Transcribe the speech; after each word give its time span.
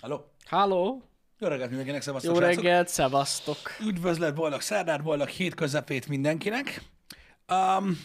Halló? 0.00 0.32
Halló! 0.46 1.02
Jó 1.38 1.48
reggelt 1.48 1.68
mindenkinek, 1.68 2.02
szevasztok, 2.02 2.34
Jó 2.34 2.40
srácok. 2.40 2.62
reggelt, 2.62 2.88
szevasztok! 2.88 3.58
Üdvözlet, 3.80 4.34
boldog 4.34 4.60
szerdát, 4.60 5.02
boldog 5.02 5.28
hét 5.28 5.54
közepét 5.54 6.08
mindenkinek. 6.08 6.82
Um, 7.48 7.98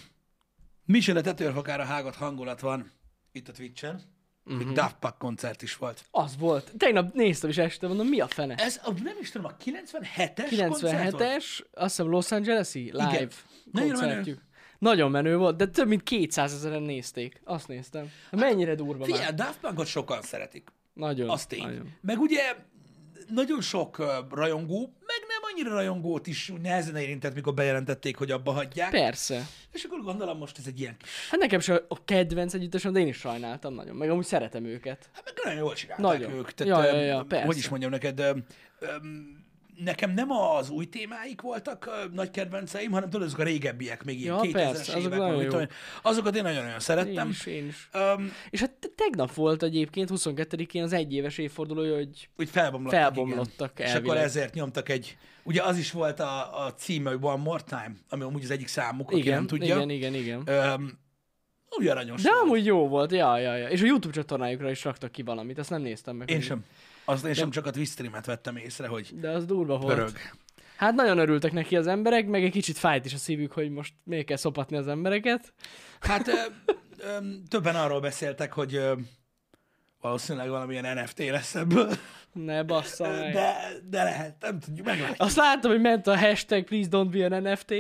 a 1.16 1.22
tetőrfokára 1.22 1.84
hágott 1.84 2.16
hangulat 2.16 2.60
van 2.60 2.92
itt 3.32 3.48
a 3.48 3.52
Twitch-en. 3.52 4.02
Mhm. 4.44 4.58
Uh-huh. 4.58 4.74
Daft 4.74 4.96
Punk 5.00 5.18
koncert 5.18 5.62
is 5.62 5.76
volt. 5.76 6.06
Az 6.12 6.38
volt. 6.38 6.72
Tegnap 6.78 7.14
néztem 7.14 7.50
is 7.50 7.58
este, 7.58 7.88
mondom, 7.88 8.08
mi 8.08 8.20
a 8.20 8.28
fene? 8.28 8.56
Ez 8.56 8.80
a, 8.84 8.92
nem 9.04 9.18
is 9.20 9.32
tudom, 9.32 9.48
a 9.48 9.56
97-es 9.64 10.66
koncert 10.70 11.12
volt? 11.12 11.24
97-es, 11.24 11.60
azt 11.72 11.96
hiszem 11.96 12.10
Los 12.10 12.32
Angeles-i 12.32 12.92
live 12.92 13.12
Igen. 13.14 13.30
Nagyon 13.72 13.90
koncertjük. 13.90 14.42
Nagyon 14.80 15.12
menő 15.12 15.38
volt, 15.38 15.56
de 15.56 15.68
több 15.68 15.88
mint 15.88 16.04
200 16.04 16.54
ezeren 16.54 16.82
nézték. 16.82 17.42
Azt 17.44 17.68
néztem. 17.68 18.12
Mennyire 18.32 18.76
durva 18.76 19.06
Figyelj, 19.06 19.24
a 19.24 19.26
már. 19.26 19.34
Daft 19.34 19.60
Punkot 19.60 19.88
sokan 19.88 20.22
szeretik. 20.22 20.70
Nagyon. 20.96 21.30
Az 21.30 21.46
tény. 21.46 21.62
Nagyon. 21.62 21.94
Meg 22.02 22.20
ugye 22.20 22.56
nagyon 23.30 23.62
sok 23.62 23.98
rajongó, 24.30 24.80
meg 24.80 25.18
nem 25.28 25.52
annyira 25.52 25.74
rajongót 25.74 26.28
is 26.28 26.52
nehezen 26.62 26.96
érintett, 26.96 27.34
mikor 27.34 27.54
bejelentették, 27.54 28.18
hogy 28.18 28.32
abba 28.32 28.52
hagyják. 28.52 28.90
Persze. 28.90 29.48
És 29.72 29.84
akkor 29.84 30.02
gondolom 30.02 30.38
most 30.38 30.58
ez 30.58 30.64
egy 30.68 30.80
ilyen 30.80 30.98
kis... 30.98 31.10
Hát 31.30 31.40
nekem 31.40 31.60
sem 31.60 31.80
a 31.88 32.04
kedvenc 32.06 32.54
együttesem, 32.54 32.94
de 32.94 33.00
én 33.00 33.08
is 33.08 33.18
sajnáltam 33.18 33.74
nagyon. 33.74 33.96
Meg 33.96 34.10
amúgy 34.10 34.26
szeretem 34.26 34.66
őket. 34.66 35.10
Hát 35.14 35.24
meg 35.26 35.34
nagyon 35.44 35.60
jól 35.60 35.74
csinálták 35.74 36.06
Nagyon. 36.06 36.32
ők. 36.32 36.60
Ja, 36.60 36.84
ja, 36.86 36.94
öm, 36.94 37.06
ja, 37.06 37.24
persze. 37.28 37.46
hogy 37.46 37.58
is 37.58 37.70
mondjam 37.70 37.92
neked, 37.92 38.20
öm, 38.20 38.46
nekem 39.84 40.12
nem 40.14 40.32
az 40.32 40.70
új 40.70 40.86
témáik 40.86 41.42
voltak 41.42 42.08
nagy 42.14 42.32
kedvenceim, 42.32 42.92
hanem 42.92 43.10
tudod, 43.10 43.28
azok 43.28 43.40
a 43.40 43.44
régebbiek, 43.44 44.04
még 44.04 44.20
ilyen 44.22 44.36
Ja, 44.36 44.42
2000-es 44.44 44.52
persze, 44.54 44.92
azok 44.92 44.98
évek, 45.06 45.10
nagyon 45.20 45.28
vagy 45.28 45.34
mit 45.34 45.42
jók. 45.44 45.52
tudom 45.52 45.62
én. 45.62 45.70
azokat 46.02 46.36
én 46.36 46.42
nagyon-nagyon 46.44 46.74
Én 46.74 46.80
szerettem. 46.80 47.30
is, 47.30 47.46
én 47.46 47.68
is. 47.68 47.90
Öm, 47.94 48.32
És 48.50 48.60
hát 48.60 48.72
te- 48.72 48.88
tegnap 48.96 49.34
volt 49.34 49.64
egyébként 49.64 50.10
22-én 50.14 50.84
az 50.84 50.94
egyéves 50.94 51.38
évfordulója, 51.38 51.96
hogy 51.96 52.30
úgy 52.38 52.50
felbomlottak, 52.50 53.00
Felbomlottak 53.00 53.72
igen. 53.76 53.86
És 53.88 53.92
akkor 53.94 54.04
elvileg. 54.08 54.24
ezért 54.24 54.54
nyomtak 54.54 54.90
egy, 54.90 55.18
ugye 55.44 55.64
az 55.64 55.78
is 55.78 55.92
volt 55.92 56.20
a, 56.20 56.66
a 56.66 56.74
címe, 56.74 57.10
hogy 57.10 57.20
One 57.22 57.42
More 57.44 57.64
Time, 57.68 57.92
ami 58.10 58.24
amúgy 58.24 58.44
az 58.44 58.52
egyik 58.52 58.68
számuk, 58.68 59.08
aki 59.12 59.18
igen, 59.20 59.34
nem 59.34 59.48
tudja. 59.48 59.76
igen, 59.76 59.90
igen, 59.90 60.14
igen. 60.14 60.42
Öm, 60.46 61.00
úgy 61.78 61.88
aranyos 61.88 62.22
De 62.22 62.30
volt. 62.32 62.42
amúgy 62.44 62.66
jó 62.66 62.88
volt, 62.88 63.12
ja, 63.12 63.38
ja, 63.38 63.56
ja. 63.56 63.68
És 63.70 63.82
a 63.82 63.86
YouTube 63.86 64.14
csatornájukra 64.14 64.70
is 64.70 64.84
raktak 64.84 65.12
ki 65.12 65.22
valamit, 65.22 65.58
azt 65.58 65.70
nem 65.70 65.82
néztem 65.82 66.16
meg. 66.16 66.30
Én 66.30 66.42
sem. 66.42 66.66
Azt 67.06 67.26
én 67.26 67.34
sem 67.34 67.50
csak 67.50 67.66
a 67.66 67.70
Twitch 67.72 67.92
streamet 67.92 68.26
vettem 68.26 68.56
észre, 68.56 68.88
hogy 68.88 69.10
De 69.20 69.30
az 69.30 69.46
durva 69.46 69.78
volt. 69.78 69.96
pörög. 69.96 70.12
Hát 70.78 70.94
nagyon 70.94 71.18
örültek 71.18 71.52
neki 71.52 71.76
az 71.78 71.88
emberek, 71.88 72.28
meg 72.28 72.44
egy 72.44 72.52
kicsit 72.52 72.78
fájt 72.78 73.06
is 73.06 73.14
a 73.14 73.18
szívük, 73.18 73.52
hogy 73.52 73.70
most 73.70 73.94
miért 74.04 74.26
kell 74.26 74.38
szopatni 74.38 74.78
az 74.78 74.88
embereket. 74.88 75.54
Hát 76.00 76.28
ö, 76.28 76.32
ö, 76.98 77.18
többen 77.50 77.76
arról 77.76 78.00
beszéltek, 78.00 78.54
hogy 78.54 78.76
ö, 78.76 78.94
valószínűleg 80.02 80.50
valamilyen 80.50 80.98
NFT 81.04 81.20
lesz 81.30 81.56
ebből, 81.56 81.90
Ne 82.34 82.64
bassza 82.64 83.10
meg. 83.10 83.34
de, 83.34 83.56
de 83.90 84.04
lehet, 84.04 84.36
nem 84.42 84.60
tudjuk, 84.60 84.86
meglátjuk. 84.86 85.20
Azt 85.20 85.36
láttam, 85.36 85.72
hogy 85.72 85.82
ment 85.82 86.08
a 86.08 86.18
hashtag 86.18 86.64
please 86.64 86.88
don't 86.92 87.08
be 87.12 87.26
an 87.36 87.42
NFT. 87.42 87.74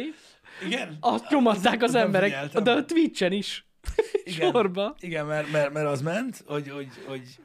Igen? 0.66 0.98
Azt 1.00 1.30
nyomatták 1.30 1.84
az 1.84 1.92
nem 1.92 2.02
emberek, 2.06 2.30
figyeltem. 2.30 2.64
de 2.64 2.72
a 2.72 2.86
Twitch-en 2.86 3.32
is. 3.32 3.65
Igen. 4.24 4.52
Sorba. 4.52 4.96
Igen, 5.00 5.26
mert, 5.26 5.52
mert, 5.52 5.74
mert 5.74 5.88
az 5.88 6.02
ment, 6.02 6.44
hogy, 6.48 6.70
hogy, 6.70 6.88
hogy 7.06 7.40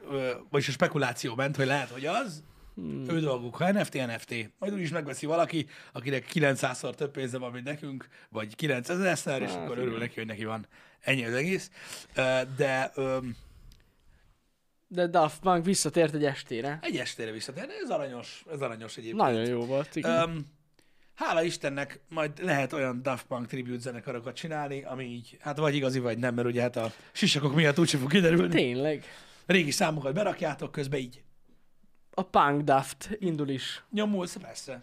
vagyis 0.49 0.67
a 0.67 0.71
spekuláció 0.71 1.35
ment, 1.35 1.55
hogy 1.55 1.65
lehet, 1.65 1.89
hogy 1.89 2.05
az, 2.05 2.43
hmm. 2.75 3.09
ő 3.09 3.19
dolguk, 3.19 3.55
ha 3.55 3.71
NFT, 3.71 3.93
NFT. 3.93 4.49
Majd 4.59 4.73
úgyis 4.73 4.89
megveszi 4.89 5.25
valaki, 5.25 5.67
akinek 5.93 6.25
900-szor 6.33 6.95
több 6.95 7.11
pénze 7.11 7.37
van, 7.37 7.51
mint 7.51 7.65
nekünk, 7.65 8.07
vagy 8.29 8.53
9000-szer, 8.57 9.39
és 9.41 9.49
Hát, 9.49 9.57
akkor 9.57 9.77
örül 9.77 9.97
neki, 9.97 10.13
hogy 10.15 10.25
neki 10.25 10.45
van 10.45 10.67
ennyi 10.99 11.25
az 11.25 11.33
egész. 11.33 11.69
De 12.57 12.91
öm, 12.95 13.35
De 14.87 15.07
Daft 15.07 15.39
Punk 15.39 15.65
visszatért 15.65 16.13
egy 16.13 16.25
estére. 16.25 16.79
egy 16.81 16.97
estére 16.97 17.31
visszatér, 17.31 17.65
ez 17.83 17.89
aranyos, 17.89 18.43
ez 18.51 18.61
aranyos 18.61 18.97
egyébként. 18.97 19.21
Nagyon 19.21 19.45
jó 19.45 19.65
volt, 19.65 19.95
igen. 19.95 20.29
Um, 20.29 20.45
hála 21.15 21.43
Istennek, 21.43 21.99
majd 22.09 22.31
lehet 22.43 22.73
olyan 22.73 23.01
Daft 23.01 23.25
Punk 23.25 23.47
tribute 23.47 23.79
zenekarokat 23.79 24.35
csinálni, 24.35 24.83
ami 24.83 25.03
így, 25.03 25.37
hát 25.39 25.57
vagy 25.57 25.75
igazi, 25.75 25.99
vagy 25.99 26.17
nem, 26.17 26.33
mert 26.33 26.47
ugye 26.47 26.61
hát 26.61 26.75
a 26.75 26.91
sisakok 27.11 27.55
miatt 27.55 27.79
úgyse 27.79 27.97
fog 27.97 28.09
kiderülni. 28.11 28.53
Tényleg. 28.53 29.03
Régi 29.45 29.71
számokat 29.71 30.13
berakjátok, 30.13 30.71
közben 30.71 30.99
így 30.99 31.23
A 32.13 32.23
Punk 32.23 32.61
Daft 32.61 33.09
indul 33.19 33.49
is. 33.49 33.83
nyomulsz, 33.91 34.35
persze. 34.37 34.81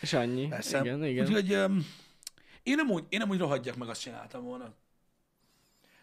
És 0.00 0.12
annyi. 0.12 0.48
persze. 0.48 0.80
Igen, 0.80 1.04
igen. 1.04 1.26
Úgyhogy 1.26 1.54
um, 1.54 1.86
én 2.62 2.74
nem 2.74 2.90
úgy, 2.90 3.04
én 3.08 3.18
nem 3.18 3.28
úgy 3.30 3.38
rohadjak 3.38 3.76
meg, 3.76 3.88
azt 3.88 4.00
csináltam 4.00 4.44
volna. 4.44 4.72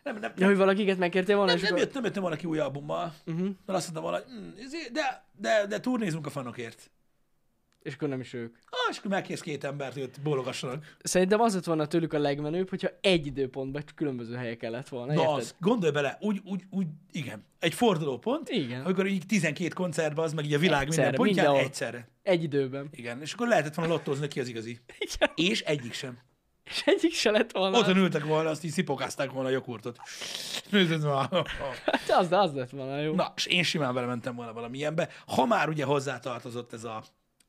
Nem, 0.03 0.17
nem, 0.19 0.33
Ja, 0.37 0.45
hogy 0.45 0.57
valakiket 0.57 0.97
megkértél 0.97 1.35
volna, 1.35 1.51
nem, 1.51 1.61
nem, 1.61 1.69
akkor... 1.71 1.83
jött, 1.83 1.93
nem 1.93 2.03
jöttem 2.03 2.21
volna 2.21 2.37
ki 2.37 2.45
új 2.45 2.59
albummal, 2.59 3.13
Uh-huh. 3.25 3.43
mert 3.65 3.77
azt 3.79 3.93
mondtam 3.93 4.03
volna, 4.03 4.17
hogy 4.17 4.33
mm, 4.33 4.65
ezért- 4.65 4.91
de, 4.91 5.23
de, 5.35 5.65
de 5.67 5.79
turnézunk 5.79 6.25
a 6.25 6.29
fanokért. 6.29 6.89
És 7.87 7.93
akkor 7.93 8.07
nem 8.09 8.19
is 8.19 8.33
ők. 8.33 8.55
Ah, 8.69 8.79
és 8.89 8.97
akkor 8.97 9.11
megkész 9.11 9.41
két 9.41 9.63
embert, 9.63 9.93
hogy 9.93 10.01
ott 10.01 10.21
bólogassanak. 10.21 10.95
Szerintem 11.03 11.41
az 11.41 11.53
lett 11.53 11.63
volna 11.63 11.85
tőlük 11.85 12.13
a 12.13 12.19
legmenőbb, 12.19 12.69
hogyha 12.69 12.87
egy 13.01 13.25
időpontban 13.25 13.83
különböző 13.95 14.35
helyeken 14.35 14.71
lett 14.71 14.89
volna. 14.89 15.13
Na 15.13 15.33
az, 15.33 15.55
gondolj 15.59 15.91
bele, 15.91 16.17
úgy, 16.21 16.41
úgy, 16.43 16.63
úgy, 16.69 16.87
igen, 17.11 17.45
egy 17.59 17.73
fordulópont, 17.73 18.49
Igen. 18.49 18.81
amikor 18.81 19.05
így 19.07 19.25
12 19.27 19.73
koncertben 19.73 20.25
az 20.25 20.33
meg 20.33 20.45
így 20.45 20.53
a 20.53 20.59
világ 20.59 20.81
Egyszerre, 20.87 21.01
minden 21.01 21.25
pontján 21.25 21.45
mindenhol. 21.45 21.69
egyszerre. 21.69 22.09
Egy 22.23 22.43
időben. 22.43 22.87
Igen, 22.91 23.21
és 23.21 23.33
akkor 23.33 23.47
lehetett 23.47 23.73
volna 23.75 23.91
lottózni 23.93 24.27
ki 24.27 24.39
az 24.39 24.47
igazi. 24.47 24.79
Igen. 25.15 25.31
És 25.35 25.61
egyik 25.61 25.93
sem. 25.93 26.17
És 26.63 26.81
egyik 26.85 27.13
se 27.13 27.31
lett 27.31 27.51
volna. 27.51 27.77
Otthon 27.77 27.97
ültek 27.97 28.25
volna, 28.25 28.49
azt 28.49 28.63
így 28.63 28.71
szipokázták 28.71 29.31
volna 29.31 29.47
a 29.47 29.51
joghurtot. 29.51 29.97
Nézd 30.71 31.03
már. 31.03 31.29
Hát 31.85 32.09
az, 32.19 32.31
az 32.31 32.53
lett 32.53 32.69
volna 32.69 32.99
jó. 32.99 33.13
Na, 33.13 33.33
és 33.35 33.45
én 33.45 33.63
simán 33.63 33.93
belementem 33.93 34.35
volna 34.35 34.53
valamilyenbe. 34.53 35.09
Ha 35.25 35.45
már 35.45 35.69
ugye 35.69 35.83
hozzátartozott 35.85 36.73
ez 36.73 36.83
a 36.83 37.03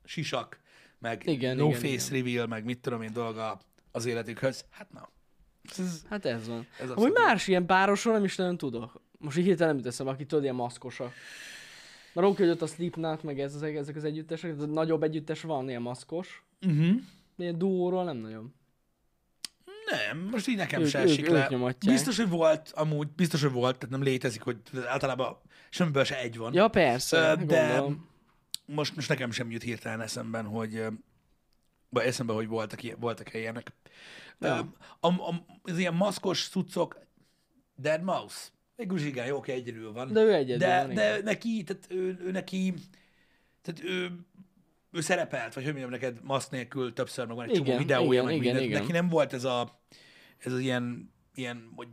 sisak, 0.09 0.61
meg 0.99 1.27
Igen, 1.27 1.57
no 1.57 1.67
igen, 1.69 1.81
face 1.81 2.15
reveal, 2.15 2.47
meg 2.47 2.65
mit 2.65 2.79
tudom 2.79 3.03
én 3.03 3.13
dolga 3.13 3.61
az 3.93 4.07
életükhöz, 4.07 4.65
hát 4.71 4.93
na. 4.93 5.09
Ez, 5.79 6.03
Hát 6.09 6.25
ez 6.25 6.49
van. 6.49 6.67
ez 6.81 6.91
Amúgy 6.91 7.13
más 7.13 7.49
ilyen 7.49 7.67
párosról 7.67 8.15
nem 8.15 8.25
is 8.25 8.37
nagyon 8.37 8.57
tudok. 8.57 9.01
Most 9.19 9.37
így 9.37 9.45
hirtelen 9.45 9.69
nem 9.69 9.77
jut 9.77 9.93
eszembe, 9.93 10.13
aki 10.13 10.27
tudod, 10.27 10.43
ilyen 10.45 10.55
maszkosa. 10.55 11.13
Mert 12.13 12.27
oké, 12.29 12.43
hogy 12.43 12.53
ott 12.53 12.63
a 12.63 12.67
Slipknot, 12.67 13.23
meg 13.23 13.41
ez, 13.41 13.55
ezek 13.63 13.97
az 13.97 14.05
együttesek, 14.05 14.55
de 14.55 14.67
nagyobb 14.67 15.03
együttes 15.03 15.41
van, 15.43 15.69
ilyen 15.69 15.83
maszkos. 15.83 16.43
Uh-huh. 16.67 16.97
Ilyen 17.37 17.59
duóról 17.59 18.05
nem 18.05 18.17
nagyon. 18.17 18.55
Nem, 19.91 20.29
most 20.31 20.49
így 20.49 20.57
nekem 20.57 20.81
Ők- 20.81 20.91
se 20.91 20.99
esik 20.99 21.25
ők 21.25 21.31
le. 21.31 21.47
nyomatják. 21.51 21.95
Biztos, 21.95 22.17
hogy 22.17 22.29
volt, 22.29 22.73
amúgy 22.75 23.09
biztos, 23.09 23.43
hogy 23.43 23.53
volt, 23.53 23.75
tehát 23.79 23.91
nem 23.91 24.03
létezik, 24.03 24.43
hogy 24.43 24.57
általában 24.87 25.37
semmiből 25.71 26.05
se 26.05 26.19
egy 26.19 26.37
van. 26.37 26.55
Ja, 26.55 26.69
persze, 26.69 27.17
Ö, 27.19 27.45
de 27.45 27.69
gondolom. 27.69 28.09
Most, 28.69 28.95
most 28.95 29.09
nekem 29.09 29.31
sem 29.31 29.51
jut 29.51 29.63
hirtelen 29.63 30.01
eszemben, 30.01 30.45
hogy 30.45 30.85
vagy 31.89 32.07
eszembe, 32.07 32.33
hogy 32.33 32.49
voltak, 32.49 32.81
voltak 32.99 33.35
ilyenek. 33.35 33.73
Ja. 34.41 34.75
A, 35.01 35.07
a, 35.07 35.45
az 35.63 35.79
ilyen 35.79 35.95
maszkos 35.95 36.49
cuccok, 36.49 37.07
Dead 37.77 38.03
Mouse, 38.03 38.49
végül 38.77 38.99
is 38.99 39.05
igen, 39.05 39.27
jó, 39.27 39.37
oké, 39.37 39.53
egyedül 39.53 39.93
van. 39.93 40.13
De 40.13 40.21
ő 40.21 40.35
egyedül 40.35 40.69
de, 40.69 40.85
van, 40.85 40.95
de 40.95 41.21
neki, 41.23 41.63
tehát 41.63 41.87
ő, 41.89 42.19
ő 42.25 42.31
neki, 42.31 42.75
tehát 43.63 43.85
ő, 43.85 44.11
ő 44.93 45.01
szerepelt, 45.01 45.55
vagy 45.55 45.65
hogy 45.65 45.73
mondjam 45.73 45.93
neked, 45.93 46.19
maszk 46.23 46.51
nélkül 46.51 46.93
többször, 46.93 47.27
meg 47.27 47.37
van 47.37 47.49
egy 47.49 47.55
csomó 47.55 47.67
Igen, 47.67 47.79
videója, 47.79 48.11
igen, 48.13 48.25
meg 48.25 48.35
igen, 48.35 48.45
minden. 48.45 48.63
igen. 48.63 48.81
Neki 48.81 48.93
nem 48.93 49.09
volt 49.09 49.33
ez 49.33 49.45
a, 49.45 49.83
ez 50.39 50.53
az 50.53 50.59
ilyen, 50.59 51.13
ilyen, 51.35 51.73
hogy 51.77 51.89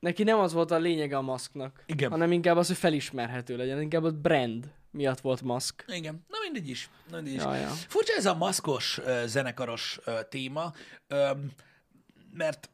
Neki 0.00 0.22
nem 0.22 0.38
az 0.38 0.52
volt 0.52 0.70
a 0.70 0.78
lényege 0.78 1.16
a 1.16 1.20
maszknak, 1.20 1.82
Igen. 1.86 2.10
hanem 2.10 2.32
inkább 2.32 2.56
az, 2.56 2.66
hogy 2.66 2.76
felismerhető 2.76 3.56
legyen. 3.56 3.80
Inkább 3.80 4.04
a 4.04 4.10
brand 4.10 4.72
miatt 4.90 5.20
volt 5.20 5.42
maszk. 5.42 5.84
Igen, 5.88 6.24
na 6.28 6.36
mindegy 6.42 6.68
is. 6.68 6.90
Na 7.10 7.16
mindegy 7.16 7.34
is. 7.34 7.42
Ja, 7.42 7.54
ja. 7.54 7.68
Furcsa 7.68 8.12
ez 8.16 8.26
a 8.26 8.34
maszkos, 8.34 8.98
ö, 8.98 9.22
zenekaros 9.26 10.00
ö, 10.04 10.20
téma, 10.28 10.72
ö, 11.06 11.30
mert 12.32 12.70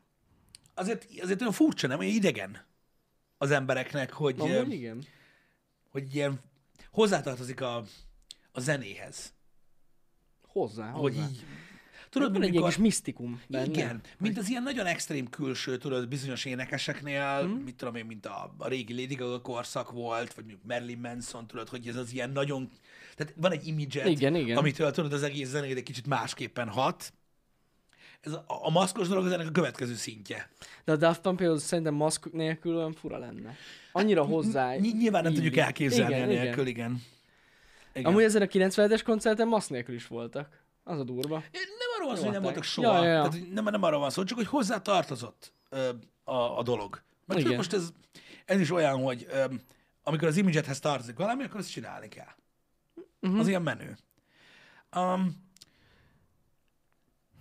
azért, 0.74 1.06
azért 1.22 1.40
olyan 1.40 1.52
furcsa, 1.52 1.86
nem? 1.86 1.98
Olyan 1.98 2.14
idegen 2.14 2.64
az 3.38 3.50
embereknek, 3.50 4.12
hogy, 4.12 4.40
Amúgy 4.40 4.72
igen. 4.72 5.04
hogy 5.90 6.14
ilyen 6.14 6.40
hozzátartozik 6.90 7.60
a, 7.60 7.84
a 8.52 8.60
zenéhez. 8.60 9.32
Hozzá, 10.42 10.90
Hogy 10.90 11.14
hozzá. 11.14 11.28
így, 11.28 11.44
tudod, 12.10 12.32
Van 12.32 12.42
egy 12.42 12.60
kis 12.62 12.76
misztikum 12.76 13.40
benne. 13.48 13.64
igen, 13.64 14.00
mint 14.18 14.38
az 14.38 14.48
ilyen 14.48 14.62
nagyon 14.62 14.86
extrém 14.86 15.28
külső, 15.28 15.76
tudod, 15.76 16.08
bizonyos 16.08 16.44
énekeseknél, 16.44 17.42
Mhm. 17.42 17.52
mit 17.52 17.74
tudom 17.76 17.94
én, 17.94 18.04
mint 18.06 18.26
a, 18.26 18.54
a 18.58 18.68
régi 18.68 19.00
Lady 19.00 19.14
Gaga 19.14 19.40
korszak 19.40 19.90
volt, 19.90 20.34
vagy 20.34 20.44
mondjuk 20.44 20.64
Marilyn 20.68 20.98
Manson, 20.98 21.46
tudod, 21.46 21.68
hogy 21.68 21.88
ez 21.88 21.96
az 21.96 22.12
ilyen 22.12 22.30
nagyon, 22.30 22.70
tehát 23.16 23.34
van 23.36 23.52
egy 23.52 23.66
imidzset, 23.66 24.06
Igen, 24.06 24.34
igen. 24.34 24.56
amitől 24.56 24.90
tudod, 24.90 25.12
az 25.12 25.22
egész 25.22 25.48
zenéd 25.48 25.76
egy 25.76 25.82
kicsit 25.82 26.06
másképpen 26.06 26.68
hat. 26.68 27.12
Ez 28.20 28.32
a, 28.32 28.44
a 28.46 28.70
maszkos 28.70 29.08
dolog 29.08 29.24
az 29.26 29.32
ennek 29.32 29.46
a 29.46 29.50
következő 29.50 29.94
szintje. 29.94 30.50
De 30.84 30.92
a 30.92 30.96
Daft 30.96 31.20
Punk 31.20 31.36
például 31.36 31.58
szerintem 31.58 31.94
maszk 31.94 32.32
nélkül 32.32 32.76
olyan 32.76 32.92
fura 32.92 33.18
lenne. 33.18 33.54
Annyira 33.92 34.22
hozzá. 34.24 34.74
Ny- 34.76 34.96
nyilván 34.98 35.22
nem 35.22 35.30
így. 35.32 35.36
tudjuk 35.38 35.56
elképzelni 35.56 36.14
igen, 36.14 36.28
nélkül, 36.28 36.66
Igen. 36.66 36.66
igen. 36.90 37.02
igen. 37.94 38.10
Amúgy 38.10 38.22
ezen 38.22 38.42
a 38.42 38.46
97-es 38.46 39.00
koncerten 39.04 39.48
maszk 39.48 39.70
nélkül 39.70 39.94
is 39.94 40.06
voltak. 40.06 40.64
Az 40.88 40.98
a 40.98 41.04
durva. 41.04 41.38
Nem 41.52 41.90
arról 41.96 42.08
van 42.08 42.16
szó, 42.16 42.22
hogy 42.22 42.32
nem 42.32 42.42
Nyomták. 42.42 42.42
voltak 42.42 42.64
soha. 42.64 42.96
Ja, 42.96 43.04
ja, 43.04 43.12
ja. 43.12 43.28
Tehát, 43.28 43.52
nem, 43.52 43.64
nem 43.64 43.82
arról 43.82 44.00
van 44.00 44.10
szó, 44.10 44.24
csak 44.24 44.36
hogy 44.38 44.46
hozzá 44.46 44.78
tartozott 44.82 45.52
ö, 45.68 45.90
a, 46.24 46.58
a 46.58 46.62
dolog. 46.62 47.02
Mert 47.24 47.40
Igen. 47.40 47.56
most 47.56 47.72
ez, 47.72 47.88
ez 48.44 48.60
is 48.60 48.70
olyan, 48.70 49.02
hogy 49.02 49.26
ö, 49.30 49.44
amikor 50.02 50.28
az 50.28 50.36
imidzsethez 50.36 50.80
tartozik 50.80 51.16
valami, 51.16 51.42
akkor 51.42 51.60
ezt 51.60 51.70
csinálni 51.70 52.08
kell. 52.08 52.34
Uh-huh. 53.20 53.40
Az 53.40 53.48
ilyen 53.48 53.62
menő. 53.62 53.96
Um, 54.96 55.44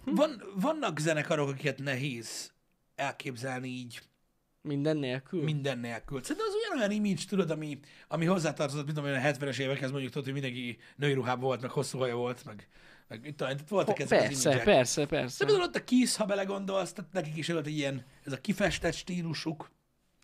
van, 0.06 0.44
vannak 0.56 1.00
zenekarok, 1.00 1.50
akiket 1.50 1.80
nehéz 1.80 2.54
elképzelni 2.96 3.68
így 3.68 4.02
Minden 4.62 4.98
nélkül? 4.98 5.44
minden 5.44 5.78
nélkül. 5.78 6.24
Szerintem 6.24 6.46
az 6.48 6.54
ugyanolyan 6.56 7.06
image, 7.06 7.22
tudod, 7.28 7.50
ami, 7.50 7.80
ami 8.08 8.26
hozzátartozott, 8.26 8.86
mint 8.86 8.98
amilyen 8.98 9.26
a 9.26 9.28
70-es 9.28 9.60
évekhez 9.60 9.92
mondjuk 9.92 10.12
tudod, 10.12 10.26
hogy 10.26 10.42
mindenki 10.42 10.78
női 10.96 11.14
ruhában 11.14 11.44
volt, 11.44 11.62
meg 11.62 11.72
hosszú 11.72 11.98
haja 11.98 12.16
volt, 12.16 12.46
meg, 12.46 12.68
meg 13.08 13.26
itt 13.26 13.38
talán, 13.38 13.60
voltak 13.70 14.00
ezek 14.00 14.20
az 14.20 14.26
Persze, 14.26 14.50
imidzsek. 14.50 14.66
persze, 14.66 15.06
persze. 15.06 15.46
De 15.46 15.54
ott 15.54 15.76
a 15.76 15.84
Kiss, 15.84 16.16
ha 16.16 16.26
belegondolsz, 16.26 16.94
tehát 16.94 17.14
nekik 17.14 17.36
is 17.36 17.48
volt 17.48 17.66
egy 17.68 17.78
ilyen, 17.78 18.06
ez 18.26 18.34
a 18.34 18.42
kifestett 18.42 18.94
stílusuk, 18.94 19.72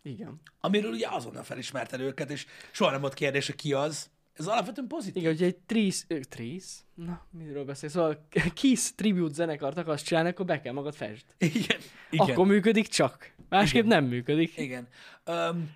Igen. 0.02 0.40
amiről 0.60 0.92
ugye 0.92 1.08
azonnal 1.10 1.42
felismerted 1.42 2.00
őket, 2.00 2.30
és 2.30 2.46
soha 2.70 2.90
nem 2.90 3.00
volt 3.00 3.14
kérdés, 3.14 3.46
hogy 3.46 3.54
ki 3.54 3.72
az. 3.72 4.10
Ez 4.32 4.46
alapvetően 4.46 4.86
pozitív. 4.86 5.16
Igen, 5.16 5.32
hogy 5.36 5.42
egy 5.42 5.56
Tris, 5.56 6.04
ö, 6.06 6.20
Tris? 6.20 6.64
Na, 6.94 7.26
miről 7.30 7.64
beszélsz? 7.64 7.92
Szóval 7.92 8.26
Kiss 8.54 8.90
tribute 8.94 9.34
zenekart 9.34 9.76
akarsz 9.78 10.02
csinálni, 10.02 10.28
akkor 10.28 10.44
be 10.46 10.60
kell 10.60 10.72
magad 10.72 10.94
fest. 10.94 11.24
Igen. 11.38 11.54
Igen. 11.54 11.80
Igen. 12.10 12.30
Akkor 12.30 12.46
működik 12.46 12.88
csak. 12.88 13.34
Másképp 13.48 13.84
nem 13.86 14.04
működik. 14.04 14.56
Igen. 14.56 14.88
Um, 15.26 15.74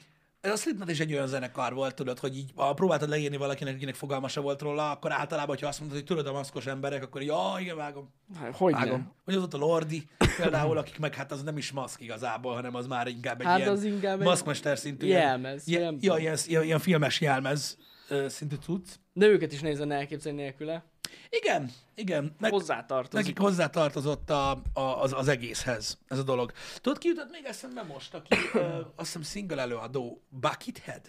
a 0.53 0.57
Slipknot 0.57 0.91
is 0.91 1.01
egy 1.01 1.13
olyan 1.13 1.27
zenekar 1.27 1.75
volt, 1.75 1.95
tudod, 1.95 2.19
hogy 2.19 2.37
így, 2.37 2.51
ha 2.55 2.75
próbáltad 2.75 3.09
leírni 3.09 3.37
valakinek, 3.37 3.75
akinek 3.75 3.95
fogalma 3.95 4.29
se 4.29 4.41
volt 4.41 4.63
róla, 4.63 4.91
akkor 4.91 5.13
általában, 5.13 5.49
hogyha 5.49 5.67
azt 5.67 5.79
mondod, 5.81 5.97
hogy 5.97 6.07
tudod 6.07 6.27
a 6.27 6.33
maszkos 6.33 6.67
emberek, 6.67 7.03
akkor 7.03 7.23
ja, 7.23 7.55
igen, 7.59 7.77
vágom. 7.77 8.13
Hogy 8.53 8.73
Vágom. 8.73 9.13
Vagy 9.25 9.35
az 9.35 9.43
ott 9.43 9.55
a 9.55 9.59
Lordi, 9.59 10.09
például, 10.37 10.79
akik 10.79 10.99
meg 10.99 11.15
hát 11.15 11.33
az 11.33 11.43
nem 11.43 11.57
is 11.57 11.73
maszk 11.73 12.01
igazából, 12.01 12.55
hanem 12.55 12.75
az 12.75 12.87
már 12.87 13.07
inkább 13.07 13.41
egy 13.41 13.47
Hát 13.47 13.59
ilyen 13.59 13.71
az 13.71 13.85
inkább 13.85 14.23
maszkmester 14.23 14.79
szintű. 14.79 15.07
jelmez, 15.07 15.69
Ilyen, 15.69 15.99
ja, 16.01 16.17
ilyen, 16.17 16.37
ilyen, 16.47 16.63
ilyen, 16.63 16.79
filmes 16.79 17.21
jelmez 17.21 17.79
szintű 18.27 18.57
cucc. 18.63 18.89
De 19.13 19.27
őket 19.27 19.53
is 19.53 19.61
nehéz 19.61 19.79
lenne 19.79 19.95
elképzelni 19.95 20.43
nélküle. 20.43 20.85
Igen, 21.31 21.71
igen. 21.95 22.35
Meg, 22.39 22.51
Hozzátartozik. 22.53 23.13
nekik 23.27 23.39
hozzátartozott 23.39 24.31
a, 24.31 24.51
a, 24.73 24.81
az, 24.81 25.13
az 25.13 25.29
egészhez 25.29 25.99
ez 26.09 26.19
a 26.19 26.23
dolog. 26.23 26.53
Tudod, 26.81 26.99
ki 26.99 27.09
jutott 27.09 27.31
még 27.31 27.45
eszembe 27.45 27.83
most, 27.83 28.15
aki 28.15 28.35
ö, 28.55 28.59
azt 28.97 29.07
hiszem 29.07 29.23
single 29.23 29.61
előadó, 29.61 30.23
Buckethead? 30.29 31.01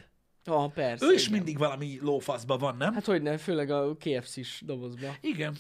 Ah, 0.46 0.72
persze. 0.72 1.06
Ő 1.06 1.14
is 1.14 1.22
igen. 1.28 1.34
mindig 1.38 1.58
valami 1.58 1.98
lófaszban 2.02 2.58
van, 2.58 2.78
nem? 2.78 2.94
Hát 2.94 3.06
hogy 3.06 3.22
ne, 3.22 3.38
főleg 3.38 3.70
a 3.70 3.96
KFC-s 3.96 4.62
dobozba. 4.66 5.16
Igen. 5.22 5.56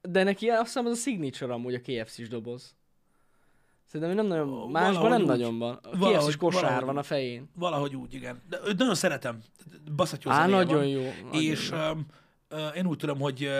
De 0.00 0.22
neki 0.22 0.48
azt 0.48 0.62
hiszem 0.64 0.86
az 0.86 0.98
a 0.98 1.00
signature 1.00 1.52
amúgy 1.52 1.74
a 1.74 1.80
KFC-s 1.80 2.28
doboz. 2.28 2.74
Szerintem 3.86 4.16
nem 4.16 4.26
nagyon, 4.26 4.70
másban 4.70 5.02
valahogy 5.02 5.10
nem 5.10 5.20
úgy. 5.20 5.26
nagyon 5.26 5.58
van. 5.58 5.78
A 5.82 5.96
Valahogy- 5.96 6.36
kosár 6.36 6.62
valahogy 6.62 6.84
van 6.86 6.96
a 6.96 7.02
fején. 7.02 7.50
Valahogy 7.54 7.96
úgy, 7.96 8.14
igen. 8.14 8.42
De 8.48 8.58
őt 8.66 8.78
nagyon 8.78 8.94
szeretem. 8.94 9.42
Baszatjó 9.96 10.30
Á, 10.30 10.46
nagyon 10.46 10.74
van. 10.76 10.86
jó. 10.86 11.00
Nagyon 11.24 11.42
És 11.42 11.70
jó. 11.70 11.76
um, 11.90 12.06
én 12.74 12.86
úgy 12.86 12.96
tudom, 12.96 13.20
hogy 13.20 13.50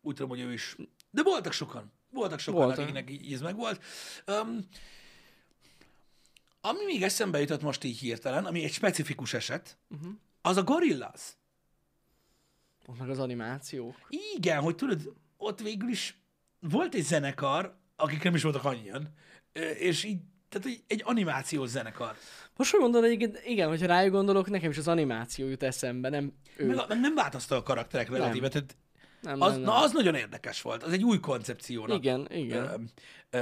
úgy 0.00 0.14
tudom, 0.14 0.28
hogy 0.28 0.40
ő 0.40 0.52
is. 0.52 0.76
De 1.10 1.22
voltak 1.22 1.52
sokan. 1.52 1.92
Voltak 2.10 2.38
sokan, 2.38 2.60
Voltak. 2.60 2.78
akiknek 2.78 3.32
ez 3.32 3.40
meg 3.40 3.56
volt. 3.56 3.84
Um, 4.26 4.68
ami 6.60 6.84
még 6.84 7.02
eszembe 7.02 7.40
jutott 7.40 7.62
most 7.62 7.84
így 7.84 7.98
hirtelen, 7.98 8.44
ami 8.44 8.64
egy 8.64 8.72
specifikus 8.72 9.34
eset, 9.34 9.78
uh-huh. 9.88 10.12
az 10.40 10.56
a 10.56 10.62
Gorillaz. 10.62 11.36
Ott 12.86 12.98
meg 12.98 13.10
az 13.10 13.18
animációk. 13.18 14.06
Igen, 14.34 14.60
hogy 14.60 14.74
tudod, 14.74 15.14
ott 15.36 15.60
végül 15.60 15.88
is 15.88 16.20
volt 16.60 16.94
egy 16.94 17.02
zenekar, 17.04 17.78
akik 17.96 18.22
nem 18.22 18.34
is 18.34 18.42
voltak 18.42 18.64
annyian, 18.64 19.12
és 19.78 20.04
így, 20.04 20.20
tehát 20.48 20.66
egy, 20.66 20.84
egy 20.86 21.02
animációs 21.04 21.68
zenekar. 21.68 22.16
Most 22.56 22.70
hogy 22.70 22.80
mondod, 22.80 23.04
egyébként 23.04 23.42
igen, 23.44 23.68
hogyha 23.68 23.86
rájuk 23.86 24.12
gondolok, 24.12 24.50
nekem 24.50 24.70
is 24.70 24.78
az 24.78 24.88
animáció 24.88 25.48
jut 25.48 25.62
eszembe, 25.62 26.08
nem 26.08 26.32
ő. 26.56 26.66
Meg, 26.66 26.84
meg 26.88 27.00
nem 27.00 27.14
változtak 27.14 27.58
a 27.58 27.62
karakterek 27.62 28.10
relatíve, 28.10 28.48
tehát 28.48 28.76
nem, 29.20 29.40
az, 29.40 29.50
nem, 29.52 29.60
nem. 29.60 29.70
na, 29.70 29.82
az 29.82 29.92
nagyon 29.92 30.14
érdekes 30.14 30.62
volt. 30.62 30.82
Az 30.82 30.92
egy 30.92 31.04
új 31.04 31.20
koncepciónak 31.20 31.96
Igen, 31.96 32.26
igen. 32.30 32.90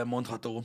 mondható. 0.05 0.65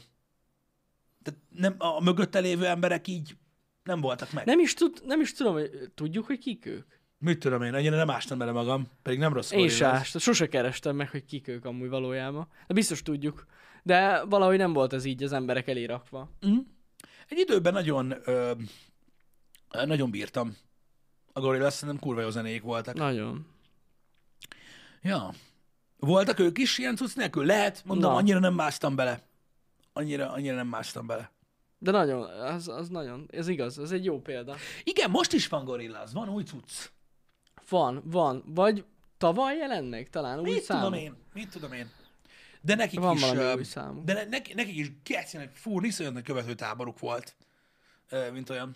Tehát 1.24 1.40
nem, 1.50 1.76
a 1.78 2.04
mögötte 2.04 2.40
lévő 2.40 2.66
emberek 2.66 3.08
így 3.08 3.36
nem 3.84 4.02
voltak 4.02 4.32
meg. 4.32 4.46
Nem 4.46 4.60
is, 4.60 4.74
tud, 4.74 5.02
nem 5.06 5.22
is 5.22 5.34
tudom, 5.34 5.54
hogy 5.54 5.72
tudjuk, 5.96 6.26
hogy 6.26 6.40
kik 6.40 6.66
ők. 6.66 6.88
Mit 7.18 7.40
tudom 7.40 7.62
én, 7.62 7.74
annyira 7.74 7.96
nem 7.96 8.10
ástam 8.10 8.38
bele 8.38 8.52
magam, 8.52 8.88
pedig 9.02 9.20
nem 9.20 9.34
rossz 9.34 9.52
Én 9.52 9.58
Gorillaz. 9.58 9.78
se 9.78 9.88
ástam, 9.88 10.22
sose 10.22 10.48
kerestem 10.48 10.96
meg, 10.96 11.10
hogy 11.10 11.26
kik 11.26 11.48
ők 11.48 11.66
amúgy 11.66 11.90
valójában. 11.90 12.48
De 12.68 12.74
biztos 12.74 13.02
tudjuk. 13.02 13.46
De 13.84 14.24
valahogy 14.24 14.58
nem 14.58 14.74
volt 14.74 14.94
ez 14.94 15.06
így 15.06 15.24
az 15.24 15.32
emberek 15.32 15.68
elé 15.68 15.86
rakva. 15.86 16.32
Egy 17.30 17.38
időben 17.38 17.74
nagyon, 17.74 18.14
ö, 18.26 18.52
nagyon 19.86 20.12
bírtam 20.12 20.58
a 21.34 21.40
Gorillaz, 21.40 21.74
szerintem 21.74 22.00
kurva 22.04 22.22
jó 22.22 22.30
zenék 22.30 22.62
voltak. 22.62 22.96
Nagyon. 22.96 23.48
Ja. 25.02 25.34
Voltak 26.00 26.40
ők 26.40 26.58
is 26.58 26.78
ilyen 26.78 26.96
cucc 26.96 27.16
nélkül? 27.16 27.46
Lehet, 27.46 27.82
mondom, 27.86 28.12
Na. 28.12 28.18
annyira 28.18 28.40
nem 28.40 28.54
másztam 28.54 28.96
bele. 28.96 29.22
Annyira, 29.94 30.32
annyira 30.32 30.56
nem 30.56 30.68
másztam 30.68 31.08
bele. 31.08 31.32
De 31.78 31.92
nagyon, 31.92 32.22
az, 32.30 32.68
az 32.68 32.90
nagyon, 32.90 33.26
ez 33.32 33.48
igaz, 33.48 33.80
ez 33.80 33.92
egy 33.92 34.06
jó 34.06 34.22
példa. 34.22 34.56
Igen, 34.84 35.10
most 35.10 35.34
is 35.34 35.48
van 35.48 35.66
Gorillaz, 35.66 36.14
van 36.14 36.30
új 36.30 36.44
cucc. 36.44 36.90
Van, 37.70 38.02
van. 38.06 38.44
Vagy 38.46 38.86
tavaly 39.18 39.58
jelent 39.58 39.90
meg 39.90 40.10
talán 40.10 40.40
új 40.40 40.52
Mit 40.54 40.64
szám. 40.64 40.78
tudom 40.78 40.94
én? 41.00 41.16
Mit 41.34 41.50
tudom 41.50 41.72
én? 41.74 41.90
De 42.62 42.76
nekik 42.76 43.00
Van 43.00 43.16
is, 43.16 43.22
valami 43.22 43.64
számuk. 43.64 44.04
de 44.06 44.14
ne, 44.14 44.24
nekik, 44.24 44.56
nekik 44.56 44.76
is 44.76 44.92
gecinek, 45.04 45.56
fú, 45.56 45.82
iszonyat 45.82 46.14
nagy 46.14 46.24
követőtáboruk 46.24 47.00
volt, 47.00 47.36
ö, 48.10 48.32
mint 48.32 48.50
olyan. 48.50 48.76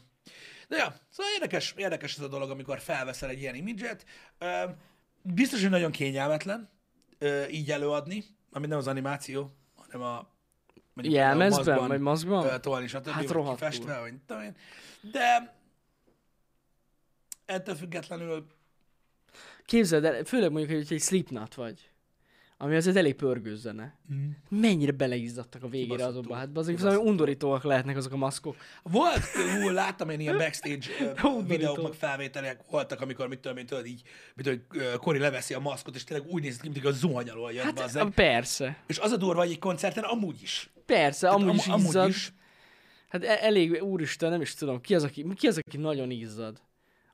De 0.68 0.78
ja, 0.78 0.96
szóval 1.10 1.32
érdekes, 1.34 1.74
érdekes 1.78 2.16
ez 2.18 2.24
a 2.24 2.28
dolog, 2.28 2.50
amikor 2.50 2.80
felveszel 2.80 3.30
egy 3.30 3.40
ilyen 3.40 3.56
imidzset. 3.56 4.06
Ö, 4.38 4.64
Biztos, 5.22 5.62
hogy 5.62 5.70
nagyon 5.70 5.92
kényelmetlen 5.92 6.70
ö, 7.18 7.46
így 7.48 7.72
előadni, 7.72 8.24
ami 8.52 8.68
nem 8.68 8.78
az 8.78 8.88
animáció, 8.88 9.56
hanem 9.76 10.02
a 10.08 10.32
mondjuk 10.94 11.16
Jelmezben, 11.18 11.66
maszkban, 11.66 11.88
vagy 11.88 12.00
maszkban? 12.00 12.46
ö, 12.46 12.60
tolni, 12.60 12.88
stb. 12.88 13.06
Hát 13.08 13.14
Hát 13.14 13.32
rohadtul. 13.32 13.68
kifestve, 13.70 14.00
vagy 14.00 14.14
tudom 14.26 14.42
én. 14.44 14.56
De 15.12 15.56
ettől 17.46 17.76
függetlenül 17.76 18.48
Képzeld 19.66 20.06
el, 20.06 20.24
főleg 20.24 20.52
mondjuk, 20.52 20.78
hogy 20.80 20.94
egy 20.94 21.02
Slipknot 21.02 21.54
vagy, 21.54 21.90
ami 22.64 22.76
azért 22.76 22.96
elég 22.96 23.14
pörgős 23.16 23.58
zene. 23.58 23.96
Mm. 24.14 24.30
Mennyire 24.50 24.92
beleizzadtak 24.92 25.64
a 25.64 25.68
végére 25.68 26.06
azokba. 26.06 26.36
Hát 26.36 26.58
azok 26.58 26.80
valami 26.80 27.10
undorítóak 27.10 27.64
lehetnek 27.64 27.98
azok 27.98 28.12
a 28.12 28.18
maszkok. 28.18 28.56
Volt, 28.84 29.22
ú, 29.64 29.70
láttam 29.70 30.10
én 30.10 30.20
ilyen 30.20 30.38
backstage 30.38 30.86
videók, 31.48 31.82
meg 31.84 31.94
felvételek 31.94 32.60
voltak, 32.70 33.02
amikor, 33.02 33.28
mit 33.28 33.40
tudom 33.40 33.58
én, 33.58 33.66
tudod, 33.66 33.86
így, 33.86 34.02
mit 34.36 34.46
tudom, 34.46 34.98
Kori 35.00 35.20
leveszi 35.20 35.54
a 35.54 35.60
maszkot, 35.60 35.96
és 35.96 36.04
tényleg 36.04 36.28
úgy 36.30 36.42
néz 36.42 36.58
ki, 36.58 36.70
mint 36.70 36.82
hogy 36.84 36.92
a 36.92 36.96
zuhany 36.96 37.30
alól 37.30 37.54
Hát 37.54 37.74
bazzeg. 37.76 38.10
persze. 38.10 38.84
És 38.88 38.98
az 39.00 39.12
a 39.12 39.18
durva, 39.18 39.42
hogy 39.42 39.52
egy 39.52 39.60
koncerten 39.60 40.04
amúgy 40.04 40.42
is. 40.42 40.70
Persze, 40.86 41.28
Tehát 41.28 41.42
amúgy 41.42 41.56
is 41.56 41.66
izzad. 41.68 41.80
amúgy 41.96 42.10
is. 42.10 42.34
Hát 43.10 43.24
e- 43.24 43.38
elég, 43.42 43.84
úristen, 43.84 44.30
nem 44.32 44.42
is 44.42 44.54
tudom, 44.54 44.82
ki 44.82 44.96
az, 44.96 45.04
aki, 45.04 45.26
ki 45.36 45.48
az, 45.48 45.60
aki 45.68 45.78
nagyon 45.78 46.12
izzad? 46.12 46.62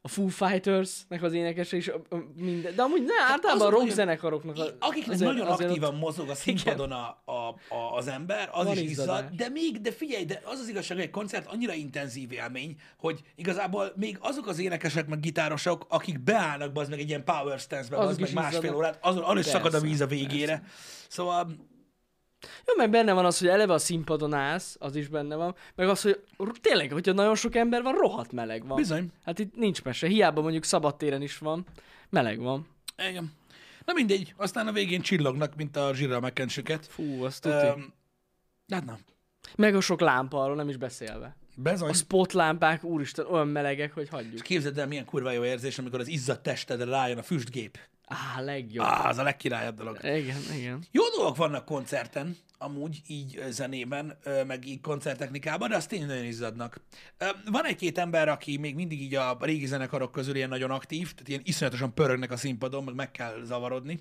A 0.02 0.08
Foo 0.08 0.28
Fighters-nek 0.28 1.24
az 1.24 1.34
énekese 1.34 1.78
is 1.78 1.92
minden. 2.36 2.76
De 2.76 2.82
amúgy 2.82 3.02
ne, 3.04 3.32
általában 3.32 3.68
a 3.68 3.70
rock 3.70 3.90
zenekaroknak. 3.90 4.58
a- 4.58 4.76
Akiknek 4.80 5.14
azért- 5.16 5.32
nagyon 5.32 5.48
azért 5.48 5.70
aktívan 5.70 5.94
ott- 5.94 6.00
mozog 6.00 6.30
a 6.30 6.36
színpadon 6.36 6.92
a, 6.92 7.22
a, 7.26 7.32
a, 7.76 7.96
az 7.96 8.08
ember, 8.08 8.50
az 8.52 8.66
Van 8.66 8.74
is 8.78 8.82
izzad, 8.82 9.30
de 9.36 9.50
még, 9.50 9.82
de 9.82 9.92
figyelj, 9.92 10.26
de 10.26 10.42
az 10.46 10.60
az 10.60 10.68
igazság, 10.68 10.98
hogy 10.98 11.06
egy 11.06 11.12
koncert 11.12 11.48
annyira 11.48 11.74
intenzív 11.74 12.32
élmény, 12.32 12.76
hogy 12.98 13.22
igazából 13.36 13.94
még 13.96 14.18
azok 14.22 14.48
az 14.48 14.60
énekesek, 14.60 15.08
meg 15.08 15.20
gitárosok, 15.20 15.86
akik 15.90 16.20
beállnak 16.20 16.78
az 16.78 16.90
meg 16.90 17.00
egy 17.00 17.08
ilyen 17.10 17.24
power 17.24 17.60
stance-be, 17.60 17.98
Azok 17.98 18.10
az 18.10 18.18
meg 18.18 18.34
másfél 18.34 18.76
órát, 18.76 18.98
azon, 19.02 19.24
arra 19.24 19.40
is 19.40 19.46
Persze, 19.46 19.52
szakad 19.60 19.74
a 19.74 19.80
víz 19.80 20.02
a 20.02 20.06
végére. 20.08 20.64
Szóval 21.08 21.52
Jó, 22.42 22.74
meg 22.78 22.90
benne 22.90 23.14
van 23.14 23.26
az, 23.26 23.40
hogy 23.40 23.48
eleve 23.48 23.74
a 23.74 23.78
színpadon 23.78 24.34
állsz, 24.34 24.76
az 24.80 24.96
is 24.96 25.08
benne 25.08 25.36
van, 25.36 25.56
meg 25.76 25.90
az, 25.90 26.02
hogy 26.02 26.20
tényleg, 26.62 26.92
hogyha 26.92 27.14
nagyon 27.14 27.36
sok 27.36 27.56
ember 27.56 27.82
van, 27.82 27.94
rohadt 27.94 28.32
meleg 28.32 28.68
van. 28.68 28.76
bizony. 28.78 29.12
Hát 29.24 29.40
itt 29.40 29.56
nincs 29.56 29.84
mese, 29.84 30.08
hiába 30.08 30.42
mondjuk 30.42 30.64
szabadtéren 30.64 31.22
is 31.22 31.38
van, 31.38 31.66
meleg 32.10 32.40
van. 32.40 32.68
Igen. 33.10 33.34
Na 33.86 33.94
mindegy, 33.94 34.34
aztán 34.38 34.68
a 34.68 34.72
végén 34.72 35.02
csillognak, 35.02 35.56
mint 35.56 35.76
a 35.76 35.94
zsírra 35.94 36.20
megkensüket. 36.20 36.86
Fú, 36.86 37.24
az 37.24 37.40
tuti. 37.40 37.56
Um, 37.68 37.94
hát 38.70 38.86
na, 38.86 38.98
Meg 39.56 39.76
a 39.76 39.82
sok 39.82 40.00
lámpa, 40.02 40.44
arról 40.44 40.56
nem 40.56 40.70
is 40.70 40.78
beszélve. 40.78 41.36
bezony. 41.56 41.90
A 41.90 41.94
spotlámpák, 41.94 42.84
úristen, 42.84 43.26
olyan 43.26 43.48
melegek, 43.48 43.94
hogy 43.94 44.10
hagyjuk. 44.10 44.42
Képzeld 44.42 44.78
el, 44.78 44.88
milyen 44.88 45.06
kurva 45.06 45.32
jó 45.32 45.44
érzés, 45.44 45.80
amikor 45.80 46.00
az 46.00 46.08
izzadt 46.08 46.44
testedre 46.44 46.86
rájön 46.86 47.18
a 47.18 47.24
füstgép. 47.24 47.78
Á, 48.10 48.42
legjobb. 48.42 48.86
Á, 48.86 49.10
az 49.10 49.18
a 49.18 49.24
legkirályabb 49.24 49.76
dolog. 49.76 49.98
Igen, 50.04 50.42
igen. 50.58 50.84
Jó 50.92 51.04
dolgok 51.18 51.36
vannak 51.36 51.66
koncerten, 51.66 52.38
amúgy 52.58 53.02
így 53.08 53.44
zenében, 53.50 54.18
meg 54.48 54.66
így 54.68 54.82
koncerttechnikában, 54.82 55.70
de 55.70 55.76
azt 55.76 55.90
tényleg 55.90 56.08
nagyon 56.08 56.26
izzadnak. 56.26 56.82
Van 57.46 57.66
egy-két 57.66 57.98
ember, 57.98 58.28
aki 58.28 58.58
még 58.58 58.76
mindig 58.76 59.02
így 59.02 59.16
a 59.16 59.38
régi 59.42 59.66
zenekarok 59.66 60.12
közül 60.12 60.36
ilyen 60.36 60.50
nagyon 60.50 60.72
aktív, 60.72 61.14
tehát 61.14 61.28
ilyen 61.28 61.42
iszonyatosan 61.44 61.94
pörögnek 61.94 62.32
a 62.32 62.38
színpadon, 62.38 62.84
meg 62.84 62.96
meg 62.96 63.12
kell 63.12 63.42
zavarodni. 63.44 64.00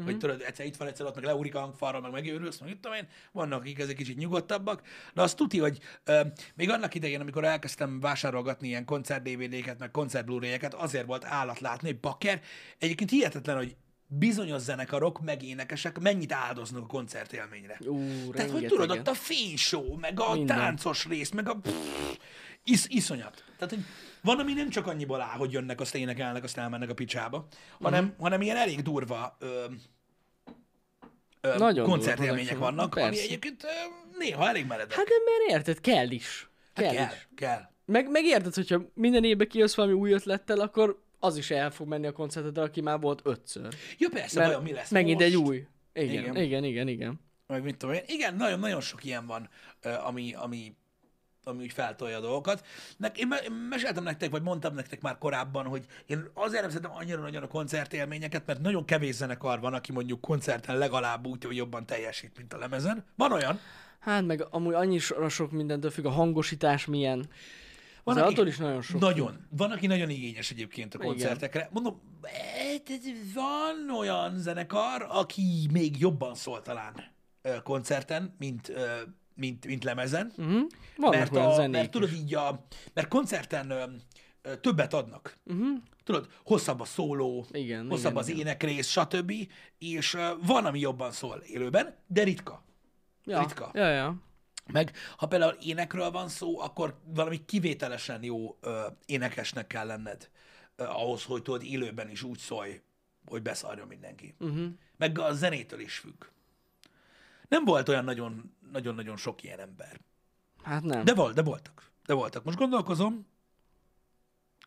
Uh-huh. 0.00 0.12
hogy 0.12 0.20
tudod, 0.20 0.42
egyszer 0.46 0.66
itt 0.66 0.76
van, 0.76 0.88
egyszer 0.88 1.06
ott, 1.06 1.14
meg 1.14 1.24
leúrik 1.24 1.54
a 1.54 1.60
hangfalra, 1.60 2.00
meg 2.00 2.10
megőrülsz, 2.10 2.58
meg 2.58 2.78
tudom 2.80 2.96
én, 2.96 3.08
vannak, 3.32 3.60
akik 3.60 3.78
ezek 3.78 3.96
kicsit 3.96 4.16
nyugodtabbak, 4.16 4.82
de 5.14 5.22
azt 5.22 5.36
tuti, 5.36 5.58
hogy 5.58 5.78
ö, 6.04 6.20
még 6.54 6.70
annak 6.70 6.94
idején, 6.94 7.20
amikor 7.20 7.44
elkezdtem 7.44 8.00
vásárolgatni 8.00 8.68
ilyen 8.68 8.84
koncert 8.84 9.22
DVD-ket, 9.22 9.78
meg 9.78 9.90
koncert 9.90 10.24
blu 10.24 10.38
azért 10.70 11.06
volt 11.06 11.24
állat 11.24 11.60
látni, 11.60 11.88
hogy 11.88 12.00
bakker. 12.00 12.40
Egyébként 12.78 13.10
hihetetlen, 13.10 13.56
hogy 13.56 13.76
bizonyos 14.06 14.60
zenekarok, 14.60 15.20
meg 15.20 15.42
énekesek 15.42 15.98
mennyit 15.98 16.32
áldoznak 16.32 16.82
a 16.82 16.86
koncertélményre. 16.86 17.78
Ú, 17.86 18.30
Tehát, 18.30 18.50
hogy 18.50 18.66
tudod, 18.66 18.90
ott 18.90 19.08
a 19.08 19.14
fényshow, 19.14 19.96
meg 19.96 20.20
a 20.20 20.32
Minden. 20.32 20.56
táncos 20.56 21.06
rész, 21.06 21.30
meg 21.30 21.48
a 21.48 21.54
pff, 21.54 22.16
is, 22.64 22.86
iszonyat. 22.86 23.44
Tehát, 23.58 23.74
hogy 23.74 23.84
van, 24.22 24.38
ami 24.38 24.52
nem 24.52 24.68
csak 24.68 24.86
annyiból 24.86 25.20
áll, 25.20 25.36
hogy 25.36 25.52
jönnek, 25.52 25.80
azt 25.80 25.94
énekelnek, 25.94 26.44
azt 26.44 26.58
elmennek 26.58 26.90
a 26.90 26.94
picsába, 26.94 27.46
hanem, 27.80 28.04
Mhm. 28.04 28.20
hanem 28.20 28.40
ilyen 28.42 28.56
elég 28.56 28.82
durva 28.82 29.36
ö, 29.38 29.64
ö, 31.40 31.56
Nagyon 31.58 31.88
koncertélmények 31.88 32.48
durva 32.50 32.64
vannak, 32.64 32.94
vannak, 32.94 32.96
ami 32.96 33.04
persze. 33.16 33.22
egyébként 33.22 33.64
ö, 33.64 33.68
néha 34.18 34.48
elég 34.48 34.66
meredek. 34.66 34.92
Hát 34.96 35.06
mert 35.08 35.50
érted, 35.58 35.80
kell 35.80 36.10
is. 36.10 36.48
Kell, 36.74 36.92
kell, 36.94 37.06
is. 37.12 37.28
kell. 37.34 37.60
Meg, 37.84 38.10
meg 38.10 38.24
érted, 38.24 38.54
hogyha 38.54 38.80
minden 38.94 39.24
évben 39.24 39.48
kijössz 39.48 39.74
valami 39.74 39.94
új 39.94 40.12
ötlettel, 40.12 40.60
akkor 40.60 41.02
az 41.18 41.36
is 41.36 41.50
el 41.50 41.70
fog 41.70 41.88
menni 41.88 42.06
a 42.06 42.12
koncertedre, 42.12 42.62
aki 42.62 42.80
már 42.80 43.00
volt 43.00 43.20
ötször. 43.24 43.74
Ja, 43.98 44.08
persze, 44.12 44.38
Mert 44.38 44.50
vajon 44.50 44.64
mi 44.64 44.72
lesz 44.72 44.90
megint 44.90 45.20
most? 45.20 45.30
egy 45.30 45.36
új. 45.36 45.66
Igen, 45.92 46.10
Igen. 46.12 46.36
igen, 46.36 46.64
igen, 46.64 46.88
igen. 46.88 47.20
meg 47.46 47.62
mit 47.62 47.76
tudom 47.76 47.94
én. 47.94 48.02
Igen, 48.06 48.34
nagyon-nagyon 48.34 48.80
sok 48.80 49.04
ilyen 49.04 49.26
van, 49.26 49.48
ami, 50.04 50.34
ami, 50.34 50.74
ami 51.44 51.62
úgy 51.62 51.72
feltolja 51.72 52.16
a 52.16 52.20
dolgokat. 52.20 52.66
Nek, 52.96 53.18
én, 53.18 53.28
én 53.44 53.52
meséltem 53.52 54.02
nektek, 54.02 54.30
vagy 54.30 54.42
mondtam 54.42 54.74
nektek 54.74 55.00
már 55.00 55.18
korábban, 55.18 55.66
hogy 55.66 55.84
én 56.06 56.30
azért 56.34 56.60
nem 56.62 56.70
szeretem 56.70 56.92
annyira 56.94 57.20
nagyon 57.20 57.42
a 57.42 57.46
koncertélményeket, 57.48 58.46
mert 58.46 58.60
nagyon 58.60 58.84
kevés 58.84 59.14
zenekar 59.14 59.60
van, 59.60 59.74
aki 59.74 59.92
mondjuk 59.92 60.20
koncerten 60.20 60.78
legalább 60.78 61.26
úgy, 61.26 61.44
hogy 61.44 61.56
jobban 61.56 61.86
teljesít, 61.86 62.36
mint 62.36 62.52
a 62.52 62.58
lemezen. 62.58 63.04
Van 63.16 63.32
olyan, 63.32 63.60
Hát 64.00 64.26
meg 64.26 64.46
amúgy 64.50 64.74
annyi 64.74 64.98
so- 64.98 65.30
sok 65.30 65.50
mindentől 65.50 65.90
függ, 65.90 66.04
a 66.04 66.10
hangosítás 66.10 66.86
milyen. 66.86 67.28
Van, 68.04 68.16
akik- 68.16 68.30
attól 68.38 68.46
is 68.46 68.56
nagyon 68.56 68.82
sok. 68.82 69.00
Nagyon. 69.00 69.46
Van, 69.50 69.70
aki 69.70 69.86
nagyon 69.86 70.10
igényes 70.10 70.50
egyébként 70.50 70.94
a 70.94 70.96
Igen. 70.98 71.08
koncertekre. 71.10 71.68
Mondom, 71.72 72.00
eh, 72.22 72.32
tehát 72.84 73.02
van 73.34 73.96
olyan 73.98 74.38
zenekar, 74.38 75.06
aki 75.08 75.68
még 75.72 75.98
jobban 75.98 76.34
szól 76.34 76.62
talán 76.62 76.94
koncerten, 77.62 78.34
mint, 78.38 78.72
mint, 79.40 79.66
mint 79.66 79.84
lemezen. 79.84 80.32
Uh-huh. 80.36 80.66
Vannak 80.96 81.18
mert, 81.18 81.32
olyan 81.32 81.46
a, 81.46 81.54
zenék 81.54 81.70
mert 81.70 81.90
tudod 81.90 82.12
így 82.12 82.34
a, 82.34 82.66
mert 82.94 83.08
koncerten 83.08 83.70
ö, 83.70 83.84
ö, 84.42 84.56
többet 84.56 84.94
adnak. 84.94 85.38
Uh-huh. 85.44 85.78
Tudod, 86.04 86.28
hosszabb 86.44 86.80
a 86.80 86.84
szóló, 86.84 87.46
Igen, 87.50 87.88
hosszabb 87.88 88.10
igen, 88.10 88.22
az 88.22 88.28
igen. 88.28 88.40
énekrész, 88.40 88.88
stb. 88.88 89.32
És 89.78 90.14
ö, 90.14 90.30
van, 90.46 90.64
ami 90.64 90.78
jobban 90.78 91.12
szól 91.12 91.42
élőben, 91.46 91.96
de 92.06 92.22
ritka. 92.22 92.64
Ja, 93.24 93.40
ritka. 93.40 93.70
ja, 93.74 93.88
ja. 93.88 94.16
Meg 94.72 94.92
ha 95.16 95.26
például 95.26 95.56
énekről 95.62 96.10
van 96.10 96.28
szó, 96.28 96.60
akkor 96.60 97.00
valami 97.04 97.44
kivételesen 97.44 98.22
jó 98.22 98.58
ö, 98.60 98.86
énekesnek 99.06 99.66
kell 99.66 99.86
lenned 99.86 100.30
ö, 100.76 100.84
ahhoz, 100.84 101.24
hogy 101.24 101.42
tudod 101.42 101.62
élőben 101.62 102.10
is 102.10 102.22
úgy 102.22 102.38
szólj, 102.38 102.80
hogy 103.26 103.42
beszarjon 103.42 103.86
mindenki. 103.86 104.34
Uh-huh. 104.38 104.66
Meg 104.96 105.18
a 105.18 105.32
zenétől 105.32 105.80
is 105.80 105.98
függ. 105.98 106.24
Nem 107.50 107.64
volt 107.64 107.88
olyan 107.88 108.04
nagyon, 108.04 108.56
nagyon-nagyon 108.72 109.16
sok 109.16 109.42
ilyen 109.42 109.60
ember. 109.60 110.00
Hát 110.62 110.82
nem. 110.82 111.04
De, 111.04 111.14
volt, 111.14 111.34
de 111.34 111.42
voltak. 111.42 111.90
De 112.06 112.14
voltak. 112.14 112.44
Most 112.44 112.58
gondolkozom, 112.58 113.26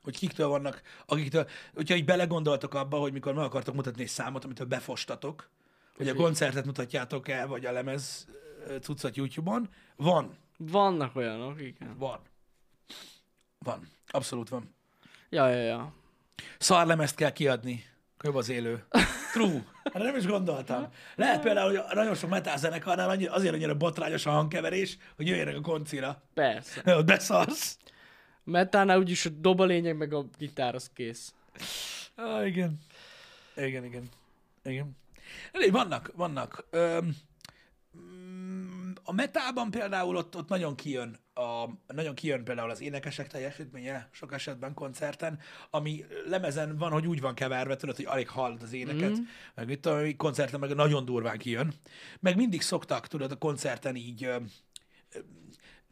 hogy 0.04 0.18
kiktől 0.18 0.48
vannak, 0.48 0.82
akiktől, 1.06 1.48
hogyha 1.74 1.96
így 1.96 2.06
belegondoltok 2.06 2.74
abba, 2.74 2.98
hogy 2.98 3.14
mikor 3.14 3.34
meg 3.34 3.44
akartok 3.44 3.76
mutatni 3.76 4.02
egy 4.02 4.08
számot, 4.08 4.44
amitől 4.44 4.68
befostatok, 4.68 5.50
hogy 5.96 6.08
a 6.08 6.16
koncertet 6.16 6.66
mutatjátok 6.66 7.28
el, 7.28 7.48
vagy 7.48 7.66
a 7.66 7.72
lemez 7.72 8.28
ö, 8.68 8.78
cuccot 8.78 9.16
YouTube-on, 9.16 9.70
van. 9.96 10.38
Vannak 10.58 11.16
olyanok, 11.16 11.62
igen. 11.62 11.98
Van. 11.98 12.20
Van. 13.60 13.88
Abszolút 14.08 14.50
van. 14.50 14.76
Ja, 15.30 15.48
ja, 15.48 15.62
ja. 15.62 15.94
Szarlemezt 16.58 17.16
kell 17.16 17.32
kiadni. 17.32 17.84
Jobb 18.22 18.36
az 18.36 18.50
élő. 18.50 18.86
True. 19.34 19.64
Hát 19.84 20.04
nem 20.04 20.16
is 20.16 20.26
gondoltam. 20.26 20.88
Lehet 21.16 21.42
például, 21.42 21.78
hogy 21.78 21.96
nagyon 21.96 22.16
sok 22.16 22.30
metal 22.30 22.58
zenekarnál 22.58 23.10
annyi, 23.10 23.26
azért 23.26 23.54
annyira 23.54 23.78
botrányos 23.78 24.26
a 24.26 24.32
hangkeverés, 24.32 24.98
hogy 25.16 25.28
jöjjenek 25.28 25.56
a 25.56 25.62
koncira. 25.62 26.22
Persze. 26.34 26.82
Ott 26.98 27.06
beszarsz. 27.06 27.78
Metánál 28.44 28.98
úgyis 29.00 29.26
a 29.26 29.30
dob 29.30 29.60
a 29.60 29.66
lényeg, 29.66 29.98
meg 29.98 30.14
a 30.14 30.26
gitár, 30.38 30.76
az 30.76 30.90
kész. 30.94 31.34
Ah, 32.16 32.48
igen. 32.48 32.80
Igen, 33.56 33.84
igen. 33.84 34.10
Igen. 34.64 34.98
Elég, 35.52 35.72
vannak, 35.72 36.12
vannak. 36.16 36.66
Öm, 36.70 37.16
a 39.04 39.12
metában 39.12 39.72
például 39.72 40.16
ott, 40.16 40.36
ott 40.36 40.50
nagyon 40.50 40.76
kijön 40.76 41.20
a, 41.34 41.70
nagyon 41.94 42.16
kijön 42.16 42.44
például 42.44 42.70
az 42.70 42.82
énekesek 42.82 43.28
teljesítménye 43.28 44.10
sok 44.12 44.34
esetben 44.34 44.74
koncerten, 44.74 45.40
ami 45.70 46.06
lemezen 46.28 46.78
van, 46.78 46.92
hogy 46.92 47.08
úgy 47.08 47.22
van 47.22 47.36
keverve, 47.36 47.76
tudod, 47.76 47.96
hogy 47.96 48.06
alig 48.06 48.30
hallod 48.30 48.62
az 48.62 48.74
éneket, 48.74 49.20
mm. 49.20 49.24
meg 49.56 49.68
mit 49.68 49.80
tudom, 49.80 50.16
koncerten 50.18 50.60
meg 50.60 50.76
nagyon 50.76 51.06
durván 51.06 51.38
kijön. 51.38 51.74
Meg 52.20 52.36
mindig 52.36 52.62
szoktak, 52.62 53.08
tudod, 53.08 53.32
a 53.32 53.38
koncerten 53.38 53.96
így 53.96 54.30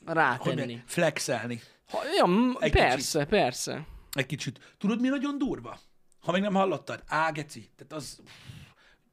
Rátenni. 0.06 0.84
flexelni 0.86 1.62
Ha, 1.92 2.00
ja, 2.16 2.56
Egy 2.60 2.72
persze, 2.72 3.26
persze. 3.26 3.88
egy 4.14 4.26
kicsit. 4.26 4.76
Tudod, 4.78 5.02
mi 5.02 5.08
nagyon 5.08 5.38
durva? 5.38 5.80
Ha 6.20 6.32
még 6.32 6.42
nem 6.42 6.54
hallottad, 6.54 7.04
á, 7.08 7.32
geci. 7.32 7.70
Tehát 7.76 7.94
az... 7.94 8.22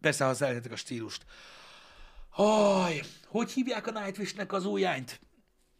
Persze, 0.01 0.25
ha 0.25 0.35
szeretetek 0.35 0.73
a 0.73 0.77
stílust. 0.77 1.25
Haj, 2.43 3.01
hogy 3.27 3.51
hívják 3.51 3.87
a 3.87 3.91
Nightwish-nek 4.01 4.53
az 4.53 4.65
újjányt? 4.65 5.21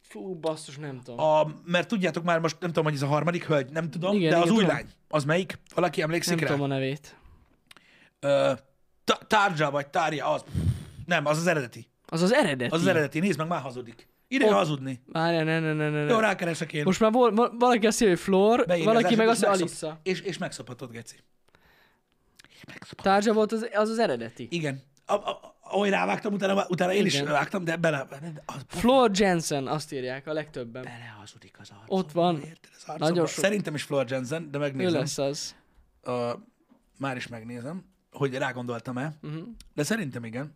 Fú, 0.01 0.35
basszus, 0.35 0.77
nem 0.77 1.01
tudom. 1.03 1.19
A, 1.25 1.51
mert 1.65 1.87
tudjátok 1.87 2.23
már 2.23 2.39
most, 2.39 2.55
nem 2.59 2.69
tudom, 2.69 2.83
hogy 2.83 2.93
ez 2.93 3.01
a 3.01 3.07
harmadik 3.07 3.45
hölgy, 3.45 3.69
nem 3.71 3.89
tudom, 3.89 4.15
Igen, 4.15 4.29
de 4.29 4.37
az 4.37 4.41
igen, 4.43 4.55
új 4.55 4.61
tudom. 4.61 4.75
lány. 4.75 4.85
Az 5.07 5.23
melyik? 5.23 5.59
Valaki 5.75 6.01
emlékszik 6.01 6.35
nem 6.35 6.47
rá? 6.47 6.53
tudom 6.53 6.61
a 6.61 6.67
nevét. 6.67 7.15
Ö, 8.19 8.51
Tárja 9.27 9.69
vagy 9.69 9.87
Tárja, 9.87 10.27
az. 10.27 10.43
Nem, 11.05 11.25
az 11.25 11.37
az 11.37 11.47
eredeti. 11.47 11.87
Az 12.05 12.21
az 12.21 12.33
eredeti. 12.33 12.73
Az 12.73 12.81
az 12.81 12.87
eredeti. 12.87 13.19
Nézd 13.19 13.37
meg, 13.37 13.47
már 13.47 13.61
hazudik. 13.61 14.07
Ide 14.27 14.45
Ott- 14.45 14.51
hazudni. 14.51 15.01
Várjál, 15.05 15.43
ne, 15.43 15.59
ne, 15.59 15.73
ne, 15.73 15.89
ne, 15.89 16.03
ne. 16.03 16.11
Jó, 16.11 16.19
rákeresek 16.19 16.73
én. 16.73 16.83
Most 16.85 16.99
már 16.99 17.11
vol, 17.11 17.33
val- 17.33 17.53
valaki 17.59 17.87
azt 17.87 17.99
mondja, 17.99 18.17
hogy 18.17 18.25
Flor, 18.27 18.65
Beírja 18.65 18.85
valaki 18.85 19.13
az 19.13 19.17
meg 19.17 19.27
azt 19.27 19.41
mondja, 19.45 19.61
Alissa. 19.61 19.99
És, 20.03 20.21
és 20.21 20.37
megszophatod, 20.37 20.91
geci. 20.91 21.15
Megszophatod. 22.67 23.03
Tárgya 23.13 23.33
volt 23.33 23.51
az, 23.51 23.67
az 23.73 23.89
az 23.89 23.99
eredeti. 23.99 24.47
Igen. 24.51 24.83
A, 25.05 25.13
a, 25.13 25.57
ahogy 25.69 25.89
rávágtam, 25.89 26.33
utána, 26.33 26.65
utána 26.67 26.91
én 26.93 27.05
Igen. 27.05 27.07
is 27.07 27.19
rávágtam, 27.19 27.63
de 27.63 27.75
bele... 27.77 28.07
Az, 28.45 28.65
Flor 28.67 29.11
Jensen, 29.13 29.67
azt 29.67 29.93
írják 29.93 30.27
a 30.27 30.33
legtöbben. 30.33 30.83
belehazudik 30.83 31.55
az 31.59 31.69
arcomba. 31.69 31.93
Ott 31.95 32.11
van. 32.11 32.35
Érted? 32.35 32.71
Az 32.75 32.81
arcomba. 32.81 33.07
Nagyon 33.07 33.25
sok. 33.27 33.43
Szerintem 33.43 33.75
is 33.75 33.83
Flor 33.83 34.05
Jensen, 34.09 34.51
de 34.51 34.57
Ő 34.57 34.61
megnézem. 34.61 34.99
lesz 34.99 35.17
az. 35.17 35.55
Uh, 36.05 36.29
már 36.97 37.15
is 37.15 37.27
megnézem, 37.27 37.85
hogy 38.11 38.33
rágondoltam-e. 38.33 39.13
Uh-huh. 39.21 39.47
De 39.73 39.83
szerintem 39.83 40.23
igen. 40.25 40.55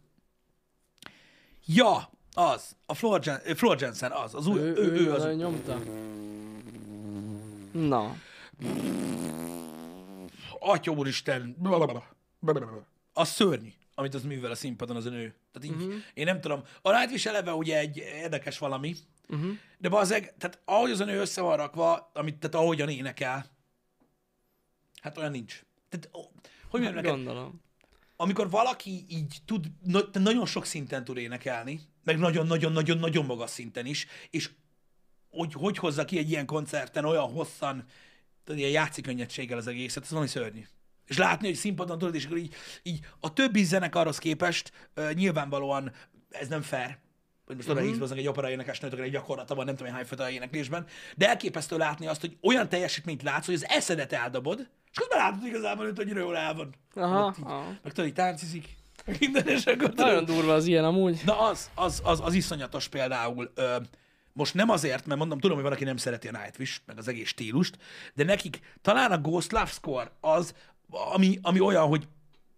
Ja, 1.66 2.10
az. 2.34 2.76
A 2.86 2.94
Flor, 2.94 3.20
Jen, 3.24 3.40
ö, 3.46 3.54
Flor 3.54 3.82
Jensen 3.82 4.12
az. 4.12 4.36
Az 4.36 4.48
új, 4.48 4.60
Ő, 4.60 4.76
ő, 4.76 4.92
ő, 4.92 5.14
az. 5.14 5.24
ő 5.26 5.34
nyomta. 5.34 5.80
Na, 7.72 8.16
Atya 10.60 10.92
úristen. 10.92 11.56
Blablabla. 11.60 12.04
Blablabla. 12.40 12.86
Amit 13.96 14.14
az 14.14 14.24
művel 14.24 14.52
a 14.52 14.56
színpadon 14.56 14.96
az 14.96 15.06
a 15.06 15.10
nő. 15.10 15.36
Tehát 15.52 15.76
így, 15.76 15.86
uh-huh. 15.86 16.02
én 16.14 16.26
nem 16.26 16.42
tudom. 16.42 16.64
A 16.82 16.92
Nightwish 16.92 17.28
eleve 17.28 17.54
ugye 17.54 17.78
egy 17.78 17.98
érdekes 17.98 18.58
valami, 18.58 18.96
uh-huh. 19.30 19.52
de 19.78 19.90
bazeg, 19.90 20.34
tehát 20.38 20.62
ahogy 20.66 20.92
az 20.92 21.00
a 21.00 21.06
nő 21.06 21.20
össze 21.20 21.42
van 21.42 21.58
rakva, 21.58 22.12
amit, 22.14 22.38
tehát 22.38 22.56
ahogyan 22.56 22.90
énekel, 22.90 23.46
hát 25.02 25.18
olyan 25.18 25.32
nincs. 25.32 25.64
Tehát, 25.90 26.10
ó, 26.14 26.22
hogy 26.70 26.82
mondjam 26.82 26.94
neked, 26.94 27.12
gondolom. 27.12 27.62
amikor 28.16 28.50
valaki 28.50 29.06
így 29.10 29.38
tud, 29.46 29.66
na, 29.84 30.00
nagyon 30.12 30.46
sok 30.46 30.66
szinten 30.66 31.04
tud 31.04 31.18
énekelni, 31.18 31.82
meg 32.04 32.18
nagyon-nagyon-nagyon-nagyon 32.18 33.26
magas 33.26 33.50
szinten 33.50 33.86
is, 33.86 34.08
és 34.30 34.50
hogy, 35.30 35.54
hogy 35.54 35.78
hozza 35.78 36.06
ki 36.06 36.18
egy 36.18 36.30
ilyen 36.30 36.46
koncerten 36.46 37.06
olyan 37.06 37.32
hosszan, 37.32 37.86
tudod, 38.44 38.60
ilyen 38.60 38.72
játszikönnyedséggel 38.72 39.58
az 39.58 39.68
egészet, 39.68 40.04
ez 40.04 40.10
valami 40.10 40.28
szörnyű. 40.28 40.64
És 41.14 41.20
látni, 41.20 41.48
hogy 41.48 41.56
színpadon 41.56 41.98
tudod, 41.98 42.16
és 42.16 42.26
akkor 42.26 42.38
így, 42.38 42.54
így 42.84 43.00
a 43.20 43.34
többi 43.34 43.64
zenekarhoz 43.64 44.18
képest 44.18 44.72
uh, 44.96 45.14
nyilvánvalóan 45.14 45.92
ez 46.30 46.48
nem 46.48 46.62
fair, 46.62 46.98
hogy 47.46 47.56
most 47.56 47.70
oda 47.70 47.82
Mhm. 47.82 47.90
uh-huh. 47.90 48.18
egy 48.18 48.28
opera 48.28 48.50
énekesnőt, 48.50 48.94
egy 48.94 49.12
gyakorlata 49.12 49.56
van, 49.56 49.66
nem 49.66 49.76
tudom, 49.76 49.94
hány 49.94 50.06
fajta 50.06 50.30
éneklésben, 50.30 50.86
de 51.18 51.28
elképesztő 51.28 51.78
látni 51.78 52.08
azt, 52.08 52.22
hogy 52.22 52.38
olyan 52.42 52.70
teljesítményt 52.70 53.24
látsz, 53.24 53.46
hogy 53.46 53.56
az 53.56 53.66
eszedet 53.68 54.14
eldobod, 54.14 54.60
és 54.92 54.98
közben 54.98 55.18
látod 55.18 55.46
igazából, 55.46 55.86
hogy 55.86 56.00
annyira 56.00 56.20
jól 56.20 56.38
el 56.38 56.54
van. 56.54 56.74
Aha, 56.96 57.34
így- 57.38 57.46
aha. 57.46 57.66
Meg 57.84 57.94
tudod, 57.94 58.06
így 58.10 58.14
táncizik, 58.16 58.68
minden, 59.20 59.48
és 59.48 59.66
akkor 59.66 59.94
Nagyon 59.96 60.26
durva 60.26 60.54
az 60.54 60.66
ilyen 60.66 60.84
amúgy. 60.86 61.22
Na 61.26 61.40
az, 61.40 61.70
az, 61.76 62.02
az, 62.04 62.20
az 62.24 62.34
iszonyatos 62.34 62.88
például. 62.88 63.52
Ö, 63.56 63.76
most 64.34 64.54
nem 64.54 64.70
azért, 64.70 65.06
mert 65.06 65.20
mondom, 65.20 65.40
tudom, 65.40 65.56
hogy 65.56 65.66
van, 65.66 65.74
aki 65.74 65.84
nem 65.84 65.98
szereti 65.98 66.28
a 66.28 66.32
Nightwish, 66.32 66.80
meg 66.86 66.98
az 66.98 67.08
egész 67.08 67.28
stílust, 67.28 67.78
de 68.14 68.24
nekik 68.24 68.60
talán 68.82 69.12
a 69.12 69.18
Ghost 69.18 69.52
Love 69.52 69.66
Score 69.66 70.12
az, 70.22 70.56
ami, 70.90 71.40
ami 71.42 71.60
olyan, 71.60 71.88
hogy 71.88 72.08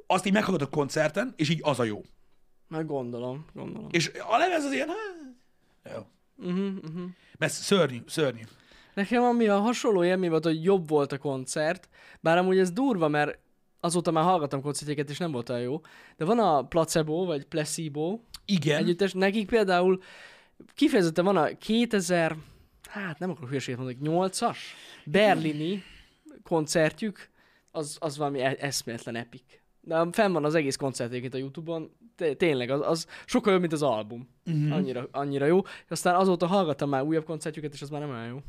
azt 0.08 0.26
így 0.26 0.34
meghallgatod 0.34 0.70
koncerten, 0.70 1.34
és 1.36 1.50
így 1.50 1.60
az 1.64 1.80
a 1.80 1.84
jó. 1.84 2.02
Meg 2.68 2.86
gondolom, 2.86 3.46
gondolom. 3.54 3.88
És 3.92 4.12
a 4.30 4.38
lemez 4.38 4.64
az 4.64 4.72
ilyen, 4.72 4.88
hát, 4.88 5.96
jó. 5.96 6.06
Uh-huh, 6.48 6.76
uh-huh. 6.84 7.10
Mert 7.38 7.54
szörnyű, 7.54 8.02
szörnyű. 8.08 8.42
Nekem 8.94 9.24
ami 9.24 9.48
a 9.48 9.60
hasonló 9.60 10.04
élmény 10.04 10.30
volt, 10.30 10.44
hogy 10.44 10.64
jobb 10.64 10.90
volt 10.90 11.12
a 11.12 11.18
koncert, 11.18 11.90
bár 12.20 12.38
amúgy 12.38 12.58
ez 12.58 12.72
durva, 12.72 13.08
mert 13.08 13.40
azóta 13.80 14.12
már 14.12 14.24
hallgattam 14.24 14.62
koncertjéket, 14.62 15.10
és 15.10 15.18
nem 15.18 15.32
volt 15.32 15.50
olyan 15.50 15.62
jó. 15.62 15.82
De 16.18 16.26
van 16.26 16.40
a 16.40 16.64
placebo, 16.64 17.26
vagy 17.26 17.46
placebo 17.46 18.20
Igen. 18.46 18.78
együttes, 18.78 19.14
nekik 19.14 19.48
például 19.48 20.02
kifejezetten 20.74 21.26
van 21.26 21.38
a 21.38 21.58
2000, 21.58 22.36
hát 22.90 23.20
nem 23.20 23.30
akarok 23.30 23.50
hülyeséget 23.50 23.80
mondani, 23.80 24.00
8-as 24.04 24.58
berlini 25.06 25.84
koncertjük, 26.44 27.30
az, 27.76 27.98
az 28.00 28.18
valami 28.18 28.40
e- 28.40 28.58
eszméletlen 28.60 29.16
epic. 29.16 29.44
De 29.82 30.08
fenn 30.12 30.32
van 30.32 30.46
az 30.46 30.56
egész 30.56 30.76
koncert 30.76 31.10
egyébként 31.10 31.34
a 31.34 31.38
Youtube-on, 31.38 31.92
Té- 32.16 32.38
tényleg, 32.38 32.70
az, 32.70 32.82
az 32.82 33.08
sokkal 33.26 33.52
jobb, 33.52 33.62
mint 33.62 33.74
az 33.74 33.82
album. 33.82 34.30
Uh-huh. 34.46 34.76
Annyira, 34.76 35.08
annyira 35.12 35.46
jó. 35.46 35.62
Aztán 35.90 36.16
azóta 36.16 36.48
hallgattam 36.48 36.90
már 36.90 37.04
újabb 37.04 37.26
koncertjüket, 37.26 37.74
és 37.74 37.82
az 37.82 37.90
már 37.90 38.02
nem 38.02 38.10
olyan 38.10 38.28
jó. 38.28 38.42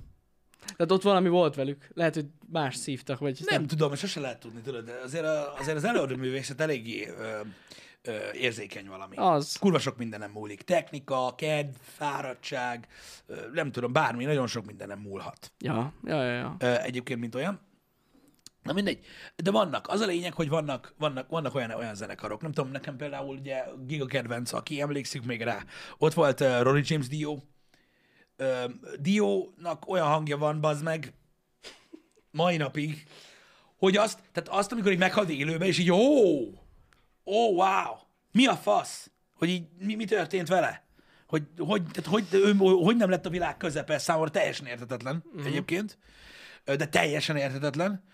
Tehát 0.77 0.93
ott 0.93 1.03
valami 1.03 1.29
volt 1.29 1.55
velük. 1.55 1.89
Lehet, 1.95 2.15
hogy 2.15 2.27
más 2.53 2.77
szívtak, 2.77 3.19
vagy 3.19 3.41
Nem 3.45 3.67
tudom, 3.67 3.95
sose 3.95 4.21
lehet 4.21 4.41
tudni, 4.41 4.61
tudod, 4.61 4.85
de 4.85 5.01
azért, 5.05 5.25
a, 5.25 5.55
azért 5.59 5.77
az 5.77 5.85
előadó 5.85 6.17
művészet 6.17 6.61
eléggé 6.61 7.09
ö, 7.09 7.41
ö, 8.03 8.17
érzékeny 8.33 8.87
valami. 8.89 9.17
Az. 9.17 9.57
Kurva 9.57 9.79
sok 9.79 9.97
mindenem 9.97 10.31
múlik. 10.31 10.63
Technika, 10.63 11.35
kedv, 11.37 11.75
fáradtság, 11.81 12.87
ö, 13.27 13.35
nem 13.53 13.73
tudom, 13.73 13.93
bármi, 13.93 14.25
nagyon 14.25 14.47
sok 14.47 14.67
mindenem 14.67 14.99
múlhat. 14.99 15.53
Ja, 15.59 15.93
ja, 16.05 16.23
ja, 16.25 16.33
ja. 16.33 16.57
Ö, 16.59 16.75
egyébként, 16.83 17.21
mint 17.21 17.35
olyan. 17.35 17.61
Na 18.67 18.73
mindegy. 18.73 19.05
De 19.37 19.51
vannak. 19.51 19.89
Az 19.89 20.01
a 20.01 20.07
lényeg, 20.07 20.33
hogy 20.33 20.49
vannak, 20.49 20.95
vannak, 20.99 21.29
vannak 21.29 21.55
olyan, 21.55 21.71
olyan 21.71 21.95
zenekarok. 21.95 22.43
Nem 22.43 22.53
tudom, 22.53 22.71
nekem 22.71 22.97
például 22.97 23.37
ugye 23.37 23.65
Giga 23.87 24.07
kedvenc, 24.07 24.53
aki 24.53 24.81
emlékszik 24.81 25.23
még 25.23 25.43
rá. 25.43 25.65
Ott 25.99 26.15
volt 26.15 26.41
uh, 26.41 26.61
Ronnie 26.61 26.85
James 26.87 27.09
Dio. 27.09 27.39
Uh, 28.39 28.71
Dio-nak 29.01 29.89
olyan 29.89 30.07
hangja 30.07 30.37
van, 30.37 30.61
bazd 30.61 30.83
meg, 30.83 31.13
mai 32.31 32.57
napig, 32.57 33.07
hogy 33.77 33.97
azt, 33.97 34.19
tehát 34.33 34.49
azt, 34.49 34.73
amikor 34.73 34.93
így 34.93 34.99
meghalt 34.99 35.29
élőben, 35.29 35.69
és 35.69 35.79
így, 35.79 35.91
ó, 35.91 35.99
ó, 37.25 37.55
wow, 37.55 37.97
mi 38.33 38.47
a 38.47 38.57
fasz? 38.57 39.11
Hogy 39.35 39.49
így, 39.49 39.67
mi, 39.79 39.95
mi 39.95 40.05
történt 40.05 40.49
vele? 40.49 40.85
Hogy, 41.27 41.43
hogy, 41.59 41.83
tehát 41.83 42.11
hogy, 42.11 42.25
ő, 42.31 42.55
hogy 42.57 42.97
nem 42.97 43.11
lett 43.11 43.27
a 43.27 43.31
világ 43.31 43.57
közepe, 43.57 43.99
számomra 43.99 44.31
teljesen 44.31 44.67
értetetlen 44.67 45.23
uh-huh. 45.27 45.47
egyébként, 45.47 45.99
de 46.65 46.87
teljesen 46.87 47.37
értetetlen. 47.37 48.05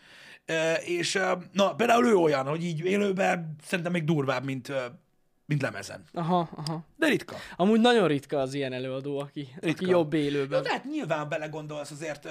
És 0.84 1.18
na, 1.52 1.74
például 1.74 2.06
ő 2.06 2.14
olyan, 2.14 2.46
hogy 2.46 2.64
így 2.64 2.84
élőben 2.84 3.56
szerintem 3.64 3.92
még 3.92 4.04
durvább, 4.04 4.44
mint, 4.44 4.72
mint 5.46 5.62
lemezen. 5.62 6.04
Aha, 6.12 6.48
aha. 6.56 6.84
De 6.96 7.06
ritka. 7.08 7.36
Amúgy 7.56 7.80
nagyon 7.80 8.08
ritka 8.08 8.38
az 8.38 8.54
ilyen 8.54 8.72
előadó, 8.72 9.18
aki, 9.18 9.48
Ritka. 9.60 9.82
aki 9.82 9.90
jobb 9.90 10.12
élőben. 10.12 10.62
de 10.62 10.70
hát 10.70 10.84
nyilván 10.84 11.28
belegondolsz 11.28 11.90
azért, 11.90 12.28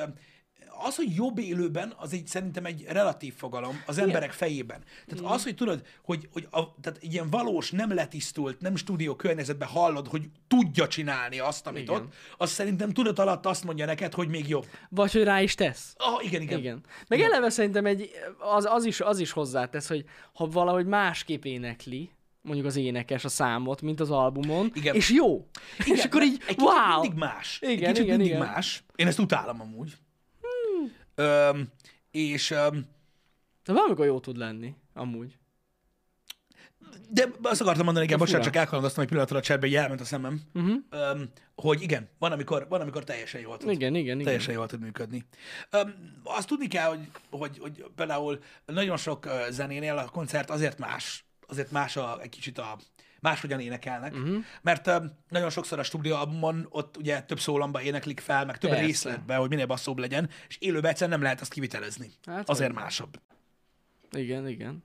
az, 0.84 0.96
hogy 0.96 1.16
jobb 1.16 1.38
élőben, 1.38 1.94
az 1.98 2.14
egy 2.14 2.28
szerintem 2.28 2.66
egy 2.66 2.86
relatív 2.88 3.34
fogalom 3.36 3.82
az 3.86 3.98
emberek 3.98 4.32
fejében. 4.32 4.84
Tehát 5.08 5.34
az, 5.34 5.44
hogy 5.44 5.56
tudod, 5.56 5.86
hogy, 6.04 6.30
hogy 6.32 6.48
a, 6.52 6.80
tehát 6.82 7.00
egy 7.02 7.14
ilyen 7.14 7.30
valós, 7.30 7.72
nem 7.72 7.94
letisztult, 7.94 8.62
nem 8.62 8.76
stúdió 8.76 9.16
környezetben 9.16 9.68
hallod, 9.68 10.08
hogy 10.08 10.30
tudja 10.48 10.88
csinálni 10.88 11.40
azt, 11.40 11.68
amit 11.68 11.82
Igen. 11.82 11.96
ott, 11.96 12.14
az 12.38 12.50
szerintem 12.50 12.92
tudat 12.92 13.20
alatt 13.20 13.46
azt 13.46 13.64
mondja 13.64 13.86
neked, 13.86 14.14
hogy 14.14 14.28
még 14.28 14.48
jobb. 14.48 14.66
Vagy 14.90 15.12
hogy 15.12 15.24
rá 15.24 15.42
is 15.42 15.56
tesz. 15.56 15.94
Ah, 15.98 16.26
igen, 16.26 16.42
igen. 16.42 16.60
Igen. 16.60 16.84
Meg 17.08 17.22
eleve 17.22 17.50
szerintem 17.50 17.86
egy, 17.86 18.10
az, 18.40 18.66
az, 18.66 18.86
is, 18.86 19.02
az 19.02 19.20
is 19.20 19.32
hozzátesz, 19.32 19.88
hogy 19.88 20.06
ha 20.34 20.48
valahogy 20.48 20.86
másképp 20.86 21.46
énekli, 21.46 22.12
mondjuk 22.42 22.68
az 22.68 22.76
énekes 22.76 23.26
a 23.26 23.30
számot, 23.30 23.82
mint 23.82 24.00
az 24.00 24.12
albumon, 24.12 24.72
Igen. 24.74 24.96
és 24.96 25.10
jó. 25.10 25.48
Igen, 25.80 25.96
és 25.96 26.04
akkor 26.04 26.24
így, 26.24 26.42
egy 26.48 26.60
wow! 26.60 27.02
mindig 27.02 27.20
más. 27.20 27.60
egy 27.62 27.70
Igen, 27.70 27.94
kicsit 27.94 28.06
igen, 28.06 28.18
mindig 28.18 28.36
igen. 28.36 28.48
más. 28.48 28.84
Én 28.96 29.08
ezt 29.08 29.20
utálom 29.20 29.62
amúgy. 29.62 29.94
Öm, 31.22 31.68
és 32.12 32.52
öm, 32.52 32.86
De 33.64 33.74
valamikor 33.74 34.06
jó 34.06 34.20
tud 34.20 34.38
lenni, 34.38 34.76
amúgy. 34.94 35.36
De 37.10 37.28
azt 37.42 37.62
akartam 37.62 37.86
mondani, 37.86 38.06
igen, 38.06 38.18
bocsánat, 38.18 38.44
csak 38.44 38.56
elkalandoztam 38.56 39.02
egy 39.04 39.10
pillanatra 39.10 39.38
a 39.38 39.42
cserbe, 39.42 39.68
így 39.68 39.76
elment 39.76 40.02
a 40.02 40.06
szemem, 40.06 40.42
Uh-huh. 40.54 40.78
öm, 40.90 41.30
hogy 41.56 41.82
igen, 41.82 42.10
van 42.20 42.32
amikor, 42.32 42.66
van, 42.70 42.82
amikor 42.82 43.04
teljesen 43.04 43.42
jól 43.42 43.58
tud, 43.58 43.70
Igen, 43.72 43.96
igen, 43.96 44.14
igen. 44.14 44.24
teljesen 44.24 44.54
jól 44.54 44.68
tud 44.68 44.80
működni. 44.80 45.26
Öm, 45.70 46.22
azt 46.24 46.48
tudni 46.48 46.68
kell, 46.68 46.88
hogy, 46.90 47.08
hogy, 47.30 47.58
hogy 47.60 47.86
például 47.96 48.40
nagyon 48.66 48.98
sok 48.98 49.28
zenénél 49.50 49.98
a 49.98 50.10
koncert 50.10 50.50
azért 50.50 50.78
más, 50.78 51.26
azért 51.48 51.72
más 51.72 51.98
a, 51.98 52.22
egy 52.22 52.30
kicsit 52.30 52.58
a 52.58 52.78
máshogyan 53.22 53.60
énekelnek, 53.60 54.14
uh-huh. 54.14 54.44
mert 54.62 54.88
öm, 54.88 55.12
nagyon 55.30 55.50
sokszor 55.50 55.80
a 55.80 55.84
stúdióban 55.84 56.68
ott 56.70 56.98
ugye 56.98 57.22
több 57.22 57.40
szólamba 57.40 57.82
éneklik 57.82 58.20
fel, 58.20 58.46
meg 58.46 58.58
több 58.58 58.70
Persze. 58.70 58.86
részletbe, 58.86 59.36
hogy 59.36 59.50
minél 59.50 59.66
basszóbb 59.66 59.98
legyen, 59.98 60.30
és 60.48 60.58
élőben 60.60 60.90
egyszerűen 60.90 61.18
nem 61.18 61.26
lehet 61.26 61.42
azt 61.42 61.54
kivitelezni. 61.54 62.12
Hát, 62.26 62.50
azért 62.50 62.72
hogy- 62.72 62.82
másabb. 62.82 63.20
Igen, 64.12 64.48
igen. 64.48 64.84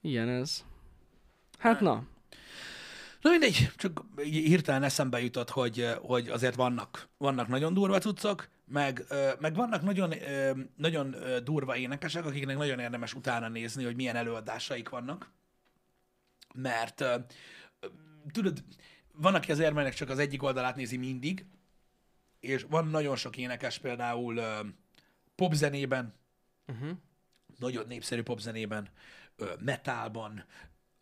Ilyen 0.00 0.28
ez. 0.28 0.64
Hát 1.58 1.80
na. 1.80 2.02
Na 3.20 3.30
mindegy, 3.30 3.70
csak 3.76 4.04
hirtelen 4.22 4.82
eszembe 4.82 5.22
jutott, 5.22 5.50
hogy, 5.50 5.88
hogy 6.02 6.28
azért 6.28 6.54
vannak, 6.54 7.08
vannak 7.18 7.48
nagyon 7.48 7.74
durva 7.74 7.98
cuccok, 7.98 8.48
meg, 8.64 9.04
meg 9.38 9.54
vannak 9.54 9.82
nagyon, 9.82 10.14
nagyon 10.76 11.16
durva 11.44 11.76
énekesek, 11.76 12.24
akiknek 12.24 12.56
nagyon 12.56 12.78
érdemes 12.78 13.14
utána 13.14 13.48
nézni, 13.48 13.84
hogy 13.84 13.96
milyen 13.96 14.16
előadásaik 14.16 14.88
vannak. 14.88 15.30
Mert 16.54 17.04
tudod, 18.32 18.64
van, 19.12 19.34
aki 19.34 19.50
az 19.52 19.58
érmének 19.58 19.94
csak 19.94 20.08
az 20.08 20.18
egyik 20.18 20.42
oldalát 20.42 20.76
nézi 20.76 20.96
mindig, 20.96 21.46
és 22.40 22.66
van 22.68 22.86
nagyon 22.86 23.16
sok 23.16 23.36
énekes 23.36 23.78
például 23.78 24.40
popzenében, 25.34 26.20
Uh-huh. 26.66 26.90
nagyon 27.58 27.86
népszerű 27.86 28.22
popzenében, 28.22 28.88
metalban, 29.58 30.44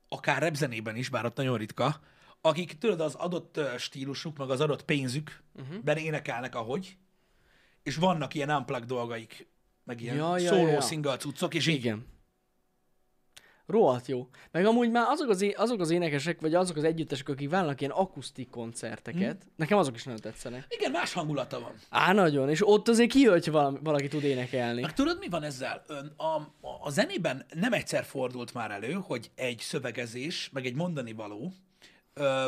akár 0.09 0.43
repzenében 0.43 0.97
is, 0.97 1.09
bár 1.09 1.25
ott 1.25 1.37
nagyon 1.37 1.57
ritka, 1.57 2.01
akik 2.41 2.79
tudod, 2.79 3.01
az 3.01 3.15
adott 3.15 3.61
stílusuk, 3.79 4.37
meg 4.37 4.51
az 4.51 4.61
adott 4.61 4.85
pénzük, 4.85 5.43
uh-huh. 5.55 6.03
énekelnek 6.03 6.55
ahogy, 6.55 6.97
és 7.83 7.97
vannak 7.97 8.35
ilyen 8.35 8.51
unplugged 8.51 8.89
dolgaik, 8.89 9.49
meg 9.85 10.01
ilyen 10.01 10.17
Ja, 10.17 10.39
ja, 10.39 10.49
szóló 10.49 10.67
ja. 10.67 10.81
single 10.81 11.17
cuccok, 11.17 11.55
és 11.55 11.67
így, 11.67 11.75
Igen. 11.75 12.07
Rohadt 13.71 14.07
jó. 14.07 14.29
Meg 14.51 14.67
amúgy 14.67 14.91
már 14.91 15.05
azok 15.09 15.29
az, 15.29 15.43
é- 15.43 15.57
azok 15.57 15.81
az 15.81 15.91
énekesek, 15.91 16.41
vagy 16.41 16.55
azok 16.55 16.77
az 16.77 16.85
együttesek, 16.85 17.29
akik 17.29 17.51
vállalnak 17.51 17.81
ilyen 17.81 17.93
akusztik 17.93 18.51
koncerteket, 18.51 19.43
hmm. 19.43 19.53
nekem 19.57 19.79
azok 19.79 19.95
is 19.95 20.05
nagyon 20.05 20.21
tetszenek. 20.21 20.67
igen, 20.69 20.91
más 20.91 21.13
hangulata 21.13 21.61
van. 21.61 21.73
Á, 21.89 22.13
nagyon. 22.13 22.49
És 22.49 22.69
ott 22.69 22.89
azért 22.89 23.11
kijön, 23.11 23.33
hogy 23.33 23.51
valami, 23.51 23.79
valaki 23.83 24.09
tud 24.09 24.23
énekelni. 24.23 24.81
Meg 24.81 24.93
tudod, 24.93 25.19
mi 25.19 25.29
van 25.29 25.43
ezzel? 25.43 25.85
A, 26.17 26.25
a, 26.25 26.51
a 26.81 26.91
zenében 26.91 27.45
nem 27.55 27.73
egyszer 27.73 28.05
fordult 28.05 28.55
már 28.55 28.71
elő, 28.71 28.93
hogy 28.93 29.31
egy 29.35 29.59
szövegezés, 29.59 30.51
meg 30.53 30.67
egy 30.67 30.75
mondani 30.75 31.13
való 31.13 31.53
ö, 32.15 32.47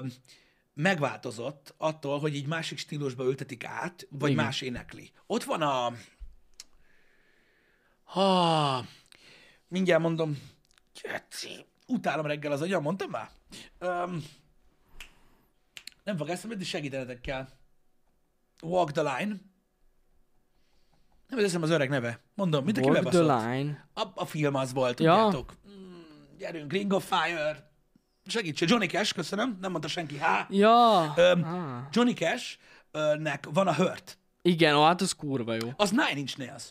megváltozott 0.75 1.75
attól, 1.79 2.19
hogy 2.19 2.35
így 2.35 2.47
másik 2.47 2.79
stílusba 2.79 3.25
ültetik 3.25 3.65
át, 3.65 4.07
vagy 4.11 4.31
Igen. 4.31 4.45
más 4.45 4.61
énekli. 4.61 5.11
Ott 5.27 5.45
van 5.45 5.63
a... 5.63 5.93
Ha, 8.05 8.85
mindjárt 9.69 10.03
mondom. 10.03 10.39
Geci, 11.03 11.67
Utálom 11.87 12.27
reggel 12.27 12.53
az 12.53 12.61
agyam, 12.61 12.83
mondtam 12.83 13.11
már? 13.11 13.31
Öm, 13.79 14.25
nem 16.05 16.17
fog 16.17 16.29
eszembe, 16.29 16.57
de 16.57 16.65
segítenetek 16.65 17.21
kell. 17.21 17.49
Walk 18.63 18.93
the 18.93 19.03
line. 19.03 19.37
Nem 21.29 21.45
eszem 21.45 21.63
az 21.63 21.71
öreg 21.71 21.89
neve. 21.89 22.21
Mondom, 22.35 22.65
mint 22.65 22.79
aki 22.79 22.89
Walk 22.89 23.09
the 23.09 23.11
bebaszott. 23.21 23.45
line. 23.53 23.89
A, 23.95 24.03
a 24.15 24.25
film 24.25 24.55
az 24.55 24.73
volt, 24.73 25.01
Ja. 25.01 25.15
tudjátok? 25.15 25.55
Mm, 25.69 26.01
gyerünk, 26.39 26.73
Ring 26.73 26.93
of 26.93 27.09
Fire. 27.13 27.71
Segítség, 28.27 28.69
Johnny 28.69 28.87
Cash, 28.87 29.15
köszönöm, 29.15 29.59
nem 29.61 29.71
mondta 29.71 29.89
senki. 29.89 30.19
Há. 30.19 30.47
Ja. 30.51 31.13
Öm, 31.17 31.43
Ah. 31.45 31.83
Johnny 31.91 32.13
Cash-nek 32.15 33.47
van 33.53 33.67
a 33.67 33.75
Hurt. 33.75 34.19
Igen, 34.43 34.75
ó, 34.77 34.85
hát 34.85 35.01
az 35.01 35.13
kurva 35.13 35.55
jó. 35.55 35.71
Az 35.77 35.91
Nine 35.91 36.15
Inch 36.17 36.39
Nails. 36.39 36.65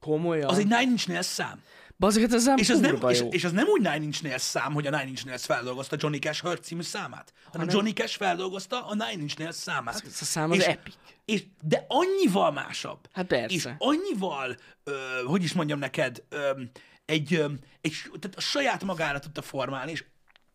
Komolyan. 0.00 0.48
Az 0.48 0.58
egy 0.58 0.64
Nine 0.66 0.82
Inch 0.82 1.08
Nails 1.08 1.26
szám. 1.26 1.62
Bazzeg, 2.02 2.32
ez 2.32 2.44
nem 2.44 2.56
És 2.56 2.70
az, 2.70 2.80
nem, 2.80 2.98
és, 3.08 3.22
és 3.30 3.44
az 3.44 3.52
nem 3.52 3.66
úgy 3.66 3.80
Nine 3.80 4.02
Inch 4.02 4.22
Nails 4.22 4.42
szám, 4.42 4.72
hogy 4.72 4.86
a 4.86 4.90
Nine 4.90 5.06
Inch 5.06 5.24
Nails 5.24 5.44
feldolgozta 5.44 5.96
Johnny 5.98 6.18
Cash 6.18 6.42
Hurt 6.42 6.64
című 6.64 6.82
számát, 6.82 7.32
hanem 7.44 7.52
Hanem- 7.52 7.74
Johnny 7.74 7.92
Cash 7.92 8.16
feldolgozta 8.16 8.86
a 8.86 8.94
Nine 8.94 9.12
Inch 9.12 9.38
Nails 9.38 9.54
számát. 9.54 9.94
Ez 10.06 10.18
a 10.20 10.24
szám 10.24 10.50
az 10.50 10.56
és, 10.56 10.64
epic. 10.64 10.94
És, 11.24 11.44
de 11.60 11.86
annyival 11.88 12.52
másabb. 12.52 12.98
Hát 13.12 13.26
persze. 13.26 13.54
És 13.54 13.68
annyival, 13.78 14.56
ö, 14.84 14.92
hogy 15.26 15.42
is 15.42 15.52
mondjam 15.52 15.78
neked, 15.78 16.22
ö, 16.28 16.60
egy, 17.04 17.34
ö, 17.34 17.44
egy, 17.80 17.94
tehát 18.20 18.36
a 18.36 18.40
saját 18.40 18.84
magára 18.84 19.18
tudta 19.18 19.42
formálni, 19.42 19.90
és 19.90 20.04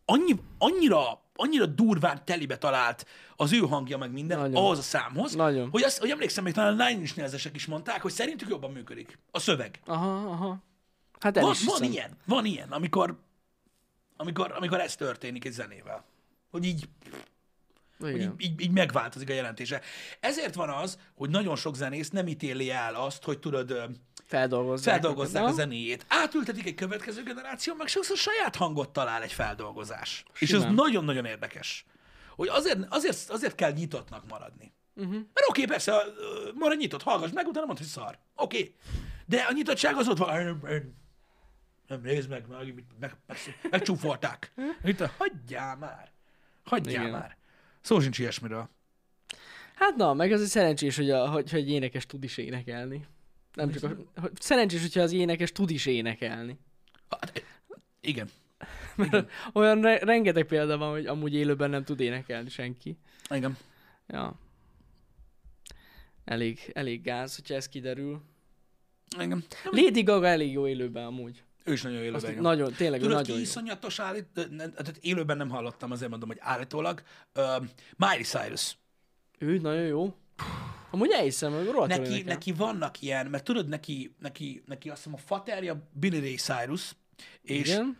annyi, 0.04 0.34
annyira, 0.58 1.22
annyira 1.34 1.66
durván 1.66 2.24
telibe 2.24 2.58
talált 2.58 3.06
az 3.36 3.52
ő 3.52 3.58
hangja 3.58 3.98
meg 3.98 4.12
minden 4.12 4.38
Nagyon. 4.38 4.56
ahhoz 4.56 4.78
a 4.78 4.82
számhoz, 4.82 5.34
Nagyon. 5.34 5.68
hogy, 5.70 5.82
azt, 5.82 5.98
hogy 5.98 6.10
emlékszem, 6.10 6.44
még 6.44 6.52
talán 6.52 6.80
a 6.80 6.84
Nine 6.88 7.00
Inch 7.00 7.54
is 7.54 7.66
mondták, 7.66 8.02
hogy 8.02 8.12
szerintük 8.12 8.48
jobban 8.48 8.72
működik 8.72 9.18
a 9.30 9.38
szöveg. 9.38 9.80
Aha, 9.86 10.30
aha. 10.30 10.66
Hát 11.20 11.36
el 11.36 11.42
Van, 11.42 11.52
is 11.52 11.64
van 11.64 11.82
ilyen, 11.82 12.16
van 12.26 12.44
ilyen, 12.44 12.68
amikor, 12.72 13.18
amikor, 14.16 14.52
amikor 14.56 14.80
ez 14.80 14.96
történik 14.96 15.44
egy 15.44 15.52
zenével. 15.52 16.04
Hogy 16.50 16.64
így, 16.64 16.88
hogy 17.98 18.20
így, 18.20 18.30
így, 18.38 18.60
így 18.60 18.70
megváltozik 18.70 19.30
a 19.30 19.32
jelentése. 19.32 19.80
Ezért 20.20 20.54
van 20.54 20.68
az, 20.68 20.98
hogy 21.14 21.30
nagyon 21.30 21.56
sok 21.56 21.76
zenész 21.76 22.10
nem 22.10 22.26
ítéli 22.28 22.70
el 22.70 22.94
azt, 22.94 23.24
hogy 23.24 23.38
tudod, 23.38 23.90
Feldolgozzák. 24.24 24.92
feldolgozzák 24.94 25.44
a 25.44 25.52
zenéjét. 25.52 26.04
Átültetik 26.08 26.66
egy 26.66 26.74
következő 26.74 27.22
generáció, 27.22 27.74
meg 27.74 27.86
sokszor 27.86 28.16
saját 28.16 28.56
hangot 28.56 28.92
talál 28.92 29.22
egy 29.22 29.32
feldolgozás. 29.32 30.24
És 30.38 30.50
ez 30.50 30.58
Simán. 30.58 30.74
nagyon-nagyon 30.74 31.24
érdekes. 31.24 31.86
Hogy 32.36 32.48
azért, 32.48 32.78
azért, 32.88 33.30
azért 33.30 33.54
kell 33.54 33.72
nyitottnak 33.72 34.28
maradni. 34.28 34.72
Uh-huh. 34.94 35.12
Mert 35.12 35.48
oké, 35.48 35.64
persze, 35.64 35.92
ö, 35.92 36.50
maradj 36.54 36.80
nyitott, 36.80 37.02
hallgass 37.02 37.30
meg, 37.32 37.46
utána 37.46 37.66
mondd, 37.66 37.78
hogy 37.78 37.86
szar. 37.86 38.18
Oké. 38.34 38.74
De 39.26 39.40
a 39.48 39.52
nyitottság 39.52 39.96
az 39.96 40.08
ott 40.08 40.18
van. 40.18 40.60
Nem, 41.88 42.00
nézd 42.00 42.28
meg, 42.28 42.46
meg, 42.48 42.74
meg, 42.74 42.84
meg, 43.00 43.16
meg 43.26 43.38
megcsúfolták. 43.70 44.52
Itt, 44.84 45.00
hagyjál 45.00 45.76
már. 45.76 46.10
Hagyjál 46.64 47.02
Igen. 47.02 47.10
már. 47.18 47.36
Szó 47.80 48.00
sincs 48.00 48.18
ilyesmiről. 48.18 48.68
Hát 49.74 49.96
na, 49.96 50.14
meg 50.14 50.32
az 50.32 50.40
egy 50.40 50.46
szerencsés, 50.46 50.96
hogy, 50.96 51.10
a, 51.10 51.30
hogy, 51.30 51.50
hogy 51.50 51.60
egy 51.60 51.70
énekes 51.70 52.06
tud 52.06 52.24
is 52.24 52.36
énekelni. 52.36 53.06
Nem 53.54 53.70
csak 53.70 53.82
a, 54.14 54.20
hogy 54.20 54.30
szerencsés, 54.40 54.80
hogyha 54.80 55.00
az 55.00 55.12
énekes 55.12 55.52
tud 55.52 55.70
is 55.70 55.86
énekelni. 55.86 56.58
Hát, 57.08 57.44
igen. 58.00 58.28
Mert 58.96 59.30
olyan 59.52 59.80
re- 59.80 59.98
rengeteg 59.98 60.46
példa 60.46 60.78
van, 60.78 60.90
hogy 60.90 61.06
amúgy 61.06 61.34
élőben 61.34 61.70
nem 61.70 61.84
tud 61.84 62.00
énekelni 62.00 62.48
senki. 62.48 62.96
Igen. 63.30 63.56
Ja. 64.06 64.34
Elég, 66.24 66.70
elég 66.74 67.02
gáz, 67.02 67.34
hogyha 67.36 67.54
ez 67.54 67.68
kiderül. 67.68 68.22
Igen. 69.18 69.44
Lady 69.70 70.02
Gaga 70.02 70.26
elég 70.26 70.52
jó 70.52 70.66
élőben 70.68 71.04
amúgy. 71.04 71.42
Ő 71.68 71.72
is 71.72 71.82
nagyon 71.82 71.98
Azt 71.98 72.06
élőben. 72.06 72.30
igen. 72.30 72.42
nagyon, 72.42 72.72
tényleg 72.72 73.00
Tudod, 73.00 73.16
nagyon 73.16 73.36
ki 73.36 73.42
iszonyatos 73.42 73.98
állít, 73.98 74.26
tehát 74.56 74.96
élőben 75.00 75.36
nem 75.36 75.48
hallottam, 75.48 75.90
azért 75.90 76.10
mondom, 76.10 76.28
hogy 76.28 76.38
állítólag. 76.40 77.02
Uh, 77.34 77.64
Miley 77.96 78.22
Cyrus. 78.22 78.76
Ő 79.38 79.58
nagyon 79.58 79.82
jó. 79.86 80.14
Amúgy 80.90 81.10
elhiszem, 81.10 81.52
hogy 81.52 81.66
rohadt 81.66 81.88
Neki, 81.88 82.10
énekel. 82.10 82.32
neki 82.34 82.52
vannak 82.52 83.02
ilyen, 83.02 83.26
mert 83.26 83.44
tudod, 83.44 83.68
neki, 83.68 84.14
neki, 84.18 84.62
neki 84.66 84.88
azt 84.88 84.96
hiszem 85.02 85.14
a 85.14 85.22
faterja 85.26 85.88
Billy 85.92 86.20
Ray 86.20 86.34
Cyrus, 86.34 86.96
és 87.42 87.68
Igen? 87.68 87.96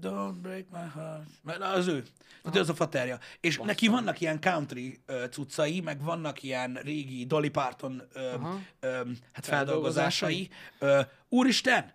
Don't 0.00 0.34
break 0.42 0.64
my 0.70 0.88
heart. 0.94 1.24
Mert 1.42 1.62
az 1.62 1.86
ő. 1.86 2.04
Tehát 2.42 2.58
az 2.58 2.68
a 2.68 2.74
faterja. 2.74 3.18
És 3.40 3.58
neki 3.64 3.88
vannak 3.88 4.20
ilyen 4.20 4.40
country 4.40 5.00
uh, 5.08 5.28
cuccai, 5.28 5.80
meg 5.80 6.02
vannak 6.02 6.42
ilyen 6.42 6.78
régi 6.82 7.26
Dolly 7.26 7.48
Parton 7.48 8.02
uh, 8.14 8.44
um, 8.44 9.16
hát 9.32 9.46
feldolgozásai. 9.46 10.48
Uh, 10.80 11.00
úristen! 11.28 11.92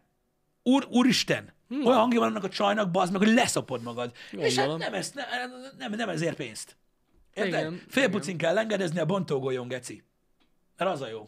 Úr, 0.67 0.88
úristen! 0.89 1.53
Hmm. 1.67 1.86
Olyan 1.86 1.99
hangja 1.99 2.19
van 2.19 2.30
annak 2.30 2.43
a 2.43 2.49
csajnak, 2.49 2.91
bazd 2.91 3.12
meg, 3.12 3.21
hogy 3.21 3.34
leszopod 3.34 3.82
magad. 3.84 4.12
És 4.32 4.39
hát 4.56 4.67
Gondolom. 4.67 4.77
nem, 4.77 4.93
ez, 4.93 5.12
nem, 5.15 5.25
nem, 5.77 5.91
nem 5.91 6.10
ezért 6.10 6.36
pénzt. 6.36 6.75
Érted? 7.34 7.53
Igen, 7.60 7.82
Fél 7.88 8.10
pucin 8.10 8.38
kell 8.38 8.58
engedezni 8.58 8.99
a 8.99 9.06
bontógolyon, 9.06 9.67
geci. 9.67 10.03
Mert 10.77 10.91
az 10.91 11.01
a 11.01 11.08
jó. 11.08 11.27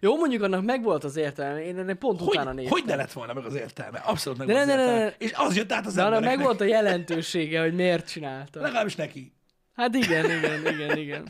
Jó, 0.00 0.16
mondjuk 0.16 0.42
annak 0.42 0.64
megvolt 0.64 1.04
az 1.04 1.16
értelme, 1.16 1.64
én 1.64 1.78
ennek 1.78 1.96
pont 1.98 2.20
utána 2.20 2.46
Hogy, 2.46 2.54
néztem. 2.54 2.72
hogy 2.78 2.84
ne 2.88 2.94
lett 2.96 3.12
volna 3.12 3.32
meg 3.32 3.44
az 3.44 3.54
értelme? 3.54 3.98
Abszolút 3.98 4.38
meg 4.38 4.46
De 4.46 4.52
ne, 4.52 4.60
az 4.60 4.66
ne, 4.66 4.74
ne, 4.74 4.80
értelme. 4.82 5.04
ne. 5.04 5.14
És 5.18 5.32
az 5.34 5.56
jött 5.56 5.72
át 5.72 5.86
az 5.86 5.94
De 5.94 6.00
annak 6.00 6.14
embereknek. 6.14 6.38
megvolt 6.46 6.60
a 6.60 6.74
jelentősége, 6.74 7.60
hogy 7.60 7.74
miért 7.74 8.08
csinálta. 8.08 8.60
Legalábbis 8.60 8.94
neki. 8.96 9.32
Hát 9.74 9.94
igen, 9.94 10.24
igen, 10.30 10.66
igen, 10.66 10.98
igen. 10.98 11.28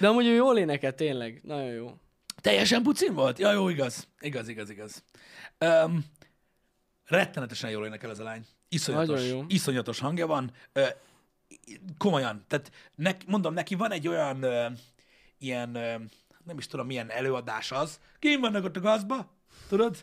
De 0.00 0.08
amúgy 0.08 0.26
ő 0.26 0.34
jól 0.34 0.58
énekel, 0.58 0.94
tényleg. 0.94 1.40
Nagyon 1.42 1.70
jó. 1.72 1.90
Teljesen 2.46 2.82
pucin 2.82 3.14
volt? 3.14 3.38
Ja, 3.38 3.52
jó, 3.52 3.68
igaz. 3.68 4.08
Igaz, 4.20 4.48
igaz, 4.48 4.70
igaz. 4.70 5.02
Um, 5.58 6.04
rettenetesen 7.04 7.70
jól 7.70 7.86
énekel 7.86 8.10
ez 8.10 8.18
a 8.18 8.22
lány. 8.22 8.46
Iszonyatos, 8.68 9.20
Nagyon 9.20 9.36
jó. 9.36 9.44
iszonyatos 9.48 9.98
hangja 9.98 10.26
van. 10.26 10.52
Uh, 10.74 10.86
komolyan. 11.98 12.44
Tehát 12.48 12.70
nek, 12.94 13.26
mondom, 13.26 13.54
neki 13.54 13.74
van 13.74 13.92
egy 13.92 14.08
olyan 14.08 14.44
uh, 14.44 14.66
ilyen, 15.38 15.68
uh, 15.68 16.00
nem 16.44 16.58
is 16.58 16.66
tudom, 16.66 16.86
milyen 16.86 17.10
előadás 17.10 17.72
az. 17.72 18.00
Kim 18.18 18.40
vannak 18.40 18.64
ott 18.64 18.76
a 18.76 18.80
gazba, 18.80 19.32
tudod? 19.68 19.96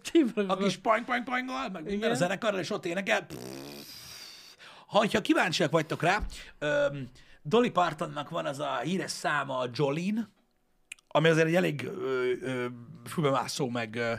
A 0.47 0.57
kis 0.57 0.77
poing 0.77 1.05
poing 1.05 1.23
poingol, 1.23 1.69
meg 1.69 1.83
minden 1.83 2.11
a 2.11 2.15
zenekarral, 2.15 2.59
és 2.59 2.69
ott 2.69 2.85
énekel. 2.85 3.25
Ha, 4.87 5.05
ha 5.11 5.21
kíváncsiak 5.21 5.71
vagytok 5.71 6.01
rá, 6.01 6.21
um, 6.61 7.09
Dolly 7.41 7.69
Partonnak 7.69 8.29
van 8.29 8.45
az 8.45 8.59
a 8.59 8.77
híres 8.77 9.11
száma, 9.11 9.57
a 9.57 9.69
Jolene, 9.73 10.29
ami 11.15 11.27
azért 11.27 11.47
egy 11.47 11.55
elég 11.55 11.83
ö, 11.83 12.31
ö, 12.41 12.67
fülbemászó, 13.05 13.69
meg, 13.69 13.95
ö, 13.95 14.13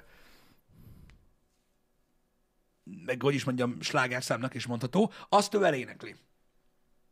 meg 3.05 3.23
hogy 3.23 3.35
is 3.35 3.45
mondjam, 3.45 3.81
slágerszámnak 3.81 4.55
is 4.55 4.67
mondható, 4.67 5.13
azt 5.29 5.55
ő 5.55 5.65
elénekli. 5.65 6.17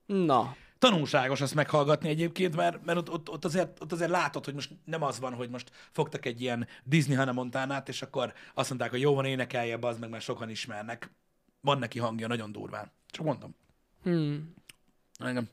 Na, 0.07 0.57
Tanulságos 0.83 1.41
azt 1.41 1.55
meghallgatni 1.55 2.09
egyébként, 2.09 2.57
mert, 2.57 2.85
mert 2.85 2.99
ott, 2.99 3.11
ott, 3.11 3.31
ott, 3.31 3.45
azért, 3.45 3.83
ott 3.83 3.93
azért 3.93 4.11
látod, 4.11 4.45
hogy 4.45 4.55
most 4.55 4.71
nem 4.85 5.03
az 5.03 5.21
van, 5.21 5.35
hogy 5.35 5.51
most 5.51 5.71
fogtak 5.91 6.27
egy 6.27 6.41
ilyen 6.41 6.67
Disney 6.85 7.17
Hannah 7.17 7.35
Montanát, 7.35 7.89
és 7.89 8.03
akkor 8.03 8.33
azt 8.55 8.69
mondták, 8.69 8.91
hogy 8.91 9.01
jó 9.01 9.15
van, 9.15 9.25
énekelje, 9.25 9.79
az 9.81 9.99
meg, 9.99 10.11
mert 10.11 10.25
sokan 10.25 10.51
ismernek. 10.51 11.11
Van 11.61 11.79
neki 11.79 11.99
hangja 11.99 12.27
nagyon 12.27 12.53
durván. 12.53 12.93
Csak 13.07 13.25
mondom. 13.25 13.55
hmm. 14.03 14.55
Engem. 15.19 15.49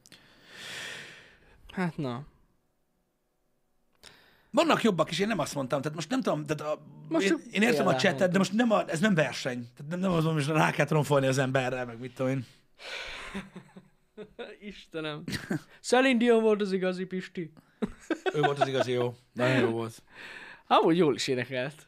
hát 1.71 1.97
na. 1.97 2.25
Vannak 4.51 4.83
jobbak 4.83 5.11
is, 5.11 5.19
én 5.19 5.27
nem 5.27 5.39
azt 5.39 5.55
mondtam. 5.55 5.81
Tehát 5.81 5.95
most 5.95 6.09
nem 6.09 6.21
tudom, 6.21 6.45
tehát 6.45 6.73
a, 6.73 6.81
Most 7.09 7.29
én, 7.29 7.37
én 7.51 7.61
értem 7.61 7.87
a 7.87 7.95
csetet, 7.95 8.31
de 8.31 8.37
most 8.37 8.53
nem 8.53 8.71
a, 8.71 8.89
ez 8.89 8.99
nem 8.99 9.13
verseny. 9.13 9.67
Tehát 9.75 9.91
nem, 9.91 9.99
nem 9.99 10.11
az, 10.11 10.23
hogy 10.23 10.55
rá 10.55 10.71
kell 10.71 10.85
tromfolni 10.85 11.27
az 11.27 11.37
emberre, 11.37 11.85
meg 11.85 11.99
mit 11.99 12.13
tudom 12.13 12.31
én. 12.31 12.45
Istenem. 14.69 15.23
Celine 15.81 16.17
Dion 16.17 16.41
volt 16.41 16.61
az 16.61 16.71
igazi 16.71 17.05
Pisti. 17.05 17.51
Ő 18.35 18.41
volt 18.41 18.59
az 18.59 18.67
igazi 18.67 18.91
jó. 18.91 19.15
Nagyon 19.33 19.59
jó 19.59 19.69
volt. 19.69 20.03
Amúgy 20.67 20.97
jól 20.97 21.15
is 21.15 21.27
énekelt. 21.27 21.87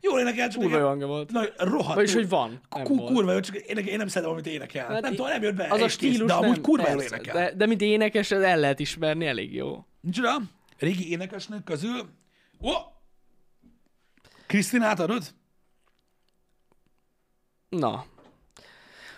Jól 0.00 0.20
énekel, 0.20 0.48
csak 0.48 0.62
Kurva 0.62 0.78
jó 0.78 0.86
hangja 0.86 1.06
volt. 1.06 1.30
Na, 1.30 1.42
rohadt. 1.56 1.94
Vagyis, 1.94 2.14
hogy 2.14 2.28
van. 2.28 2.60
Nem 2.76 2.84
volt. 2.84 3.12
kurva 3.12 3.32
jó, 3.32 3.40
csak 3.40 3.56
én, 3.56 3.76
én 3.76 3.96
nem 3.96 4.08
szeretem, 4.08 4.32
amit 4.32 4.46
énekel. 4.46 4.86
Hát, 4.86 5.00
nem 5.00 5.10
tudom, 5.10 5.30
nem 5.30 5.42
jött 5.42 5.54
be. 5.54 5.66
Az 5.70 5.80
a 5.80 5.84
és 5.84 5.96
kész, 5.96 6.10
stílus 6.10 6.28
De 6.28 6.34
amúgy 6.34 6.50
nem, 6.50 6.60
kurva 6.60 6.90
jól 6.90 7.02
énekel. 7.02 7.34
De, 7.34 7.52
de 7.56 7.66
mint 7.66 7.80
énekes, 7.80 8.30
el 8.30 8.58
lehet 8.58 8.80
ismerni, 8.80 9.26
elég 9.26 9.54
jó. 9.54 9.86
Micsoda? 10.00 10.40
Régi 10.80 11.10
énekesnők 11.10 11.64
közül... 11.64 12.10
Ó! 12.60 12.70
Krisztinát 14.46 15.00
adod? 15.00 15.34
Na. 17.68 18.04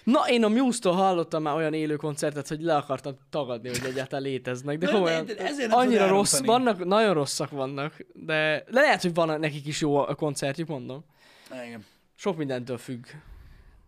Na, 0.05 0.29
én 0.29 0.45
a 0.45 0.49
Muse-tól 0.49 0.93
hallottam 0.93 1.43
már 1.43 1.55
olyan 1.55 1.75
élő 1.75 1.97
koncertet, 1.97 2.49
hogy 2.49 2.61
le 2.63 2.77
akartam 2.77 3.17
tagadni, 3.31 3.69
hogy 3.69 3.85
egyáltalán 3.85 4.25
léteznek. 4.25 4.79
De 4.79 4.87
De- 4.87 4.93
komolyan, 4.93 5.27
de- 5.27 5.35
de 5.35 5.67
annyira 5.71 6.07
rossz, 6.09 6.41
vannak, 6.41 6.85
nagyon 6.85 7.15
rosszak 7.15 7.51
vannak, 7.51 7.97
de, 8.15 8.65
de 8.71 8.81
lehet, 8.81 9.03
hogy 9.03 9.15
van 9.15 9.41
nekik 9.41 9.67
is 9.67 9.81
jó 9.81 9.97
a 9.97 10.15
koncertjük, 10.15 10.69
mondom. 10.69 11.05
Igen. 11.65 11.85
Sok 12.15 12.37
mindentől 12.37 12.79
függ. 12.79 13.07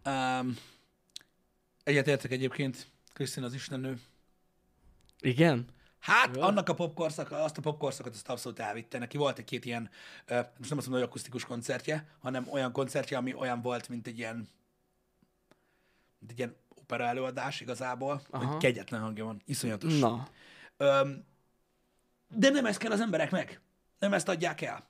Um, 0.04 0.56
egyetértek 1.84 2.30
egyébként. 2.30 2.86
Krisztina 3.12 3.46
az 3.46 3.54
istennő. 3.54 3.98
Igen? 5.20 5.64
Hát, 6.04 6.36
annak 6.36 6.68
a 6.68 6.74
popkorszaka, 6.74 7.42
azt 7.42 7.58
a 7.58 7.60
popkorszakot 7.60 8.14
azt 8.14 8.28
abszolút 8.28 8.58
elvitte. 8.58 8.98
Neki 8.98 9.16
volt 9.16 9.38
egy-két 9.38 9.64
ilyen, 9.64 9.90
most 10.28 10.40
nem 10.48 10.58
azt 10.58 10.68
mondom, 10.68 10.92
hogy 10.92 11.02
akusztikus 11.02 11.44
koncertje, 11.44 12.06
hanem 12.18 12.46
olyan 12.50 12.72
koncertje, 12.72 13.16
ami 13.16 13.34
olyan 13.34 13.60
volt, 13.60 13.88
mint 13.88 14.06
egy 14.06 14.18
ilyen, 14.18 14.48
mint 16.18 16.30
egy 16.30 16.38
ilyen 16.38 16.56
opera 16.68 17.04
előadás 17.04 17.60
igazából, 17.60 18.22
Aha. 18.30 18.44
hogy 18.44 18.56
kegyetlen 18.56 19.00
hangja 19.00 19.24
van, 19.24 19.42
iszonyatos. 19.44 19.98
Na. 19.98 20.28
Öm, 20.76 21.24
de 22.28 22.50
nem 22.50 22.66
ezt 22.66 22.78
kell 22.78 22.92
az 22.92 23.00
embereknek. 23.00 23.60
Nem 23.98 24.12
ezt 24.12 24.28
adják 24.28 24.60
el. 24.60 24.84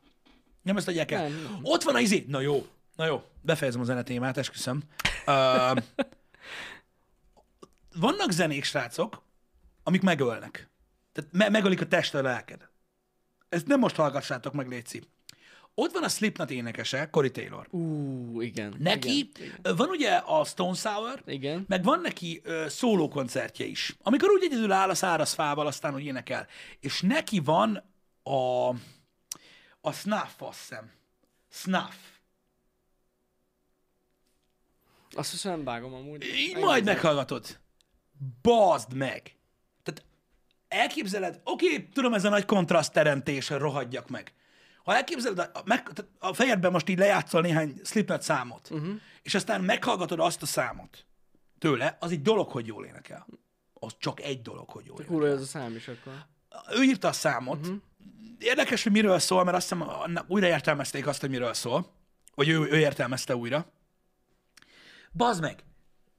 Nem 0.63 0.77
ezt 0.77 0.89
adják 0.89 1.11
el. 1.11 1.29
Nem, 1.29 1.43
nem. 1.43 1.59
Ott 1.63 1.83
van 1.83 1.95
a 1.95 2.01
izé. 2.01 2.25
Na 2.29 2.41
jó, 2.41 2.67
na 2.97 3.07
jó. 3.07 3.23
Befejezem 3.41 3.81
a 3.81 3.85
zenetémát, 3.85 4.37
esküszöm. 4.37 4.83
Öm, 5.27 5.77
vannak 8.05 8.31
zenék, 8.31 8.65
srácok, 8.65 9.23
amik 9.83 10.03
megölnek. 10.03 10.73
Tehát 11.15 11.33
me- 11.33 11.51
megölik 11.51 11.81
a 11.81 11.87
testre 11.87 12.19
a 12.19 12.23
lelked. 12.23 12.69
Ezt 13.49 13.67
nem 13.67 13.79
most 13.79 13.97
hallgassátok 13.97 14.53
meg, 14.53 14.69
Léci. 14.69 15.03
Ott 15.75 15.93
van 15.93 16.03
a 16.03 16.09
Slipknot 16.09 16.51
énekese, 16.51 17.11
Cory 17.11 17.31
Taylor. 17.31 17.67
Ú, 17.71 18.41
igen. 18.41 18.75
Neki 18.79 19.19
Igen, 19.19 19.59
igen. 19.59 19.77
van 19.77 19.89
ugye 19.89 20.15
a 20.17 20.45
Stone 20.45 20.75
Sour, 20.75 21.23
igen. 21.27 21.65
meg 21.69 21.85
van 21.85 22.01
neki 22.01 22.41
ö, 22.45 22.69
szóló 22.69 23.09
koncertje 23.09 23.65
is, 23.67 23.97
amikor 24.03 24.31
úgy 24.31 24.43
egyedül 24.45 24.73
áll 24.73 24.89
a 24.91 24.95
száraz 24.95 25.33
fával, 25.33 25.67
aztán 25.67 25.93
hogy 25.93 26.05
énekel. 26.05 26.47
És 26.81 27.01
neki 27.01 27.39
van 27.39 27.83
a, 28.23 28.69
a 29.81 29.93
Snuff, 29.93 30.41
azt 30.41 30.59
hiszem. 30.59 30.91
Snuff. 31.51 31.95
Azt 35.11 35.31
hiszem 35.31 35.65
vágom 35.65 35.95
amúgy. 35.95 36.25
Így 36.25 36.57
majd 36.57 36.85
meghallgatod. 36.85 37.59
Bazd 38.43 38.95
meg! 38.95 39.37
Elképzeled, 40.75 41.41
oké, 41.45 41.89
tudom, 41.93 42.15
ez 42.15 42.25
a 42.25 42.29
nagy 42.29 42.45
kontraszt 42.45 42.93
teremtés, 42.93 43.49
hogy 43.49 43.59
rohadjak 43.59 44.09
meg. 44.09 44.33
Ha 44.85 44.95
elképzeled, 44.95 45.39
a, 45.39 45.63
meg, 45.65 45.91
a 46.19 46.35
fejedben 46.35 46.73
most 46.73 46.89
így 46.89 46.99
lejátszol 46.99 47.41
néhány 47.41 47.81
Slipknot 47.85 48.23
számot, 48.23 48.71
uh-huh. 48.71 48.95
és 49.23 49.35
aztán 49.35 49.61
meghallgatod 49.61 50.21
azt 50.21 50.43
a 50.43 50.47
számot 50.47 51.07
tőle, 51.59 51.97
az 52.01 52.11
egy 52.11 52.23
dolog, 52.23 52.51
hogy 52.51 52.67
jól 52.67 52.85
énekel. 52.85 53.27
Az 53.73 53.97
csak 53.99 54.21
egy 54.21 54.43
dolog, 54.43 54.71
hogy 54.71 54.87
jól 54.87 54.97
énekel. 54.97 55.17
Kurva 55.17 55.33
ez 55.35 55.41
a 55.41 55.45
szám 55.45 55.75
is 55.75 55.89
akkor. 55.89 56.13
Ő 56.77 56.83
írta 56.83 57.09
a 57.09 57.13
számot. 57.13 57.59
Uh-huh. 57.61 57.77
Érdekes, 58.39 58.83
hogy 58.83 58.93
miről 58.93 59.19
szól, 59.19 59.45
mert 59.45 59.57
azt 59.57 59.69
hiszem 59.69 60.25
újra 60.27 60.47
értelmezték 60.47 61.07
azt, 61.07 61.21
hogy 61.21 61.31
miről 61.31 61.55
szól. 61.55 61.93
Vagy 62.35 62.49
ő, 62.49 62.61
ő 62.61 62.79
értelmezte 62.79 63.37
újra. 63.37 63.73
Bazd 65.13 65.41
meg! 65.41 65.65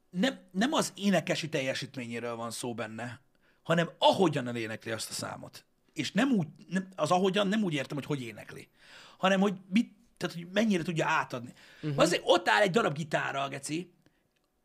Nem, 0.09 0.39
nem 0.51 0.73
az 0.73 0.93
énekesi 0.95 1.49
teljesítményéről 1.49 2.35
van 2.35 2.51
szó 2.51 2.73
benne, 2.73 3.24
hanem 3.65 3.89
ahogyan 3.97 4.55
énekli 4.55 4.91
azt 4.91 5.09
a 5.09 5.13
számot. 5.13 5.65
És 5.93 6.11
nem 6.11 6.31
úgy, 6.31 6.47
nem, 6.69 6.87
az 6.95 7.11
ahogyan 7.11 7.47
nem 7.47 7.63
úgy 7.63 7.73
értem, 7.73 7.97
hogy 7.97 8.05
hogy 8.05 8.21
énekli, 8.21 8.69
hanem 9.17 9.39
hogy, 9.39 9.53
mit, 9.69 9.95
tehát, 10.17 10.35
hogy 10.35 10.47
mennyire 10.53 10.83
tudja 10.83 11.05
átadni. 11.07 11.53
Uh-huh. 11.81 12.01
Azért 12.01 12.21
ott 12.25 12.49
áll 12.49 12.61
egy 12.61 12.71
darab 12.71 12.93
gitárral, 12.93 13.49
geci, 13.49 13.93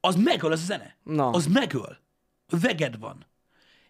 az 0.00 0.14
megöl 0.14 0.52
az 0.52 0.60
a 0.60 0.64
zene. 0.64 0.96
Na. 1.02 1.30
Az 1.30 1.46
megöl. 1.46 1.98
Veged 2.48 2.98
van. 2.98 3.26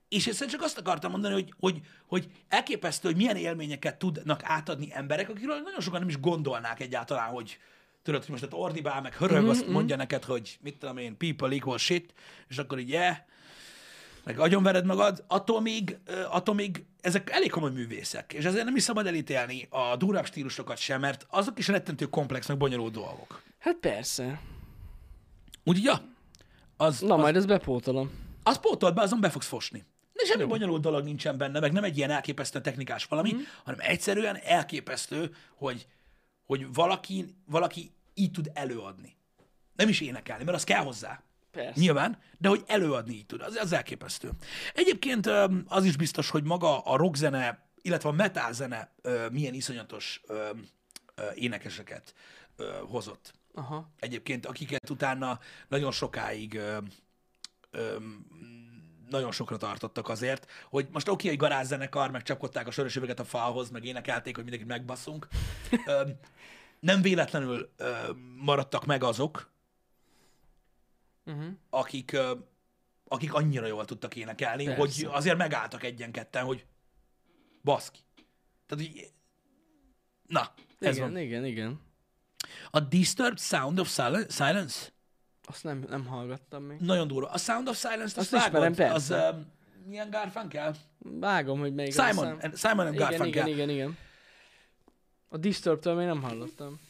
És 0.09 0.27
egyszerűen 0.27 0.51
csak 0.51 0.63
azt 0.63 0.79
akartam 0.79 1.11
mondani, 1.11 1.35
hogy, 1.35 1.55
hogy, 1.59 1.81
hogy 2.07 2.31
elképesztő, 2.49 3.09
hogy 3.09 3.17
milyen 3.17 3.37
élményeket 3.37 3.99
tudnak 3.99 4.41
átadni 4.45 4.89
emberek, 4.93 5.29
akikről 5.29 5.61
nagyon 5.61 5.81
sokan 5.81 6.01
nem 6.01 6.09
is 6.09 6.21
gondolnák 6.21 6.81
egyáltalán, 6.81 7.29
hogy 7.29 7.59
tudod, 8.03 8.21
hogy 8.21 8.31
most 8.31 8.43
ott 8.43 8.55
ordibál, 8.55 9.01
meg 9.01 9.15
hörög, 9.15 9.49
azt 9.49 9.67
mondja 9.67 9.97
neked, 9.97 10.25
hogy 10.25 10.59
mit 10.61 10.79
tudom 10.79 10.97
én, 10.97 11.17
people 11.17 11.55
equal 11.55 11.79
shit, 11.79 12.15
és 12.49 12.59
akkor 12.59 12.79
így, 12.79 12.89
yeah, 12.89 13.17
meg 14.25 14.39
agyonvered 14.39 14.85
magad, 14.85 15.25
attól 15.27 15.61
még, 15.61 15.99
attól 16.31 16.55
még 16.55 16.85
ezek 17.01 17.31
elég 17.31 17.51
komoly 17.51 17.71
művészek, 17.71 18.33
és 18.33 18.45
ezért 18.45 18.65
nem 18.65 18.77
is 18.77 18.83
szabad 18.83 19.07
elítélni 19.07 19.67
a 19.71 19.97
durvább 19.97 20.27
stílusokat 20.27 20.79
sem, 20.79 21.01
mert 21.01 21.27
azok 21.31 21.59
is 21.59 21.69
rettentő 21.69 22.07
komplex, 22.07 22.47
meg 22.47 22.57
bonyolult 22.57 22.93
dolgok. 22.93 23.43
Hát 23.59 23.77
persze. 23.77 24.41
Úgyhogy, 25.65 25.85
ja, 25.85 26.03
az, 26.77 27.01
Na, 27.01 27.15
az, 27.15 27.21
majd 27.21 27.37
ezt 27.37 27.47
bepótolom. 27.47 28.11
az 28.43 28.59
pótolt 28.59 28.95
be, 28.95 29.01
azon 29.01 29.21
be 29.21 29.31
fogsz 29.31 29.47
fosni. 29.47 29.85
De 30.13 30.25
semmi 30.27 30.45
bonyolult 30.45 30.83
dolog 30.83 31.05
nincsen 31.05 31.39
benne, 31.39 31.61
meg 31.61 31.73
nem 31.73 31.85
egy 31.85 31.97
ilyen 31.97 32.11
elképesztően 32.11 32.65
technikás 32.65 33.05
valami, 33.05 33.33
mm. 33.35 33.39
hanem 33.65 33.81
egyszerűen 33.83 34.37
elképesztő, 34.37 35.35
hogy, 35.55 35.87
hogy 36.47 36.73
valaki, 36.73 37.35
valaki 37.47 37.93
így 38.15 38.31
tud 38.31 38.51
előadni. 38.55 39.17
Nem 39.77 39.89
is 39.89 40.01
énekelni, 40.01 40.45
mert 40.45 40.57
az 40.57 40.65
kell 40.65 40.83
hozzá. 40.83 41.23
Persze. 41.51 41.81
Nyilván, 41.81 42.19
de 42.39 42.49
hogy 42.49 42.63
előadni 42.67 43.15
így 43.15 43.27
tud, 43.27 43.41
az, 43.41 43.57
az 43.57 43.73
elképesztő. 43.73 44.31
Egyébként 44.75 45.27
az 45.67 45.85
is 45.85 45.97
biztos, 45.97 46.31
hogy 46.31 46.45
maga 46.45 46.81
a 46.81 46.97
rockzene, 46.97 47.69
illetve 47.83 48.09
a 48.09 48.13
metalzene 48.13 48.93
milyen 49.31 49.55
iszonyatos 49.55 50.21
énekeseket 51.35 52.15
hozott. 52.87 53.33
Aha. 53.55 53.91
Egyébként, 53.99 54.47
akiket 54.47 54.91
utána 54.91 55.39
nagyon 55.69 55.93
sokáig 55.93 56.55
ö, 56.55 56.79
ö, 57.71 57.97
nagyon 59.09 59.33
sokra 59.33 59.57
tartottak 59.57 60.09
azért, 60.09 60.51
hogy 60.69 60.89
most 60.93 61.09
oké, 61.09 61.29
hogy 61.29 61.37
garázzenekar, 61.37 62.11
meg 62.11 62.23
csapkodták 62.23 62.67
a 62.67 62.71
sörös 62.71 62.97
üveget 62.97 63.21
a 63.21 63.25
falhoz, 63.25 63.71
meg 63.71 63.85
énekelték, 63.85 64.35
hogy 64.35 64.45
mindenkit 64.45 64.71
megbasszunk. 64.71 65.29
Ö, 65.87 66.09
nem 66.81 67.03
véletlenül 67.03 67.73
ö, 67.77 68.13
maradtak 68.37 68.87
meg 68.87 69.05
azok, 69.05 69.51
Uh-huh. 71.25 71.47
akik, 71.71 72.17
akik 73.09 73.35
annyira 73.35 73.67
jól 73.67 73.85
tudtak 73.85 74.17
énekelni, 74.17 74.65
Persze. 74.65 74.81
hogy 74.81 75.09
azért 75.11 75.37
megálltak 75.37 75.83
egyen-ketten, 75.85 76.45
hogy 76.45 76.67
baszki. 77.63 78.01
Tehát, 78.67 78.85
hogy... 78.87 79.11
Na, 80.27 80.53
ez 80.79 80.97
Igen, 80.97 81.13
van. 81.13 81.21
igen, 81.21 81.45
igen. 81.45 81.81
A 82.71 82.81
Disturbed 82.81 83.39
Sound 83.39 83.79
of 83.79 83.89
Sil- 83.97 84.31
Silence? 84.33 84.89
Azt 85.43 85.65
nem, 85.65 85.85
nem 85.89 86.07
hallgattam 86.07 86.63
még. 86.63 86.79
Nagyon 86.81 87.07
durva. 87.07 87.29
A 87.29 87.39
Sound 87.39 87.69
of 87.69 87.79
Silence-t 87.79 88.17
azt, 88.17 88.33
Azt 88.33 88.47
ismerem, 88.47 88.73
vágod? 88.73 88.95
Az 88.97 89.09
persze. 89.09 89.31
um, 89.31 89.53
milyen 89.87 90.11
Garfunkel? 90.11 90.75
Vágom, 90.99 91.59
hogy 91.61 91.75
melyik 91.75 91.93
Simon, 91.93 92.15
szám. 92.15 92.39
and, 92.43 92.57
Simon 92.59 92.87
and 92.87 92.95
Igen, 92.95 93.09
Garfunkel. 93.09 93.47
igen, 93.47 93.49
igen, 93.49 93.69
igen. 93.69 93.99
A 95.29 95.37
Disturbed-től 95.37 95.95
még 95.95 96.07
nem 96.07 96.23
hallottam. 96.23 96.81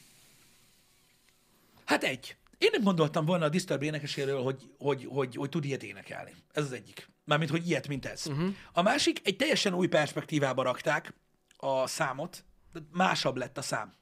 Hát 1.84 2.02
egy. 2.04 2.36
Én 2.60 2.68
nem 2.72 2.82
gondoltam 2.82 3.24
volna 3.24 3.44
a 3.44 3.48
Disturb 3.48 3.82
énekeséről, 3.82 4.42
hogy, 4.42 4.70
hogy, 4.78 5.06
hogy, 5.10 5.34
hogy 5.36 5.48
tud 5.48 5.64
ilyet 5.64 5.82
énekelni. 5.82 6.34
Ez 6.52 6.64
az 6.64 6.72
egyik. 6.72 7.08
Mármint, 7.24 7.50
hogy 7.50 7.68
ilyet, 7.68 7.88
mint 7.88 8.06
ez. 8.06 8.26
Uh-huh. 8.26 8.54
A 8.72 8.82
másik, 8.82 9.20
egy 9.24 9.36
teljesen 9.36 9.74
új 9.74 9.86
perspektívába 9.86 10.62
rakták 10.62 11.14
a 11.56 11.86
számot, 11.86 12.44
másabb 12.92 13.36
lett 13.36 13.58
a 13.58 13.62
szám. 13.62 13.94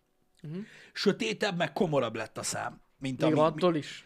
Uh-huh. 0.43 0.63
Sötétebb, 0.93 1.57
meg 1.57 1.73
komorabb 1.73 2.15
lett 2.15 2.39
a 2.39 2.43
szám, 2.43 2.81
mint 2.99 3.21
Még 3.23 3.33
ami... 3.33 3.41
attól 3.41 3.77
is. 3.77 4.05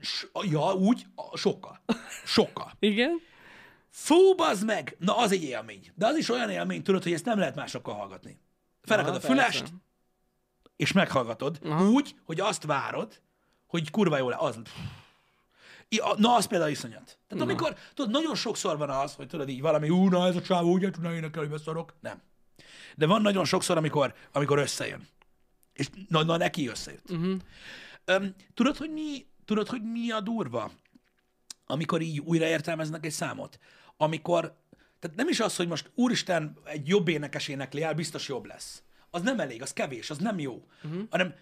S- 0.00 0.30
Ja, 0.50 0.74
úgy, 0.74 1.06
sokkal. 1.34 1.80
Sokkal. 2.24 2.72
Igen? 2.80 3.20
Fú, 3.90 4.34
bazd 4.34 4.64
meg! 4.64 4.96
Na, 4.98 5.16
az 5.16 5.32
egy 5.32 5.42
élmény. 5.42 5.92
De 5.94 6.06
az 6.06 6.16
is 6.16 6.28
olyan 6.28 6.50
élmény, 6.50 6.82
tudod, 6.82 7.02
hogy 7.02 7.12
ezt 7.12 7.24
nem 7.24 7.38
lehet 7.38 7.54
másokkal 7.54 7.94
hallgatni. 7.94 8.38
Felrakod 8.82 9.14
a 9.14 9.20
fülest, 9.20 9.58
persze. 9.58 9.74
és 10.76 10.92
meghallgatod, 10.92 11.58
Aha. 11.64 11.88
úgy, 11.88 12.14
hogy 12.24 12.40
azt 12.40 12.64
várod, 12.64 13.20
hogy 13.72 13.90
kurva 13.90 14.18
jó 14.18 14.28
le. 14.28 14.36
Az... 14.38 14.58
Na, 16.16 16.34
az 16.34 16.46
például 16.46 16.70
iszonyat. 16.70 17.18
Tehát 17.28 17.44
amikor, 17.44 17.76
tudod, 17.94 18.10
nagyon 18.10 18.34
sokszor 18.34 18.76
van 18.78 18.90
az, 18.90 19.14
hogy 19.14 19.26
tudod 19.26 19.48
így 19.48 19.60
valami, 19.60 19.90
ú, 19.90 20.08
na 20.08 20.26
ez 20.26 20.36
a 20.36 20.42
csávó 20.42 20.70
úgy 20.70 20.90
tudna 20.90 21.14
énekelni, 21.14 21.48
hogy 21.48 21.58
beszarok. 21.58 21.94
Nem. 22.00 22.22
De 22.96 23.06
van 23.06 23.22
nagyon 23.22 23.44
sokszor, 23.44 23.76
amikor, 23.76 24.14
amikor 24.32 24.58
összejön. 24.58 25.08
És 25.72 25.88
na, 26.08 26.22
na 26.22 26.36
neki 26.36 26.68
összejött. 26.68 27.10
Uh-huh. 27.10 27.36
Öm, 28.04 28.34
tudod, 28.54 28.76
hogy 28.76 28.92
mi, 28.92 29.26
tudod, 29.44 29.68
hogy 29.68 29.82
mi 29.82 30.10
a 30.10 30.20
durva? 30.20 30.70
Amikor 31.66 32.00
így 32.00 32.18
újra 32.18 32.46
értelmeznek 32.46 33.04
egy 33.04 33.12
számot. 33.12 33.58
Amikor, 33.96 34.56
tehát 34.98 35.16
nem 35.16 35.28
is 35.28 35.40
az, 35.40 35.56
hogy 35.56 35.68
most 35.68 35.90
úristen 35.94 36.58
egy 36.64 36.88
jobb 36.88 37.08
énekes 37.08 37.48
énekli 37.48 37.82
el, 37.82 37.94
biztos 37.94 38.28
jobb 38.28 38.46
lesz. 38.46 38.82
Az 39.10 39.22
nem 39.22 39.40
elég, 39.40 39.62
az 39.62 39.72
kevés, 39.72 40.10
az 40.10 40.18
nem 40.18 40.38
jó. 40.38 40.66
Uh-huh. 40.84 41.02
Hanem 41.10 41.34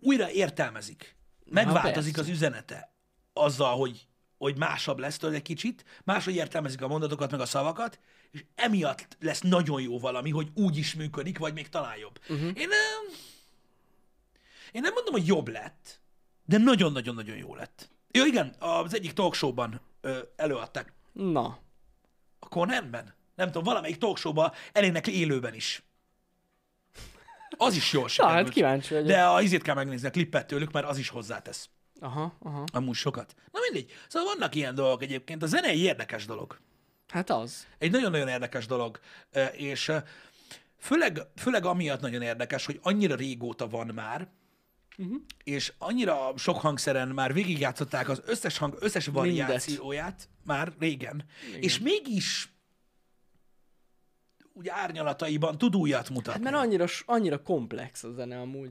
újra 0.00 0.30
értelmezik. 0.30 1.18
Megváltozik 1.50 2.18
az 2.18 2.28
üzenete 2.28 2.92
azzal, 3.32 3.76
hogy, 3.76 4.06
hogy 4.38 4.58
másabb 4.58 4.98
lesz 4.98 5.16
tőle 5.18 5.34
egy 5.34 5.42
kicsit, 5.42 5.84
máshogy 6.04 6.34
értelmezik 6.34 6.82
a 6.82 6.88
mondatokat, 6.88 7.30
meg 7.30 7.40
a 7.40 7.46
szavakat, 7.46 7.98
és 8.30 8.44
emiatt 8.54 9.16
lesz 9.20 9.40
nagyon 9.40 9.80
jó 9.80 9.98
valami, 9.98 10.30
hogy 10.30 10.48
úgy 10.54 10.76
is 10.76 10.94
működik, 10.94 11.38
vagy 11.38 11.52
még 11.52 11.68
talán 11.68 11.96
jobb. 11.96 12.18
Uh-huh. 12.22 12.40
Én, 12.40 12.68
nem, 12.68 13.16
én 14.72 14.80
nem 14.80 14.92
mondom, 14.92 15.12
hogy 15.12 15.26
jobb 15.26 15.48
lett, 15.48 16.00
de 16.44 16.58
nagyon-nagyon-nagyon 16.58 17.36
jó 17.36 17.54
lett. 17.54 17.90
Jó, 18.10 18.24
igen, 18.24 18.54
az 18.58 18.94
egyik 18.94 19.20
ö, 20.00 20.18
előadták. 20.36 20.92
Na. 21.12 21.58
A 22.38 22.48
Conanben? 22.48 23.14
Nem 23.34 23.46
tudom, 23.46 23.62
valamelyik 23.62 23.98
talkshowban 23.98 24.52
elénekli 24.72 25.18
élőben 25.18 25.54
is. 25.54 25.82
Az 27.62 27.76
is 27.76 27.92
jól 27.92 28.02
Na, 28.02 28.08
sikerült. 28.08 28.36
hát 28.36 28.48
kíváncsi 28.48 28.94
vagyok. 28.94 29.08
De 29.08 29.24
a 29.24 29.42
izét 29.42 29.62
kell 29.62 29.74
megnézni, 29.74 30.06
a 30.08 30.10
klippet 30.10 30.46
tőlük, 30.46 30.72
mert 30.72 30.86
az 30.86 30.98
is 30.98 31.08
hozzátesz. 31.08 31.68
Aha, 32.00 32.36
aha. 32.42 32.64
Amúgy 32.72 32.94
sokat. 32.94 33.34
Na 33.52 33.58
mindegy. 33.70 33.92
Szóval 34.08 34.34
vannak 34.34 34.54
ilyen 34.54 34.74
dolgok 34.74 35.02
egyébként. 35.02 35.42
A 35.42 35.46
zene 35.46 35.68
egy 35.68 35.78
érdekes 35.78 36.26
dolog. 36.26 36.58
Hát 37.08 37.30
az. 37.30 37.66
Egy 37.78 37.90
nagyon-nagyon 37.90 38.28
érdekes 38.28 38.66
dolog. 38.66 39.00
És 39.52 39.92
főleg, 40.78 41.20
főleg 41.36 41.64
amiatt 41.64 42.00
nagyon 42.00 42.22
érdekes, 42.22 42.66
hogy 42.66 42.78
annyira 42.82 43.14
régóta 43.14 43.68
van 43.68 43.86
már, 43.94 44.28
uh-huh. 44.98 45.16
és 45.44 45.72
annyira 45.78 46.32
sok 46.36 46.60
hangszeren 46.60 47.08
már 47.08 47.32
végigjátszották 47.32 48.08
az 48.08 48.22
összes 48.26 48.58
hang, 48.58 48.76
összes 48.80 49.06
variációját 49.06 50.28
már 50.44 50.72
régen, 50.78 51.24
Igen. 51.48 51.62
és 51.62 51.78
mégis 51.78 52.48
úgy 54.60 54.68
árnyalataiban 54.68 55.58
tud 55.58 55.76
újat 55.76 56.08
mutatni. 56.10 56.32
Hát 56.32 56.52
mert 56.52 56.64
annyira, 56.64 56.84
annyira 57.04 57.42
komplex 57.42 58.04
a 58.04 58.12
zene 58.12 58.40
amúgy. 58.40 58.70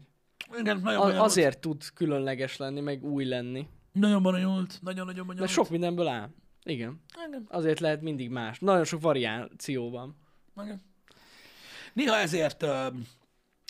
Igen, 0.58 0.80
nagyon 0.80 1.18
A, 1.18 1.24
azért 1.24 1.60
tud 1.60 1.84
különleges 1.94 2.58
lenni, 2.58 2.80
meg 2.80 3.04
új 3.04 3.26
lenni. 3.26 3.68
Nagyon 3.92 4.22
bonyolult, 4.24 4.80
nagyon-nagyon 4.82 5.26
bonyolult. 5.26 5.40
Mert 5.40 5.52
sok 5.52 5.70
mindenből 5.70 6.08
áll. 6.08 6.30
Igen. 6.64 7.02
Igen. 7.28 7.46
Azért 7.50 7.80
lehet 7.80 8.02
mindig 8.02 8.30
más. 8.30 8.60
Nagyon 8.60 8.84
sok 8.84 9.02
variáció 9.02 9.90
van. 9.90 10.16
Igen. 10.64 10.82
Néha 11.94 12.16
ezért 12.16 12.64
ö, 12.64 12.88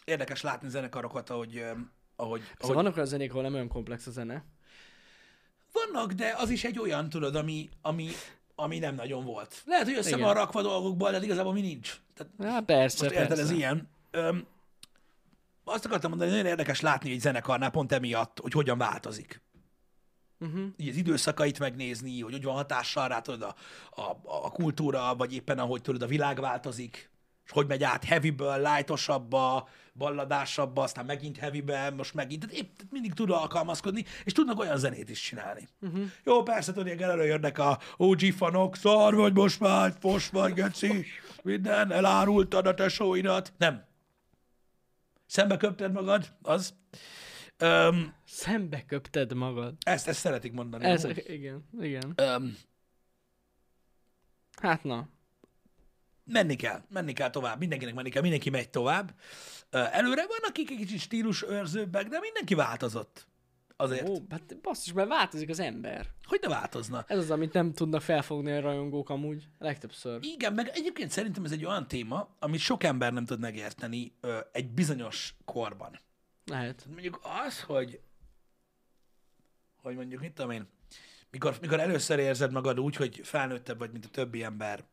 érdekes 0.05 0.41
látni 0.41 0.69
zenekarokat, 0.69 1.29
ahogy, 1.29 1.58
ö, 1.58 1.71
ahogy, 2.15 2.41
Szóval 2.41 2.55
ahogy 2.60 2.75
vannak 2.75 2.95
olyan 2.95 3.08
zenék, 3.08 3.32
ahol 3.32 3.41
nem 3.43 3.53
olyan 3.53 3.67
komplex 3.67 4.08
a 4.08 4.12
zene. 4.12 4.43
vannak, 5.71 6.12
de 6.12 6.36
az 6.38 6.49
is 6.49 6.63
egy 6.63 6.79
olyan, 6.79 7.10
tudod, 7.10 7.36
ami, 7.36 7.69
ami, 7.82 8.08
ami 8.60 8.80
nem 8.80 8.95
nagyon 8.95 9.26
volt. 9.26 9.62
Lehet, 9.65 9.86
hogy 9.86 9.98
össze 9.98 10.10
Igen. 10.10 10.22
van 10.22 10.34
rakva 10.34 10.62
dolgokból, 10.62 11.12
de 11.12 11.19
igazából 11.22 11.54
mi 11.54 11.62
nincs. 11.62 12.00
Tehát 12.15 12.54
Hát 12.54 12.65
persze, 12.65 13.04
most 13.04 13.15
érted, 13.15 13.28
persze. 13.38 13.43
ez 13.43 13.58
ilyen. 13.58 13.89
Öm, 14.12 14.45
azt 15.63 15.86
akartam 15.86 16.10
mondani, 16.10 16.30
hogy 16.30 16.39
nagyon 16.39 16.58
érdekes 16.58 16.82
látni 16.82 17.12
egy 17.12 17.19
zenekarnál 17.19 17.69
pont 17.69 17.91
emiatt, 17.91 18.39
hogy 18.41 18.54
hogyan 18.54 18.78
változik. 18.78 19.41
Uh-huh. 20.39 20.65
Így 20.78 20.89
az 20.89 20.95
időszakait 20.95 21.60
megnézni, 21.60 22.22
hogy 22.22 22.32
hogy 22.34 22.43
van 22.43 22.56
hatással 22.56 23.08
rá, 23.08 23.19
tudod, 23.22 23.41
a, 23.41 23.56
a, 24.02 24.17
a 24.24 24.52
kultúra, 24.52 25.15
vagy 25.15 25.34
éppen 25.34 25.60
ahogy 25.60 25.82
tudod, 25.82 26.02
a 26.02 26.08
világ 26.08 26.39
változik, 26.39 27.10
és 27.45 27.52
hogy 27.52 27.67
megy 27.67 27.84
át 27.84 28.04
heavyből, 28.04 28.62
lightosabbba, 28.62 29.69
balladásabbba, 29.99 30.83
aztán 30.83 31.05
megint 31.05 31.38
heavybe, 31.38 31.89
most 31.89 32.13
megint, 32.13 32.45
tehát 32.45 32.55
épp 32.55 32.75
tehát 32.75 32.91
mindig 32.91 33.13
tud 33.13 33.29
alkalmazkodni, 33.29 34.05
és 34.23 34.33
tudnak 34.33 34.59
olyan 34.59 34.77
zenét 34.77 35.09
is 35.09 35.21
csinálni. 35.21 35.67
Uh-huh. 35.81 36.05
Jó, 36.23 36.43
persze, 36.43 36.71
tudod, 36.71 36.88
ilyen 36.88 37.09
előjönnek 37.09 37.57
a 37.57 37.79
OG 37.97 38.19
fanok, 38.19 38.75
szar 38.75 39.15
vagy 39.15 39.33
most 39.33 39.59
már, 39.59 39.93
fos 39.99 40.29
vagy, 40.29 40.53
geci, 40.53 41.05
minden, 41.43 41.91
elárultad 41.91 42.67
a 42.67 42.73
tesóidat. 42.73 43.53
Nem. 43.57 43.83
Szembe 45.25 45.57
köpted 45.57 45.91
magad, 45.91 46.25
az. 46.41 46.73
Um, 47.63 48.13
Szembe 48.25 48.85
köpted 48.85 49.33
magad. 49.33 49.75
ezt, 49.85 50.07
ezt 50.07 50.19
szeretik 50.19 50.51
mondani. 50.51 50.85
Ez, 50.85 51.07
igen, 51.27 51.67
igen. 51.79 52.13
Um, 52.38 52.57
Hát 54.62 54.83
na. 54.83 55.07
Menni 56.32 56.56
kell, 56.56 56.82
menni 56.89 57.13
kell 57.13 57.30
tovább, 57.30 57.60
mindenkinek 57.60 57.94
menni 57.94 58.10
kell, 58.10 58.22
mindenki 58.22 58.50
megy 58.50 58.70
tovább. 58.70 59.13
Előre 59.70 60.26
van, 60.28 60.39
akik 60.42 60.72
egy 60.72 60.78
kicsit 60.78 61.00
stílusőrzőbbek, 61.00 62.08
de 62.08 62.20
mindenki 62.20 62.56
változott. 62.56 63.28
Azért. 63.78 64.10
Ó, 64.10 64.15
hát 64.30 64.62
basszus, 64.62 64.94
mert 64.94 65.08
változik 65.08 65.50
az 65.50 65.60
ember. 65.60 66.08
Hogy 66.24 66.39
ne 66.42 66.48
változna? 66.48 67.04
Ez 67.08 67.18
az, 67.18 67.32
amit 67.32 67.54
nem 67.54 67.74
tudnak 67.74 68.02
felfogni 68.02 68.52
a 68.52 68.62
rajongók 68.62 69.10
amúgy. 69.10 69.48
Legtöbbször. 69.60 70.20
Igen, 70.22 70.54
meg 70.54 70.72
egyébként 70.74 71.12
szerintem 71.12 71.46
ez 71.46 71.52
egy 71.52 71.65
olyan 71.65 71.88
téma, 71.88 72.36
amit 72.39 72.60
sok 72.60 72.84
ember 72.84 73.13
nem 73.13 73.26
tud 73.26 73.39
megérteni 73.39 74.13
ö, 74.22 74.38
egy 74.52 74.70
bizonyos 74.70 75.36
korban. 75.46 76.00
Lehet. 76.46 76.86
Mondjuk 76.89 77.20
az, 77.46 77.62
hogy 77.62 78.00
hogy 79.82 79.96
mondjuk, 79.96 80.22
mit 80.22 80.34
tudom 80.34 80.52
én, 80.52 80.68
mikor, 81.32 81.58
mikor 81.62 81.80
először 81.80 82.20
érzed 82.20 82.52
magad 82.52 82.80
úgy, 82.80 82.96
hogy 82.96 83.20
felnőttebb 83.24 83.78
vagy, 83.78 83.92
mint 83.92 84.06
a 84.06 84.10
többi 84.10 84.44
ember, 84.44 84.84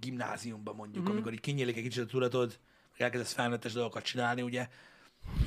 gimnáziumban 0.00 0.74
mondjuk, 0.74 1.04
mm-hmm. 1.04 1.12
amikor 1.12 1.32
így 1.32 1.40
kinyílik 1.40 1.76
egy 1.76 1.82
kicsit 1.82 2.02
a 2.02 2.06
tudatod, 2.06 2.58
elkezdesz 2.96 3.32
felnőttes 3.32 3.72
dolgokat 3.72 4.02
csinálni, 4.02 4.42
ugye, 4.42 4.68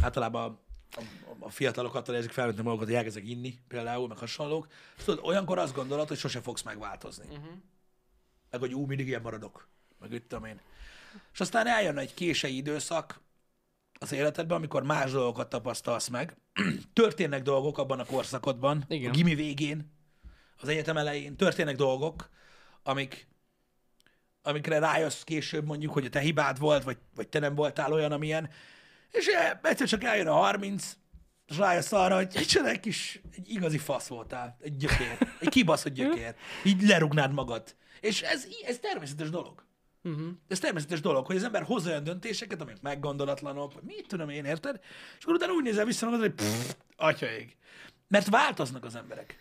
általában 0.02 0.60
a, 0.92 1.00
a, 1.00 1.36
a 1.40 1.50
fiatalok 1.50 1.96
attól 1.96 2.16
érzik 2.16 2.32
felnőttebb 2.32 2.66
magukat, 2.66 2.86
hogy 2.86 2.96
elkezdek 2.96 3.28
inni 3.28 3.60
például, 3.68 4.08
meg 4.08 4.18
hasonlók. 4.18 4.68
És 4.98 5.04
tudod, 5.04 5.26
olyankor 5.26 5.58
azt 5.58 5.76
gondolod, 5.76 6.08
hogy 6.08 6.18
sose 6.18 6.42
fogsz 6.42 6.62
megváltozni. 6.62 7.26
Uh-huh. 7.30 7.52
Meg 8.50 8.60
hogy 8.60 8.74
ú, 8.74 8.86
mindig 8.86 9.08
ilyen 9.08 9.22
maradok. 9.22 9.68
Meg 10.00 10.24
tudom 10.28 10.46
én. 10.46 10.62
És 11.34 11.40
aztán 11.40 11.68
eljön 11.68 11.98
egy 11.98 12.14
késői 12.14 12.56
időszak 12.56 13.22
az 14.00 14.12
életedben, 14.12 14.58
amikor 14.58 14.84
más 14.84 15.12
dolgokat 15.12 15.50
tapasztalsz 15.50 16.08
meg. 16.08 16.38
Történnek 16.94 17.42
dolgok 17.42 17.78
abban 17.78 18.00
a 18.00 18.06
korszakodban, 18.06 18.84
Igen. 18.88 19.10
a 19.10 19.14
gimi 19.14 19.36
végén, 19.36 19.92
az 20.62 20.68
egyetem 20.68 20.98
elején. 20.98 21.36
Történnek 21.36 21.76
dolgok, 21.76 22.30
amik, 22.84 23.28
amikre 24.44 24.80
rájössz 24.80 25.24
később 25.24 25.66
mondjuk, 25.66 25.94
hogy 25.94 26.06
a 26.06 26.10
te 26.10 26.20
hibád 26.20 26.60
volt, 26.60 26.84
vagy, 26.84 26.98
vagy 27.16 27.28
te 27.28 27.40
nem 27.40 27.56
voltál 27.56 27.94
olyan, 27.94 28.12
amilyen. 28.12 28.50
És 29.12 29.28
eh, 29.28 29.52
egyszer 29.62 29.88
csak 29.88 30.04
eljön 30.04 30.28
a 30.28 30.34
30, 30.34 30.98
és 31.48 31.58
rájössz 31.58 31.92
arra, 31.92 32.16
hogy 32.16 32.32
egy 32.36 32.60
egy 32.66 32.80
kis, 32.80 33.22
egy 33.36 33.50
igazi 33.50 33.78
fasz 33.78 34.08
voltál, 34.08 34.58
egy 34.62 34.78
gyökér, 34.78 35.18
egy 35.40 35.50
kibaszott 35.50 35.94
gyökér. 35.94 36.36
Így 36.64 36.82
lerugnád 36.82 37.34
magad. 37.34 37.76
És 38.02 38.22
ez, 38.22 38.48
ez 38.66 38.80
természetes 38.80 39.30
dolog. 39.30 39.66
Uh-huh. 40.04 40.28
Ez 40.48 40.60
természetes 40.60 41.02
dolog, 41.02 41.26
hogy 41.26 41.36
az 41.36 41.44
ember 41.44 41.64
hoz 41.64 41.88
olyan 41.88 42.04
döntéseket, 42.04 42.62
amik 42.62 42.82
meggondolatlanok, 42.82 43.74
vagy 43.74 43.84
mit 43.84 44.08
tudom 44.08 44.30
én, 44.30 44.46
érted? 44.46 44.80
És 45.18 45.24
akkor 45.24 45.36
utána 45.36 45.54
úgy 45.54 45.64
nézel 45.64 45.86
vissza 45.86 46.06
magad, 46.06 46.20
hogy 46.20 46.34
pff, 46.34 46.74
atyaig. 46.96 47.56
Mert 48.08 48.30
változnak 48.30 48.86
az 48.86 48.96
emberek. 48.96 49.38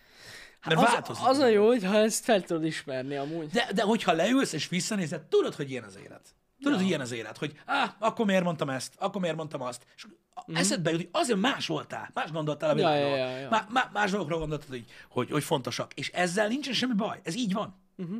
Mert 0.65 0.81
Az, 0.81 0.91
változnak. 0.91 1.29
az 1.29 1.37
a 1.37 1.47
jó, 1.47 1.67
hogyha 1.67 1.95
ezt 1.97 2.23
fel 2.23 2.41
tudod 2.41 2.65
ismerni 2.65 3.15
amúgy. 3.15 3.49
De, 3.49 3.67
de 3.73 3.83
hogyha 3.83 4.11
leülsz 4.11 4.53
és 4.53 4.67
visszanézed, 4.69 5.21
tudod, 5.21 5.55
hogy 5.55 5.69
ilyen 5.71 5.83
az 5.83 5.97
élet. 6.05 6.35
Tudod, 6.61 6.77
hogy 6.77 6.87
ilyen 6.87 7.01
az 7.01 7.11
élet, 7.11 7.37
hogy 7.37 7.59
á, 7.65 7.95
akkor 7.99 8.25
miért 8.25 8.43
mondtam 8.43 8.69
ezt, 8.69 8.93
akkor 8.97 9.21
miért 9.21 9.35
mondtam 9.35 9.61
azt. 9.61 9.85
És 9.95 10.05
mm. 10.51 10.55
eszedbe 10.55 10.89
jut, 10.91 10.99
hogy 10.99 11.09
azért 11.11 11.39
más 11.39 11.67
voltál, 11.67 12.09
más 12.13 12.31
gondoltál 12.31 12.69
a 12.69 12.73
Mhm. 12.73 12.81
Ja, 12.81 12.89
világról. 12.91 13.17
ja, 13.17 13.27
ja, 13.29 13.37
ja. 13.37 13.49
Má, 13.49 13.67
má, 13.69 13.89
más 13.93 14.09
dolgokról 14.11 14.39
gondoltad, 14.39 14.69
hogy, 14.69 14.85
hogy, 15.09 15.31
hogy 15.31 15.43
fontosak. 15.43 15.93
És 15.93 16.09
ezzel 16.09 16.47
nincsen 16.47 16.73
semmi 16.73 16.93
baj. 16.93 17.19
Ez 17.23 17.35
így 17.35 17.53
van. 17.53 17.81
Uh-huh. 17.97 18.17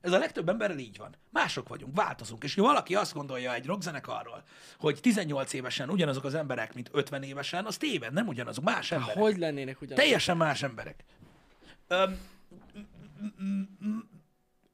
Ez 0.00 0.12
a 0.12 0.18
legtöbb 0.18 0.48
emberrel 0.48 0.78
így 0.78 0.96
van. 0.96 1.14
Mások 1.30 1.68
vagyunk, 1.68 1.96
változunk. 1.96 2.44
És 2.44 2.54
ha 2.54 2.62
valaki 2.62 2.94
azt 2.94 3.14
gondolja 3.14 3.54
egy 3.54 3.66
rockzenekarról, 3.66 4.42
hogy 4.78 4.98
18 5.00 5.52
évesen 5.52 5.90
ugyanazok 5.90 6.24
az 6.24 6.34
emberek, 6.34 6.74
mint 6.74 6.88
50 6.92 7.22
évesen, 7.22 7.64
az 7.64 7.76
téved, 7.76 8.12
nem 8.12 8.26
ugyanazok, 8.28 8.64
más 8.64 8.92
emberek. 8.92 9.16
Hogy 9.16 9.38
lennének 9.38 9.80
ugyanaz? 9.80 9.98
Teljesen 10.04 10.36
más 10.36 10.62
emberek. 10.62 11.04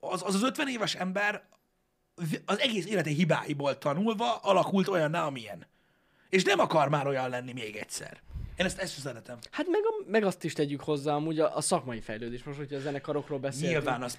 Az, 0.00 0.22
az 0.22 0.34
az 0.34 0.42
50 0.42 0.68
éves 0.68 0.94
ember 0.94 1.48
az 2.44 2.58
egész 2.58 2.86
élete 2.86 3.10
hibáiból 3.10 3.78
tanulva 3.78 4.36
alakult 4.36 4.88
olyanná, 4.88 5.26
amilyen. 5.26 5.66
És 6.28 6.42
nem 6.44 6.58
akar 6.58 6.88
már 6.88 7.06
olyan 7.06 7.28
lenni 7.28 7.52
még 7.52 7.76
egyszer. 7.76 8.20
Én 8.56 8.66
ezt, 8.66 8.78
ezt 8.78 9.00
szeretem. 9.00 9.38
Hát 9.50 9.66
meg, 9.66 9.80
a, 9.84 10.10
meg 10.10 10.24
azt 10.24 10.44
is 10.44 10.52
tegyük 10.52 10.80
hozzá 10.80 11.14
amúgy 11.14 11.38
a, 11.40 11.56
a 11.56 11.60
szakmai 11.60 12.00
fejlődés, 12.00 12.42
most, 12.42 12.58
hogyha 12.58 12.76
a 12.76 12.80
zenekarokról 12.80 13.38
beszélünk. 13.38 13.72
Nyilván 13.72 14.02
az... 14.02 14.18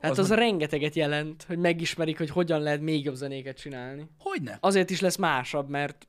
Hát 0.00 0.10
az 0.10 0.18
az, 0.18 0.30
rengeteget 0.30 0.94
jelent, 0.94 1.42
hogy 1.42 1.58
megismerik, 1.58 2.18
hogy 2.18 2.30
hogyan 2.30 2.60
lehet 2.60 2.80
még 2.80 3.04
jobb 3.04 3.14
zenéket 3.14 3.56
csinálni. 3.56 4.06
Hogyne? 4.18 4.58
Azért 4.60 4.90
is 4.90 5.00
lesz 5.00 5.16
másabb, 5.16 5.68
mert 5.68 6.08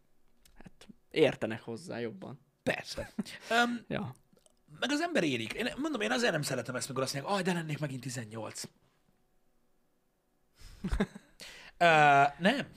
hát 0.57 0.87
értenek 1.11 1.61
hozzá 1.61 1.99
jobban. 1.99 2.39
Persze. 2.63 3.13
Öm, 3.49 3.85
Ja. 3.87 4.15
Meg 4.79 4.91
az 4.91 5.01
ember 5.01 5.23
érik. 5.23 5.53
Én 5.53 5.67
mondom, 5.77 6.01
én 6.01 6.11
azért 6.11 6.31
nem 6.31 6.41
szeretem 6.41 6.75
ezt, 6.75 6.87
mikor 6.87 7.03
azt 7.03 7.13
mondják, 7.13 7.35
ah, 7.35 7.41
de 7.41 7.53
lennék 7.53 7.79
megint 7.79 8.01
18. 8.01 8.63
uh, 8.63 8.69
nem. 12.39 12.67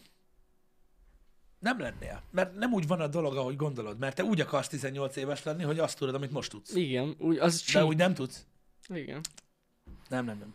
Nem 1.59 1.81
lennél. 1.81 2.23
Mert 2.31 2.55
nem 2.55 2.73
úgy 2.73 2.87
van 2.87 3.01
a 3.01 3.07
dolog, 3.07 3.37
ahogy 3.37 3.57
gondolod. 3.57 3.99
Mert 3.99 4.17
te 4.17 4.25
úgy 4.25 4.41
akarsz 4.41 4.69
18 4.69 5.17
éves 5.17 5.43
lenni, 5.43 5.63
hogy 5.63 5.79
azt 5.79 5.99
tudod, 5.99 6.15
amit 6.15 6.31
most 6.31 6.51
tudsz. 6.51 6.75
Igen, 6.75 7.15
úgy, 7.19 7.39
az 7.39 7.65
De 7.73 7.85
úgy 7.85 7.97
nem 7.97 8.15
tudsz. 8.15 8.47
Igen. 8.89 9.21
Nem, 10.09 10.25
nem, 10.25 10.39
nem. 10.39 10.55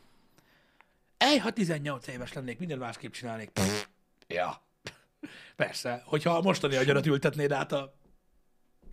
Ej, 1.17 1.37
ha 1.37 1.51
18 1.51 2.07
éves 2.07 2.33
lennék, 2.33 2.59
minden 2.59 2.77
másképp 2.77 3.11
csinálnék. 3.11 3.49
Pff, 3.49 3.85
ja. 4.27 4.61
Persze, 5.55 6.03
hogyha 6.05 6.37
a 6.37 6.41
mostani 6.41 6.75
agyarat 6.75 7.05
ültetnéd 7.05 7.51
át 7.51 7.71
a... 7.71 7.93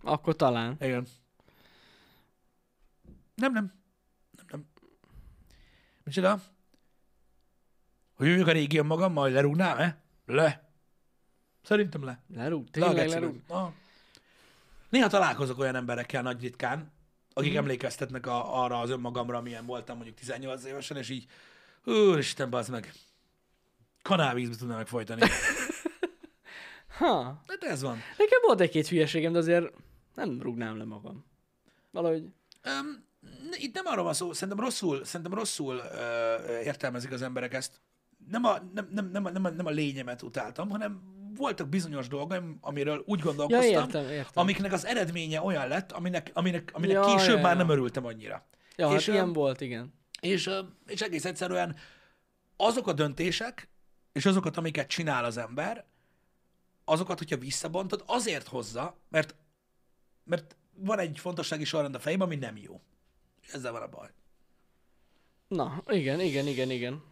Akkor 0.03 0.35
talán. 0.35 0.75
Igen. 0.79 1.07
Nem, 3.41 3.53
nem. 3.53 3.71
Nem, 4.37 4.45
nem. 4.49 4.65
Micsoda? 6.03 6.41
Hogy 8.13 8.27
jövök 8.27 8.47
a 8.47 8.51
régi 8.51 8.81
magammal, 8.81 9.23
hogy 9.23 9.31
lerúgnám, 9.31 9.77
eh? 9.77 9.95
Le. 10.25 10.71
Szerintem 11.63 12.03
le. 12.03 12.23
Lerúg, 12.35 12.69
tényleg 12.69 13.07
lerúg. 13.07 13.41
Ah. 13.47 13.71
Néha 14.89 15.07
találkozok 15.07 15.59
olyan 15.59 15.75
emberekkel 15.75 16.21
nagy 16.21 16.41
ritkán, 16.41 16.91
akik 17.33 17.53
mm. 17.53 17.57
emlékeztetnek 17.57 18.27
a, 18.27 18.63
arra 18.63 18.79
az 18.79 18.89
önmagamra, 18.89 19.37
amilyen 19.37 19.65
voltam 19.65 19.95
mondjuk 19.95 20.17
18 20.17 20.63
évesen, 20.65 20.97
és 20.97 21.09
így, 21.09 21.25
úristen, 21.83 22.49
bazd 22.49 22.69
meg, 22.71 22.93
kanálvízbe 24.01 24.55
tudnám 24.55 24.77
megfojtani. 24.77 25.21
Ha, 26.97 27.43
Hát 27.47 27.63
ez 27.63 27.81
van. 27.81 27.97
nekem 28.17 28.39
volt 28.45 28.59
egy-két 28.59 28.87
hülyeségem, 28.87 29.31
de 29.31 29.37
azért 29.37 29.73
nem 30.15 30.41
rúgnám 30.41 30.77
le 30.77 30.83
magam. 30.83 31.25
Valahogy, 31.91 32.33
Um, 32.65 33.09
itt 33.51 33.73
nem 33.73 33.85
arról 33.85 34.03
van 34.03 34.13
szó, 34.13 34.33
szerintem 34.33 34.63
rosszul, 34.63 35.03
szerintem 35.05 35.33
rosszul 35.33 35.75
ö, 35.75 36.59
értelmezik 36.59 37.11
az 37.11 37.21
emberek 37.21 37.53
ezt. 37.53 37.81
Nem 38.27 38.43
a, 38.43 38.57
nem, 38.73 38.89
nem, 38.91 39.09
nem, 39.11 39.23
nem, 39.23 39.45
a, 39.45 39.49
nem 39.49 39.65
a 39.65 39.69
lényemet 39.69 40.21
utáltam, 40.21 40.69
hanem 40.69 41.01
voltak 41.35 41.69
bizonyos 41.69 42.07
dolgaim, 42.07 42.57
amiről 42.61 43.03
úgy 43.05 43.19
ja 43.19 43.25
gondolkoztam, 43.25 43.83
értem, 43.83 44.03
értem. 44.03 44.43
amiknek 44.43 44.71
az 44.71 44.85
eredménye 44.85 45.41
olyan 45.41 45.67
lett, 45.67 45.91
aminek, 45.91 46.31
aminek, 46.33 46.71
aminek 46.73 46.95
Ja, 46.95 47.15
később 47.15 47.35
ja, 47.35 47.41
már 47.41 47.51
ja. 47.51 47.57
nem 47.57 47.69
örültem 47.69 48.05
annyira. 48.05 48.47
ja, 48.75 48.87
hát 48.89 48.99
és, 48.99 49.07
ilyen 49.07 49.27
öm, 49.27 49.33
volt, 49.33 49.61
igen. 49.61 49.93
És, 50.21 50.47
ö, 50.47 50.59
és 50.87 51.01
egész 51.01 51.25
egyszerűen 51.25 51.75
azok 52.57 52.87
a 52.87 52.93
döntések, 52.93 53.69
és 54.11 54.25
azokat, 54.25 54.57
amiket 54.57 54.87
csinál 54.87 55.25
az 55.25 55.37
ember, 55.37 55.85
azokat, 56.85 57.17
hogyha 57.17 57.37
visszabontod, 57.37 58.03
azért 58.05 58.47
hozza, 58.47 58.97
mert, 59.09 59.35
mert 60.23 60.55
van 60.73 60.99
egy 60.99 61.19
fontossági 61.19 61.63
sorrend 61.63 61.95
a 61.95 61.99
fejében, 61.99 62.27
ami 62.27 62.35
nem 62.35 62.57
jó. 62.57 62.81
Ezzel 63.53 63.71
van 63.71 63.81
a 63.81 63.87
baj. 63.87 64.09
Na, 65.47 65.83
igen, 65.87 66.19
igen, 66.19 66.47
igen, 66.47 66.69
igen. 66.69 67.03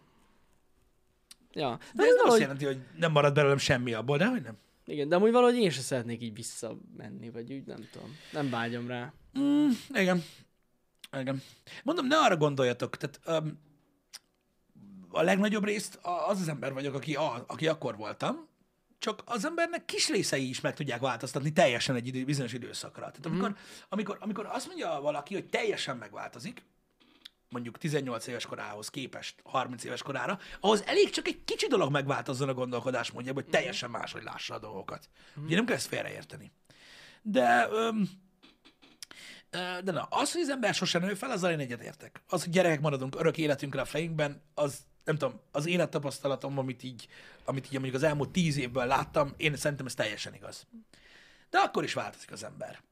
Ja, 1.52 1.78
De 1.94 2.04
ez 2.04 2.14
nem 2.14 2.28
azt 2.28 2.40
jelenti, 2.40 2.64
hogy 2.64 2.80
nem 2.96 3.12
marad 3.12 3.34
belőlem 3.34 3.58
semmi 3.58 3.92
abból, 3.92 4.18
de 4.18 4.26
hogy 4.26 4.42
nem. 4.42 4.58
igen, 4.86 5.08
de 5.08 5.16
amúgy 5.16 5.32
valahogy 5.32 5.56
én 5.56 5.70
sem 5.70 5.82
szeretnék 5.82 6.22
így 6.22 6.34
visszamenni, 6.34 7.30
vagy 7.30 7.52
úgy 7.52 7.64
nem 7.66 7.88
tudom. 7.90 8.16
Nem 8.32 8.50
vágyom 8.50 8.86
rá. 8.86 9.12
Mm, 9.38 9.68
igen. 9.94 10.22
Igen. 11.18 11.42
Mondom, 11.84 12.06
ne 12.06 12.16
arra 12.18 12.36
gondoljatok, 12.36 12.96
tehát 12.96 13.42
um, 13.42 13.58
a 15.08 15.22
legnagyobb 15.22 15.64
részt 15.64 15.98
az 16.02 16.40
az 16.40 16.48
ember 16.48 16.72
vagyok, 16.72 16.94
aki, 16.94 17.14
a, 17.14 17.44
aki 17.46 17.68
akkor 17.68 17.96
voltam, 17.96 18.48
csak 19.00 19.22
az 19.24 19.44
embernek 19.44 19.84
kis 19.84 20.08
részei 20.08 20.48
is 20.48 20.60
meg 20.60 20.74
tudják 20.74 21.00
változtatni 21.00 21.52
teljesen 21.52 21.96
egy 21.96 22.06
idő, 22.06 22.24
bizonyos 22.24 22.52
időszakra. 22.52 23.10
Tehát 23.10 23.26
amikor, 23.26 23.56
amikor, 23.88 24.16
amikor 24.20 24.46
azt 24.46 24.66
mondja 24.66 25.00
valaki, 25.00 25.34
hogy 25.34 25.48
teljesen 25.48 25.96
megváltozik, 25.96 26.62
mondjuk 27.48 27.78
18 27.78 28.26
éves 28.26 28.46
korához 28.46 28.88
képest 28.88 29.34
30 29.44 29.84
éves 29.84 30.02
korára, 30.02 30.38
ahhoz 30.60 30.82
elég 30.86 31.10
csak 31.10 31.26
egy 31.26 31.44
kicsi 31.44 31.66
dolog 31.66 31.90
megváltozzon 31.90 32.48
a 32.48 32.54
gondolkodásmódjában, 32.54 33.42
hogy 33.42 33.52
teljesen 33.52 33.90
máshogy 33.90 34.22
lássa 34.22 34.54
a 34.54 34.58
dolgokat. 34.58 35.08
Ugye 35.44 35.56
nem 35.56 35.66
kell 35.66 35.76
ezt 35.76 35.88
félreérteni. 35.88 36.52
De, 37.22 37.68
öm, 37.70 38.08
de 39.84 39.92
na, 39.92 40.02
az, 40.02 40.32
hogy 40.32 40.40
az 40.40 40.48
ember 40.48 40.74
sosem 40.74 41.02
nő 41.02 41.14
fel, 41.14 41.30
azzal 41.30 41.50
én 41.50 41.58
egyetértek. 41.58 42.22
Az, 42.28 42.42
hogy 42.42 42.52
gyerekek 42.52 42.80
maradunk 42.80 43.16
örök 43.18 43.38
életünkre 43.38 43.80
a 43.80 43.84
fejünkben, 43.84 44.42
az 44.54 44.78
nem 45.10 45.18
tudom, 45.18 45.40
az 45.50 45.66
élettapasztalatom, 45.66 46.58
amit 46.58 46.82
így, 46.82 47.08
amit 47.44 47.64
így 47.66 47.72
mondjuk 47.72 47.94
az 47.94 48.02
elmúlt 48.02 48.30
tíz 48.30 48.56
évben 48.56 48.86
láttam, 48.86 49.34
én 49.36 49.56
szerintem 49.56 49.86
ez 49.86 49.94
teljesen 49.94 50.34
igaz. 50.34 50.66
De 51.50 51.58
akkor 51.58 51.84
is 51.84 51.92
változik 51.94 52.32
az 52.32 52.44
ember. 52.44 52.82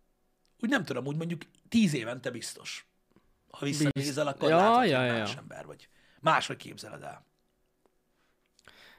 Úgy 0.61 0.69
nem 0.69 0.85
tudom, 0.85 1.07
úgy 1.07 1.17
mondjuk 1.17 1.41
tíz 1.69 1.95
évente 1.95 2.31
biztos. 2.31 2.87
Ha 3.51 3.65
visszanézel, 3.65 4.27
akkor 4.27 4.49
Ja, 4.49 4.57
látod, 4.57 4.89
ja, 4.91 5.05
ja. 5.05 5.13
más 5.13 5.37
ember 5.37 5.67
vagy. 5.67 5.89
Máshogy 6.21 6.57
képzeled 6.57 7.03
el. 7.03 7.27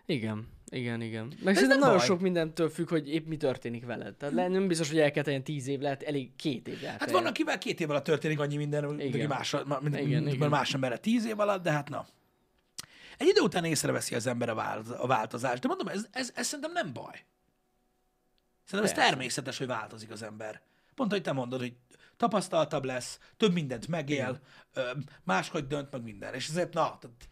Igen, 0.06 0.48
igen, 0.70 1.02
igen. 1.02 1.26
Meg 1.26 1.48
Ez 1.48 1.54
szerintem 1.54 1.80
nagyon 1.80 1.98
baj. 1.98 2.06
sok 2.06 2.20
mindentől 2.20 2.70
függ, 2.70 2.90
hogy 2.90 3.10
épp 3.10 3.28
mi 3.28 3.38
történik 3.38 3.86
veled. 3.86 4.16
Tehát 4.16 4.36
le, 4.36 4.48
nem 4.48 4.68
biztos, 4.68 4.90
hogy 4.90 5.00
el 5.00 5.12
kell 5.12 5.24
tenni 5.24 5.44
tíz 5.44 5.68
év, 5.68 5.80
lehet 5.80 6.04
elég 6.04 6.36
két 6.36 6.68
év 6.68 6.82
lehet. 6.82 7.00
Hát 7.00 7.12
van, 7.12 7.26
akivel 7.26 7.58
két 7.58 7.80
év 7.80 7.90
alatt 7.90 8.04
történik 8.04 8.40
annyi 8.40 8.58
minden, 8.58 9.00
Igen. 9.00 9.28
más, 9.28 9.56
mint, 9.82 9.98
Igen, 10.00 10.24
mint 10.24 10.36
igen. 10.36 10.50
más 10.50 10.74
emberre 10.74 10.98
tíz 10.98 11.26
év 11.26 11.40
alatt, 11.40 11.64
de 11.64 11.72
hát 11.72 11.90
na. 11.90 12.08
Egy 13.20 13.28
idő 13.28 13.42
után 13.42 13.66
észreveszi 13.66 14.16
az 14.16 14.28
ember 14.28 14.50
a, 14.50 14.56
vált, 14.56 14.90
a 14.90 15.08
változást, 15.08 15.62
de 15.62 15.68
mondom, 15.68 15.88
ez, 15.88 16.08
ez, 16.12 16.32
ez 16.36 16.46
szerintem 16.46 16.72
nem 16.72 16.94
baj. 16.94 17.24
Szerintem 18.66 18.90
ez 18.90 18.94
Persze. 18.96 19.10
természetes, 19.10 19.58
hogy 19.58 19.68
változik 19.68 20.12
az 20.12 20.24
ember. 20.24 20.62
Pont, 20.96 21.12
hogy 21.12 21.22
te 21.22 21.32
mondod, 21.32 21.60
hogy 21.60 21.74
tapasztaltabb 22.18 22.84
lesz, 22.86 23.20
több 23.38 23.54
mindent 23.54 23.88
megél, 23.88 24.40
ö, 24.74 24.82
máshogy 25.24 25.68
dönt 25.68 25.92
meg 25.92 26.04
minden. 26.04 26.34
És 26.34 26.48
ezért, 26.48 26.74
na, 26.74 26.98
tehát 27.00 27.28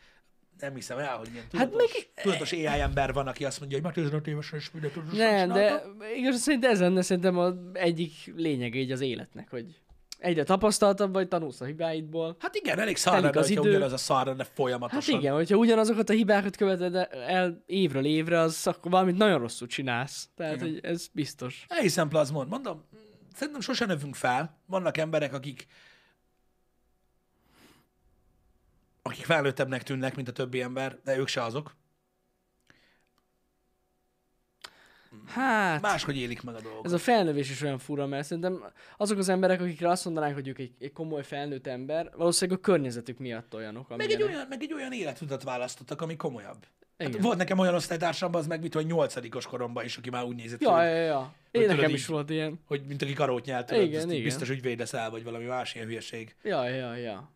nem 0.60 0.76
hiszem 0.76 0.98
el, 0.98 1.18
hogy 1.18 1.30
ilyen 1.32 1.42
Hát 1.42 1.70
tudatos, 1.70 1.94
meg- 1.94 2.24
tudatos 2.24 2.52
AI 2.52 2.66
ember 2.66 3.14
van, 3.14 3.28
aki 3.28 3.46
azt 3.46 3.60
mondja, 3.60 3.78
hogy 3.78 3.86
már 3.86 3.96
15 3.96 4.28
évesen 4.28 4.60
is 4.60 4.72
mindent 4.72 4.94
tudatosan 4.94 5.26
Nem, 5.26 5.50
de 5.50 5.84
igaz, 6.16 6.36
szerintem 6.42 6.72
ez 6.72 6.80
lenne 6.80 7.02
szerintem 7.02 7.38
az 7.38 7.54
egyik 7.74 8.34
lényege 8.36 8.80
így 8.80 8.92
az 8.92 9.02
életnek, 9.02 9.50
hogy 9.50 9.82
egyre 10.18 10.44
tapasztaltabb 10.44 11.14
vagy, 11.14 11.28
tanulsz 11.28 11.62
a 11.62 11.66
hibáidból. 11.66 12.36
Hát 12.40 12.56
igen, 12.56 12.80
elég 12.80 12.98
szar 12.98 13.22
lenne, 13.22 13.40
az 13.40 13.50
idő. 13.50 13.60
ugyanaz 13.60 13.92
a 13.92 13.98
szar 13.98 14.26
lenne 14.26 14.44
folyamatosan. 14.44 15.14
Hát 15.14 15.22
igen, 15.22 15.34
hogyha 15.34 15.58
ugyanazokat 15.58 16.10
a 16.10 16.14
hibákat 16.14 16.56
követed 16.56 16.96
el 17.12 17.64
évről 17.66 18.06
évre, 18.06 18.40
az 18.40 18.68
akkor 18.68 18.92
valamit 18.92 19.18
nagyon 19.18 19.40
rosszul 19.40 19.68
csinálsz. 19.68 20.30
Tehát, 20.36 20.56
Igen. 20.56 20.68
hogy 20.68 20.80
ez 20.82 21.08
biztos. 21.12 21.66
Elhiszem, 21.68 22.08
plazmon. 22.08 22.48
Mondom, 22.48 22.84
szerintem 23.36 23.62
sosem 23.62 23.88
növünk 23.88 24.16
fel. 24.16 24.62
Vannak 24.66 24.98
emberek, 24.98 25.34
akik 25.34 25.68
akik 29.02 29.26
felnőttebbnek 29.26 29.84
tűnnek, 29.84 30.16
mint 30.16 30.28
a 30.28 30.32
többi 30.32 30.62
ember, 30.62 31.00
de 31.04 31.18
ők 31.18 31.28
se 31.28 31.44
azok. 31.44 31.76
Hát, 35.28 35.82
Máshogy 35.82 36.18
élik 36.18 36.42
meg 36.44 36.56
a 36.56 36.62
dolgot. 36.62 36.86
ez 36.86 36.92
a 36.92 36.98
felnövés 36.98 37.50
is 37.50 37.62
olyan 37.62 37.78
fura, 37.78 38.06
mert 38.08 38.26
szerintem 38.26 38.64
azok 38.98 39.18
az 39.18 39.30
emberek, 39.30 39.62
akikre 39.62 39.90
azt 39.90 40.06
mondanánk, 40.06 40.34
hogy 40.34 40.48
ők 40.48 40.60
egy, 40.60 40.72
egy 40.80 40.92
komoly 40.94 41.24
felnőtt 41.24 41.68
ember, 41.68 42.12
valószínűleg 42.16 42.60
a 42.60 42.62
környezetük 42.62 43.18
miatt 43.18 43.56
olyanok. 43.56 43.98
Meg 43.98 44.12
egy, 44.12 44.22
olyan, 44.24 44.46
meg 44.50 44.62
egy 44.62 44.74
olyan 44.74 44.92
életutat 44.92 45.44
választottak, 45.44 46.02
ami 46.02 46.16
komolyabb. 46.16 46.66
Hát 46.98 47.18
volt 47.18 47.38
nekem 47.38 47.60
olyan 47.60 47.74
osztálytársam, 47.74 48.36
az 48.36 48.48
meg 48.48 48.62
mit, 48.62 48.74
hogy 48.74 48.86
nyolcadikos 48.86 49.46
koromban 49.46 49.84
is, 49.86 49.98
aki 49.98 50.10
már 50.10 50.24
úgy 50.24 50.36
nézett, 50.36 50.62
Ja, 50.62 50.68
ki, 50.78 50.84
ja, 50.84 50.92
hogy, 50.98 51.06
ja. 51.06 51.34
Én 51.52 51.62
tudod, 51.62 51.76
nekem 51.76 51.90
így- 51.90 51.96
is 51.96 52.06
volt 52.08 52.30
ilyen. 52.30 52.60
hogy 52.68 52.82
mint 52.88 53.02
aki 53.02 53.14
karót 53.14 53.46
nyelt, 53.46 53.66
tudod, 53.66 53.84
Igen, 53.84 54.10
igen. 54.12 54.24
biztos 54.24 54.50
ügyvéd 54.50 54.80
leszel, 54.80 55.10
vagy 55.10 55.24
valami 55.24 55.46
más 55.46 55.76
ilyen 55.76 55.88
hülyeség. 55.88 56.36
Ja, 56.44 56.68
ja, 56.68 56.96
ja. 56.96 57.32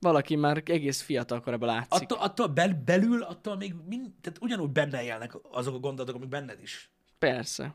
Valaki 0.00 0.36
már 0.36 0.62
egész 0.66 1.00
fiatal 1.02 1.40
korában 1.40 1.68
látszik. 1.68 2.10
Attól, 2.10 2.18
attól 2.18 2.46
bel, 2.46 2.82
belül, 2.84 3.22
attól 3.22 3.56
még 3.56 3.74
mind, 3.88 4.10
tehát 4.20 4.38
ugyanúgy 4.40 4.70
benne 4.70 5.02
élnek 5.02 5.32
azok 5.50 5.74
a 5.74 5.78
gondolatok, 5.78 6.16
amik 6.16 6.28
benned 6.28 6.58
is. 6.62 6.90
Persze. 7.22 7.74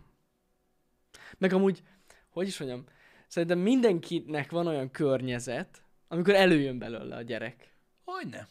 Meg 1.37 1.53
amúgy, 1.53 1.83
hogy 2.29 2.47
is 2.47 2.59
mondjam, 2.59 2.83
szerintem 3.27 3.59
mindenkinek 3.59 4.51
van 4.51 4.67
olyan 4.67 4.91
környezet, 4.91 5.83
amikor 6.07 6.33
előjön 6.33 6.77
belőle 6.77 7.15
a 7.15 7.21
gyerek. 7.21 7.73
Hogyne. 8.03 8.47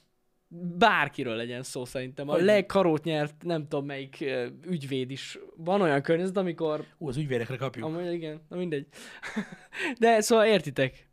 Bárkiről 0.78 1.36
legyen 1.36 1.62
szó 1.62 1.84
szerintem. 1.84 2.28
A 2.28 2.36
legkarót 2.36 3.04
nyert, 3.04 3.42
nem 3.42 3.62
tudom 3.68 3.86
melyik 3.86 4.24
ügyvéd 4.66 5.10
is. 5.10 5.38
Van 5.56 5.80
olyan 5.80 6.02
környezet, 6.02 6.36
amikor... 6.36 6.84
Ú, 6.98 7.08
az 7.08 7.16
ügyvédekre 7.16 7.56
kapjuk. 7.56 7.86
Amúgy 7.86 8.12
igen, 8.12 8.40
na 8.48 8.56
mindegy. 8.56 8.86
De 9.98 10.20
szóval 10.20 10.46
értitek, 10.46 11.08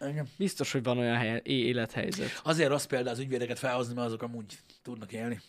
Igen. 0.00 0.28
biztos, 0.38 0.72
hogy 0.72 0.82
van 0.82 0.98
olyan 0.98 1.16
hely, 1.16 1.40
élethelyzet. 1.44 2.40
Azért 2.44 2.68
rossz 2.68 2.84
példa 2.84 3.10
az 3.10 3.18
ügyvédeket 3.18 3.58
felhozni, 3.58 3.94
mert 3.94 4.06
azok 4.06 4.22
amúgy 4.22 4.58
tudnak 4.82 5.12
élni. 5.12 5.40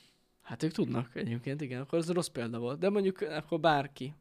Hát 0.43 0.63
ők 0.63 0.71
tudnak 0.71 1.15
egyébként, 1.15 1.61
igen, 1.61 1.81
akkor 1.81 1.99
ez 1.99 2.11
rossz 2.11 2.27
példa 2.27 2.59
volt. 2.59 2.79
De 2.79 2.89
mondjuk 2.89 3.21
akkor 3.21 3.59
bárki. 3.59 4.13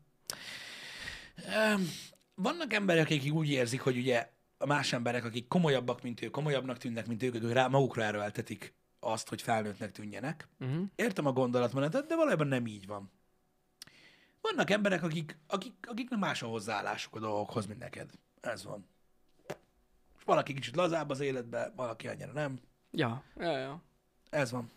Vannak 2.34 2.72
emberek, 2.72 3.04
akik 3.04 3.32
úgy 3.32 3.50
érzik, 3.50 3.80
hogy 3.80 3.96
ugye 3.96 4.30
más 4.64 4.92
emberek, 4.92 5.24
akik 5.24 5.48
komolyabbak, 5.48 6.02
mint 6.02 6.22
ők, 6.22 6.30
komolyabbnak 6.30 6.78
tűnnek, 6.78 7.06
mint 7.06 7.22
ők, 7.22 7.34
ők 7.34 7.52
rá, 7.52 7.66
magukra 7.68 8.02
erőltetik 8.02 8.74
azt, 9.00 9.28
hogy 9.28 9.42
felnőttnek 9.42 9.92
tűnjenek. 9.92 10.48
Uh-huh. 10.60 10.84
Értem 10.94 11.26
a 11.26 11.32
gondolatmenetet, 11.32 12.06
de 12.06 12.16
valójában 12.16 12.46
nem 12.46 12.66
így 12.66 12.86
van. 12.86 13.10
Vannak 14.40 14.70
emberek, 14.70 15.02
akik, 15.02 15.38
akik, 15.46 15.72
akiknek 15.82 16.18
más 16.18 16.42
a 16.42 16.46
hozzáállásuk 16.46 17.14
a 17.14 17.20
dolgokhoz, 17.20 17.66
mint 17.66 17.78
neked. 17.78 18.10
Ez 18.40 18.64
van. 18.64 18.86
És 20.18 20.24
valaki 20.24 20.54
kicsit 20.54 20.76
lazább 20.76 21.10
az 21.10 21.20
életbe, 21.20 21.72
valaki 21.76 22.08
annyira 22.08 22.32
nem. 22.32 22.58
Ja, 22.90 23.24
ja, 23.36 23.58
ja. 23.58 23.82
Ez 24.30 24.50
van. 24.50 24.70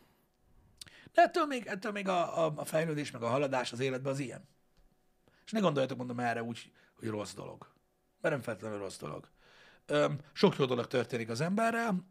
De 1.16 1.22
ettől 1.22 1.45
még, 1.45 1.66
ettől 1.66 1.91
még 1.91 2.07
a, 2.07 2.45
a, 2.45 2.53
a 2.55 2.66
fejlődés, 2.66 3.11
meg 3.11 3.22
a 3.22 3.28
haladás 3.28 3.72
az 3.72 3.80
életben 3.80 4.11
az 4.11 4.20
ilyen. 4.20 4.47
És 5.45 5.51
ne 5.51 5.59
gondoljatok, 5.59 5.97
mondom 5.97 6.20
erre 6.20 6.43
úgy, 6.43 6.72
hogy 6.99 7.07
rossz 7.07 7.34
dolog. 7.34 7.74
Mert 8.22 8.34
nem 8.34 8.43
feltétlenül 8.43 8.80
rossz 8.80 8.97
dolog. 8.97 9.30
Öm, 9.86 10.20
sok 10.34 10.57
jó 10.57 10.66
dolog 10.66 10.88
történik 10.88 11.30
az 11.30 11.41
emberrel, 11.41 12.07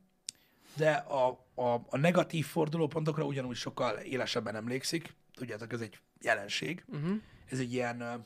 de 0.77 0.93
a, 0.93 1.47
a, 1.55 1.71
a 1.89 1.97
negatív 1.97 2.47
fordulópontokra 2.47 3.25
ugyanúgy 3.25 3.57
sokkal 3.57 3.97
élesebben 3.97 4.57
emlékszik. 4.57 5.15
Tudjátok, 5.35 5.73
ez 5.73 5.81
egy 5.81 5.99
jelenség. 6.21 6.85
Uh-huh. 6.89 7.17
Ez 7.51 7.59
egy 7.59 7.73
ilyen, 7.73 8.03
ez 8.03 8.21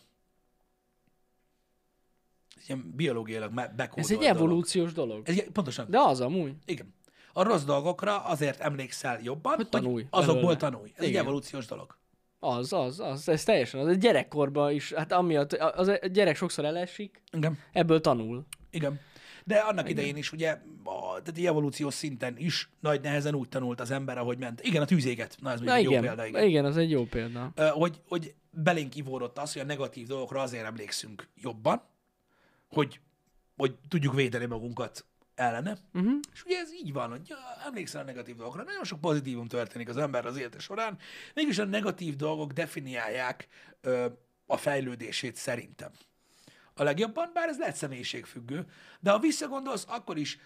ilyen 2.66 2.92
biológiailag 2.94 3.54
bekódolt 3.54 3.98
Ez 3.98 4.10
egy 4.10 4.18
dolog. 4.18 4.36
evolúciós 4.36 4.92
dolog. 4.92 5.28
Ez 5.28 5.38
egy, 5.38 5.50
pontosan. 5.50 5.90
De 5.90 5.98
az 5.98 6.20
amúgy. 6.20 6.54
Igen. 6.64 6.94
A 7.38 7.42
rossz 7.42 7.62
dolgokra 7.64 8.24
azért 8.24 8.60
emlékszel 8.60 9.18
jobban, 9.22 9.54
Hogy 9.54 9.66
hogy, 9.70 9.80
tanulj 9.80 10.06
azokból 10.10 10.40
belőle. 10.40 10.56
tanulj. 10.56 10.92
Ez 10.96 11.02
egy 11.02 11.08
Igen. 11.08 11.22
evolúciós 11.22 11.66
dolog. 11.66 11.96
Az, 12.38 12.72
az, 12.72 13.00
az. 13.00 13.28
Ez 13.28 13.44
teljesen 13.44 13.80
az. 13.80 13.86
A 13.86 13.92
gyerekkorban 13.92 14.72
is, 14.72 14.92
hát 14.92 15.12
amiatt, 15.12 15.52
az 15.52 15.88
a 15.88 16.06
gyerek 16.06 16.36
sokszor 16.36 16.64
elesik, 16.64 17.22
Igen. 17.32 17.58
ebből 17.72 18.00
tanul. 18.00 18.46
Igen. 18.70 19.00
De 19.44 19.56
annak 19.56 19.88
idején 19.88 20.16
is 20.16 20.32
ugye, 20.32 20.50
a, 20.84 21.08
tehát 21.08 21.28
egy 21.36 21.46
evolúciós 21.46 21.94
szinten 21.94 22.34
is 22.36 22.70
nagy 22.80 23.00
nehezen 23.00 23.34
úgy 23.34 23.48
tanult 23.48 23.80
az 23.80 23.90
ember, 23.90 24.18
ahogy 24.18 24.38
ment. 24.38 24.60
Igen, 24.64 24.82
a 24.82 24.84
tűzéget. 24.84 25.36
Na, 25.40 25.52
ez 25.52 25.60
Na 25.60 25.74
egy 25.74 25.84
jó 25.84 25.90
igen, 25.90 26.02
példa. 26.02 26.26
Igen. 26.26 26.44
igen, 26.44 26.64
az 26.64 26.76
egy 26.76 26.90
jó 26.90 27.04
példa. 27.04 27.52
Hogy, 27.56 28.00
hogy 28.08 28.34
belénk 28.50 28.96
ivódott 28.96 29.38
az, 29.38 29.52
hogy 29.52 29.62
a 29.62 29.64
negatív 29.64 30.06
dolgokra 30.06 30.40
azért 30.40 30.64
emlékszünk 30.64 31.28
jobban, 31.36 31.82
hogy, 32.68 33.00
hogy 33.56 33.74
tudjuk 33.88 34.14
védeni 34.14 34.46
magunkat 34.46 35.04
ellene. 35.38 35.78
Uh-huh. 35.92 36.20
És 36.32 36.44
ugye 36.44 36.58
ez 36.58 36.72
így 36.72 36.92
van, 36.92 37.10
hogy 37.10 37.34
emlékszel 37.66 38.00
a 38.00 38.04
negatív 38.04 38.36
dolgokra, 38.36 38.62
nagyon 38.62 38.84
sok 38.84 39.00
pozitívum 39.00 39.46
történik 39.46 39.88
az 39.88 39.96
ember 39.96 40.26
az 40.26 40.36
élete 40.36 40.58
során, 40.58 40.98
mégis 41.34 41.58
a 41.58 41.64
negatív 41.64 42.16
dolgok 42.16 42.52
definiálják 42.52 43.48
ö, 43.80 44.06
a 44.46 44.56
fejlődését 44.56 45.36
szerintem. 45.36 45.90
A 46.74 46.82
legjobban, 46.82 47.30
bár 47.34 47.48
ez 47.48 47.58
lehet 47.58 47.76
személyiségfüggő, 47.76 48.66
de 49.00 49.10
ha 49.10 49.18
visszagondolsz, 49.18 49.84
akkor 49.88 50.18
is 50.18 50.38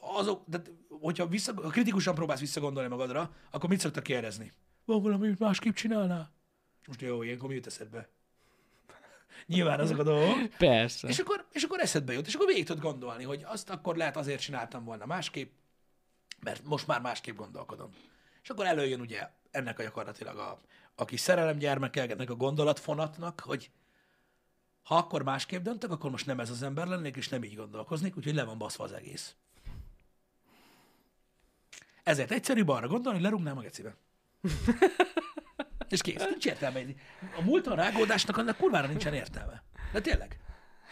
azok, 0.00 0.44
de 0.46 0.62
hogyha 0.88 1.26
vissza, 1.26 1.52
ha 1.54 1.68
kritikusan 1.68 2.14
próbálsz 2.14 2.40
visszagondolni 2.40 2.88
magadra, 2.88 3.34
akkor 3.50 3.68
mit 3.68 3.80
szoktak 3.80 4.02
kérdezni? 4.02 4.52
Van 4.84 5.02
valami, 5.02 5.26
amit 5.26 5.38
másképp 5.38 5.74
csinálnál? 5.74 6.32
És 6.80 6.86
most 6.86 7.00
jó, 7.00 7.22
ilyenkor 7.22 7.48
mi 7.48 7.54
jut 7.54 7.66
eszedbe? 7.66 8.08
Nyilván 9.46 9.80
azok 9.80 9.98
a 9.98 10.02
dolgok. 10.02 10.48
Persze. 10.58 11.08
És 11.08 11.18
akkor, 11.18 11.46
és 11.52 11.62
akkor 11.62 11.80
eszedbe 11.80 12.12
jut, 12.12 12.26
és 12.26 12.34
akkor 12.34 12.46
végig 12.46 12.64
tudod 12.64 12.82
gondolni, 12.82 13.24
hogy 13.24 13.42
azt 13.44 13.70
akkor 13.70 13.96
lehet 13.96 14.16
azért 14.16 14.40
csináltam 14.40 14.84
volna 14.84 15.06
másképp, 15.06 15.52
mert 16.40 16.64
most 16.64 16.86
már 16.86 17.00
másképp 17.00 17.36
gondolkodom. 17.36 17.90
És 18.42 18.50
akkor 18.50 18.66
előjön 18.66 19.00
ugye 19.00 19.28
ennek 19.50 19.78
a 19.78 19.82
gyakorlatilag 19.82 20.38
a, 20.38 20.60
a 20.94 21.04
kis 21.04 21.20
szerelemgyermekek, 21.20 22.10
ennek 22.10 22.30
a 22.30 22.34
gondolatfonatnak, 22.34 23.40
hogy 23.40 23.70
ha 24.82 24.96
akkor 24.96 25.22
másképp 25.22 25.62
döntök, 25.62 25.90
akkor 25.90 26.10
most 26.10 26.26
nem 26.26 26.40
ez 26.40 26.50
az 26.50 26.62
ember 26.62 26.86
lennék, 26.86 27.16
és 27.16 27.28
nem 27.28 27.44
így 27.44 27.56
gondolkoznék, 27.56 28.16
úgyhogy 28.16 28.34
le 28.34 28.44
van 28.44 28.58
baszva 28.58 28.84
az 28.84 28.92
egész. 28.92 29.34
Ezért 32.02 32.30
egyszerűbb 32.30 32.68
arra 32.68 32.86
gondolni, 32.86 33.18
hogy 33.18 33.26
lerúgnám 33.26 33.58
a 33.58 33.60
gecibe. 33.60 33.96
és 35.92 36.00
kész. 36.00 36.24
Nincs 36.24 36.46
értelme. 36.46 36.80
A 37.36 37.42
múlton 37.42 37.76
rágódásnak 37.76 38.36
annak 38.36 38.56
kurvára 38.56 38.86
nincsen 38.86 39.14
értelme. 39.14 39.62
De 39.92 40.00
tényleg. 40.00 40.38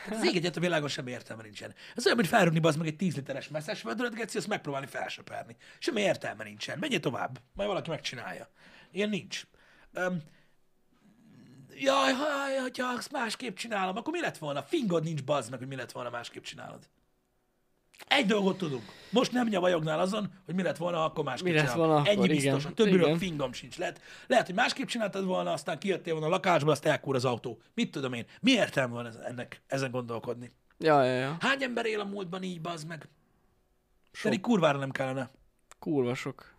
Hát 0.04 0.14
az 0.14 0.24
ég 0.24 0.36
egyet 0.36 0.56
a 0.56 0.60
világon 0.60 0.88
semmi 0.88 1.10
értelme 1.10 1.42
nincsen. 1.42 1.74
Ez 1.94 2.04
olyan, 2.04 2.16
mint 2.16 2.28
felrúgni 2.28 2.60
az 2.62 2.76
meg 2.76 2.86
egy 2.86 2.96
10 2.96 3.16
literes 3.16 3.48
messzes 3.48 3.82
vödröt, 3.82 4.14
geci, 4.14 4.36
azt 4.36 4.48
megpróbálni 4.48 4.86
felsöperni. 4.86 5.56
Semmi 5.78 6.00
értelme 6.00 6.44
nincsen. 6.44 6.78
Menjél 6.78 7.00
tovább, 7.00 7.40
majd 7.52 7.68
valaki 7.68 7.90
megcsinálja. 7.90 8.48
Ilyen 8.92 9.08
nincs. 9.08 9.42
Um, 9.94 10.22
jaj, 11.74 12.12
ha, 12.12 12.60
hogyha 12.60 12.86
azt 12.86 13.12
másképp 13.12 13.56
csinálom, 13.56 13.96
akkor 13.96 14.12
mi 14.12 14.20
lett 14.20 14.38
volna? 14.38 14.62
Fingod 14.62 15.04
nincs 15.04 15.24
bazd 15.24 15.50
meg, 15.50 15.58
hogy 15.58 15.68
mi 15.68 15.76
lett 15.76 15.92
volna 15.92 16.10
másképp 16.10 16.42
csinálod. 16.42 16.88
Egy 18.08 18.26
dolgot 18.26 18.58
tudunk. 18.58 18.82
Most 19.10 19.32
nem 19.32 19.48
nyavajognál 19.48 20.00
azon, 20.00 20.30
hogy 20.44 20.54
mi 20.54 20.62
lett 20.62 20.76
volna, 20.76 21.04
akkor 21.04 21.24
másképp 21.24 21.52
Mi 21.52 21.58
lett 21.60 21.72
volna 21.72 21.96
Ennyi 21.98 22.08
akkor, 22.14 22.28
biztos, 22.28 22.60
igen. 22.60 22.72
a 22.72 22.74
többiről 22.74 23.16
fingom 23.18 23.52
sincs. 23.52 23.78
Lehet, 23.78 24.00
lehet, 24.26 24.46
hogy 24.46 24.54
másképp 24.54 24.86
csináltad 24.86 25.24
volna, 25.24 25.52
aztán 25.52 25.78
kijöttél 25.78 26.12
volna 26.12 26.26
a 26.28 26.30
lakásba, 26.30 26.70
azt 26.70 26.84
elkúr 26.86 27.14
az 27.14 27.24
autó. 27.24 27.60
Mit 27.74 27.90
tudom 27.90 28.12
én? 28.12 28.24
Mi 28.40 28.50
értelme 28.50 28.94
van 28.94 29.06
ez- 29.06 29.16
ennek, 29.16 29.62
ezen 29.66 29.90
gondolkodni? 29.90 30.52
Ja, 30.78 31.02
ja, 31.04 31.12
ja. 31.18 31.36
Hány 31.40 31.62
ember 31.62 31.86
él 31.86 32.00
a 32.00 32.04
múltban 32.04 32.42
így, 32.42 32.60
bazd 32.60 32.86
meg? 32.88 33.08
Sok. 34.12 34.22
Pedig 34.22 34.40
kurvára 34.40 34.78
nem 34.78 34.90
kellene. 34.90 35.30
Kurva 35.78 36.14
sok. 36.14 36.54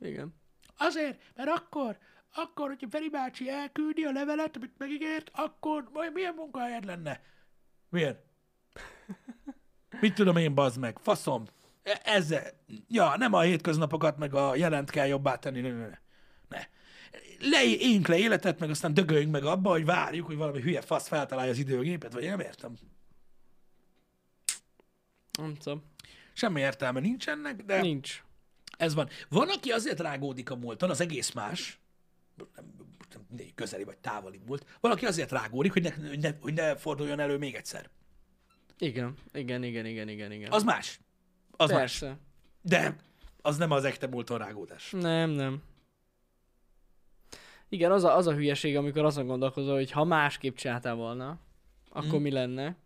Igen. 0.00 0.34
Azért, 0.76 1.20
mert 1.36 1.48
akkor, 1.48 1.98
akkor, 2.34 2.66
hogyha 2.68 2.88
Feri 2.90 3.08
bácsi 3.10 3.48
elküldi 3.48 4.02
a 4.04 4.12
levelet, 4.12 4.56
amit 4.56 4.74
megígért, 4.78 5.30
akkor 5.34 5.88
majd 5.92 6.12
milyen 6.12 6.34
munkahelyed 6.34 6.84
lenne? 6.84 7.20
Milyen? 7.88 8.18
Mit 10.00 10.14
tudom 10.14 10.36
én, 10.36 10.54
bazd 10.54 10.78
meg? 10.78 10.98
Faszom. 11.02 11.44
E- 11.82 12.00
Ezzel. 12.04 12.52
Ja, 12.88 13.16
nem 13.16 13.32
a 13.32 13.40
hétköznapokat, 13.40 14.18
meg 14.18 14.34
a 14.34 14.56
jelent 14.56 14.90
kell 14.90 15.06
jobbá 15.06 15.36
tenni. 15.36 15.60
Ne, 15.60 15.68
ne, 15.72 15.78
ne. 15.78 15.98
ne. 16.48 16.68
Le, 17.38 17.64
éljünk 17.64 18.06
le 18.06 18.18
életet, 18.18 18.58
meg 18.58 18.70
aztán 18.70 18.94
dögöljünk 18.94 19.32
meg 19.32 19.44
abba, 19.44 19.70
hogy 19.70 19.84
várjuk, 19.84 20.26
hogy 20.26 20.36
valami 20.36 20.60
hülye 20.60 20.80
fasz 20.80 21.08
feltalálja 21.08 21.50
az 21.50 21.58
időgépet, 21.58 22.12
vagy 22.12 22.24
nem 22.24 22.40
értem. 22.40 22.74
Nem 25.38 25.54
tudom. 25.54 25.82
Semmi 26.32 26.60
értelme 26.60 27.00
nincs 27.00 27.28
ennek, 27.28 27.62
de... 27.62 27.80
Nincs. 27.80 28.22
Ez 28.76 28.94
van. 28.94 29.08
Van, 29.28 29.48
aki 29.48 29.70
azért 29.70 30.00
rágódik 30.00 30.50
a 30.50 30.56
múlton, 30.56 30.90
az 30.90 31.00
egész 31.00 31.32
más, 31.32 31.80
nem, 32.36 32.46
nem 33.28 33.46
közeli 33.54 33.84
vagy 33.84 33.98
távoli 33.98 34.40
múlt, 34.46 34.66
valaki 34.80 35.06
azért 35.06 35.30
rágódik, 35.30 35.72
hogy 35.72 35.82
ne, 35.82 36.08
hogy 36.08 36.18
ne, 36.18 36.30
hogy 36.40 36.54
ne 36.54 36.76
forduljon 36.76 37.20
elő 37.20 37.38
még 37.38 37.54
egyszer. 37.54 37.90
Igen. 38.80 39.14
Igen, 39.32 39.62
igen, 39.62 39.86
igen, 39.86 40.08
igen, 40.08 40.32
igen. 40.32 40.52
Az 40.52 40.62
más. 40.62 41.00
Az 41.50 41.70
más. 41.70 41.78
Persze. 41.78 42.18
De 42.62 42.96
az 43.42 43.56
nem 43.56 43.70
az 43.70 43.84
ekte 43.84 44.06
múlton 44.06 44.38
rágódás. 44.38 44.90
Nem, 44.90 45.30
nem. 45.30 45.62
Igen, 47.68 47.92
az 47.92 48.04
a, 48.04 48.16
az 48.16 48.26
a 48.26 48.34
hülyeség, 48.34 48.76
amikor 48.76 49.04
azon 49.04 49.26
gondolkozol, 49.26 49.74
hogy 49.74 49.90
ha 49.90 50.04
másképp 50.04 50.56
csináltál 50.56 50.94
volna, 50.94 51.38
akkor 51.88 52.18
Mm. 52.18 52.22
mi 52.22 52.30
lenne? 52.30 52.76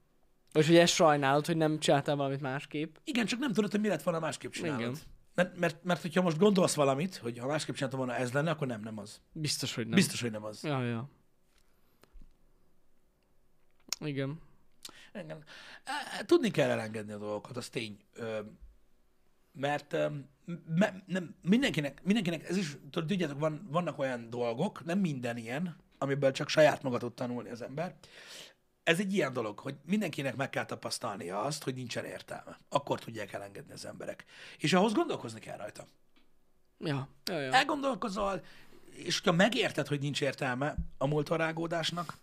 Vagy 0.53 0.67
hogy 0.67 0.77
ezt 0.77 0.93
sajnálod, 0.95 1.47
hogy 1.47 1.57
nem 1.57 1.79
csináltál 1.79 2.17
valamit 2.17 2.41
másképp. 2.41 2.97
Igen, 3.05 3.27
csak 3.27 3.39
nem 3.39 3.53
tudod, 3.53 3.71
hogy 3.71 3.81
mi 3.81 3.89
lett 3.89 4.03
volna 4.03 4.21
másképp 4.21 4.51
csinálod. 4.53 4.81
Igen. 4.81 4.97
Mert, 5.35 5.59
mert, 5.59 5.85
mert 5.85 6.03
hogyha 6.03 6.23
most 6.23 6.39
gondolsz 6.39 6.75
valamit, 6.75 7.17
hogy 7.17 7.39
ha 7.39 7.47
másképp 7.47 7.75
csináltam 7.75 7.99
volna 7.99 8.15
ez 8.15 8.33
lenne, 8.33 8.51
akkor 8.51 8.67
nem, 8.67 8.81
nem 8.81 8.99
az. 8.99 9.21
Biztos, 9.33 9.75
hogy 9.75 9.85
nem. 9.87 9.95
Biztos, 9.95 10.21
hogy 10.21 10.31
nem 10.31 10.45
az. 10.45 10.65
Ja, 10.65 10.83
ja. 10.85 11.09
Igen. 14.01 14.41
Á, 15.85 16.23
Tudni 16.27 16.51
kell 16.51 16.71
elengedni 16.71 17.13
a 17.13 17.19
dolgokat, 17.19 17.57
az 17.57 17.69
tény. 17.69 17.99
Mert 19.53 19.97
nem, 21.07 21.35
mindenkinek, 21.43 22.03
mindenkinek, 22.03 22.49
ez 22.49 22.57
is, 22.57 22.77
tudjátok, 22.91 23.39
van, 23.39 23.69
vannak 23.71 23.99
olyan 23.99 24.31
dolgok, 24.31 24.85
nem 24.85 24.99
minden 24.99 25.37
ilyen, 25.37 25.77
amiből 25.99 26.33
csak 26.33 26.49
saját 26.49 26.83
maga 26.83 26.99
tud 26.99 27.15
tanulni 27.15 27.51
az 27.51 27.63
ember. 27.63 27.95
Ez 28.83 28.99
egy 28.99 29.13
ilyen 29.13 29.33
dolog, 29.33 29.59
hogy 29.59 29.75
mindenkinek 29.85 30.37
meg 30.37 30.51
kell 30.51 30.65
tapasztalnia 30.65 31.41
azt, 31.41 31.63
hogy 31.63 31.75
nincsen 31.75 32.05
értelme. 32.05 32.59
Akkor 32.69 33.01
tudják 33.01 33.33
elengedni 33.33 33.73
az 33.73 33.85
emberek. 33.85 34.25
És 34.59 34.73
ahhoz 34.73 34.93
gondolkozni 34.93 35.41
kell 35.41 35.57
rajta. 35.57 35.87
Ja, 36.79 37.09
ja, 37.25 37.41
ja. 37.41 37.53
Elgondolkozol, 37.53 38.45
és 38.91 39.21
ha 39.21 39.33
megérted, 39.33 39.87
hogy 39.87 40.01
nincs 40.01 40.21
értelme 40.21 40.75
a 40.99 41.07
múltvarágódásnak, 41.07 42.17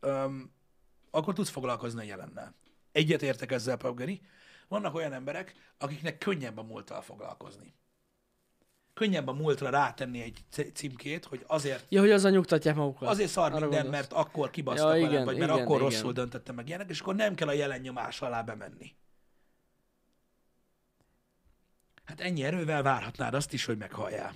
öm, 0.00 0.50
akkor 1.16 1.34
tudsz 1.34 1.48
foglalkozni 1.50 2.00
a 2.00 2.04
jelennel. 2.04 2.54
Egyet 2.92 3.22
értek 3.22 3.52
ezzel, 3.52 3.76
Paugeri. 3.76 4.20
Vannak 4.68 4.94
olyan 4.94 5.12
emberek, 5.12 5.54
akiknek 5.78 6.18
könnyebb 6.18 6.58
a 6.58 6.62
múlttal 6.62 7.02
foglalkozni. 7.02 7.74
Könnyebb 8.94 9.26
a 9.28 9.32
múltra 9.32 9.70
rátenni 9.70 10.22
egy 10.22 10.44
címkét, 10.74 11.24
hogy 11.24 11.44
azért, 11.46 11.84
Ja, 11.88 12.00
hogy 12.00 12.10
azzal 12.10 12.30
nyugtatják 12.30 12.74
magukat. 12.74 13.08
azért 13.08 13.30
szar 13.30 13.44
Arra 13.44 13.60
minden, 13.60 13.82
gondolsz. 13.82 13.94
mert 13.96 14.12
akkor 14.12 14.50
kibasztak 14.50 14.86
Ja, 14.86 14.92
velem, 14.92 15.10
igen, 15.10 15.24
vagy 15.24 15.38
mert 15.38 15.50
igen, 15.50 15.64
akkor 15.64 15.76
igen. 15.76 15.88
rosszul 15.90 16.12
döntöttem 16.12 16.54
meg 16.54 16.68
ilyenek, 16.68 16.90
és 16.90 17.00
akkor 17.00 17.14
nem 17.14 17.34
kell 17.34 17.48
a 17.48 17.52
jelen 17.52 17.80
nyomás 17.80 18.20
alá 18.22 18.42
bemenni. 18.42 18.94
Hát 22.04 22.20
ennyi 22.20 22.44
erővel 22.44 22.82
várhatnád 22.82 23.34
azt 23.34 23.52
is, 23.52 23.64
hogy 23.64 23.76
meghalljál. 23.78 24.34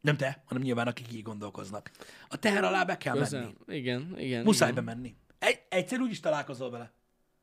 Nem 0.00 0.16
te, 0.16 0.42
hanem 0.46 0.62
nyilván 0.62 0.86
akik 0.86 1.12
így 1.12 1.22
gondolkoznak. 1.22 1.90
A 2.28 2.36
teher 2.36 2.64
alá 2.64 2.84
be 2.84 2.96
kell 2.96 3.16
Közel. 3.16 3.40
menni. 3.40 3.78
Igen, 3.78 4.14
igen. 4.18 4.44
Muszáj 4.44 4.70
igen. 4.70 4.84
bemenni. 4.84 5.16
Egy, 5.38 5.60
egyszer 5.68 6.00
úgy 6.00 6.10
is 6.10 6.20
találkozol 6.20 6.70
vele. 6.70 6.92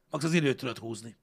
Max 0.10 0.24
az 0.24 0.34
időt 0.34 0.58
tudod 0.58 0.78
húzni. 0.78 1.16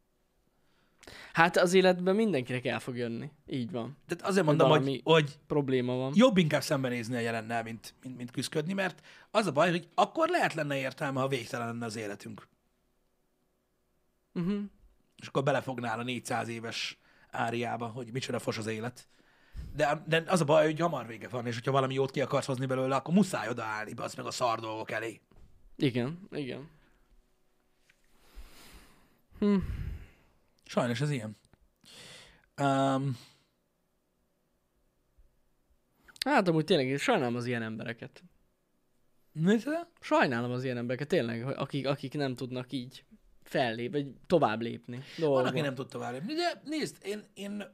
Hát 1.32 1.56
az 1.56 1.72
életben 1.72 2.14
mindenkinek 2.14 2.64
el 2.64 2.80
fog 2.80 2.96
jönni. 2.96 3.30
Így 3.46 3.70
van. 3.70 3.96
Tehát 4.06 4.26
azért 4.26 4.46
mondom, 4.46 4.68
hogy, 4.68 5.00
hogy 5.04 5.38
Probléma 5.46 5.94
van. 5.94 6.12
jobb 6.14 6.36
inkább 6.36 6.62
szembenézni 6.62 7.16
a 7.16 7.18
jelennel, 7.18 7.62
mint, 7.62 7.94
mint, 8.02 8.16
mint 8.16 8.30
küzdködni, 8.30 8.72
mert 8.72 9.06
az 9.30 9.46
a 9.46 9.52
baj, 9.52 9.70
hogy 9.70 9.88
akkor 9.94 10.28
lehet 10.28 10.54
lenne 10.54 10.76
értelme, 10.76 11.20
ha 11.20 11.28
végtelen 11.28 11.66
lenne 11.66 11.84
az 11.84 11.96
életünk. 11.96 12.48
Uh-huh. 14.34 14.62
És 15.16 15.26
akkor 15.26 15.42
belefognál 15.42 15.98
a 15.98 16.02
400 16.02 16.48
éves 16.48 16.98
áriába, 17.30 17.86
hogy 17.86 18.12
micsoda 18.12 18.38
fos 18.38 18.58
az 18.58 18.66
élet. 18.66 19.08
De, 19.76 20.02
de 20.06 20.22
az 20.26 20.40
a 20.40 20.44
baj, 20.44 20.64
hogy 20.64 20.80
hamar 20.80 21.06
vége 21.06 21.28
van, 21.28 21.46
és 21.46 21.54
hogyha 21.54 21.70
valami 21.72 21.94
jót 21.94 22.10
ki 22.10 22.20
akarsz 22.20 22.46
hozni 22.46 22.66
belőle, 22.66 22.96
akkor 22.96 23.14
muszáj 23.14 23.48
odaállni, 23.48 23.92
az 23.96 24.14
meg 24.14 24.26
a 24.26 24.30
szar 24.30 24.60
dolgok 24.60 24.90
elé. 24.90 25.20
Igen, 25.76 26.28
igen. 26.30 26.68
Sajnos 30.64 31.00
ez 31.00 31.10
ilyen. 31.10 31.36
Um, 32.60 33.16
Hát 36.24 36.48
amúgy 36.48 36.64
tényleg 36.64 36.98
sajnálom 36.98 37.36
az 37.36 37.46
ilyen 37.46 37.62
embereket. 37.62 38.22
mit? 39.32 39.68
Sajnálom 40.00 40.50
az 40.50 40.64
ilyen 40.64 40.76
embereket, 40.76 41.08
tényleg, 41.08 41.58
akik, 41.58 41.86
akik 41.86 42.14
nem 42.14 42.34
tudnak 42.34 42.72
így 42.72 43.04
fellép, 43.42 43.92
vagy 43.92 44.06
tovább 44.26 44.60
lépni. 44.60 44.96
Van, 44.96 45.04
Dolgokban. 45.16 45.50
aki 45.50 45.60
nem 45.60 45.74
tud 45.74 45.88
tovább 45.88 46.12
lépni. 46.12 46.34
De 46.34 46.60
nézd, 46.64 46.96
én, 47.02 47.24
én 47.34 47.64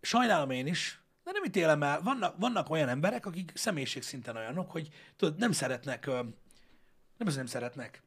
sajnálom 0.00 0.50
én 0.50 0.66
is, 0.66 1.01
de 1.24 1.30
nem 1.32 1.44
ítélem 1.44 1.82
el. 1.82 2.00
Vannak, 2.02 2.34
vannak 2.38 2.70
olyan 2.70 2.88
emberek, 2.88 3.26
akik 3.26 3.52
személyiségszinten 3.54 4.36
olyanok, 4.36 4.70
hogy 4.70 4.88
tudod, 5.16 5.38
nem 5.38 5.52
szeretnek, 5.52 6.06
nem 6.06 7.26
az 7.26 7.36
nem 7.36 7.46
szeretnek, 7.46 8.02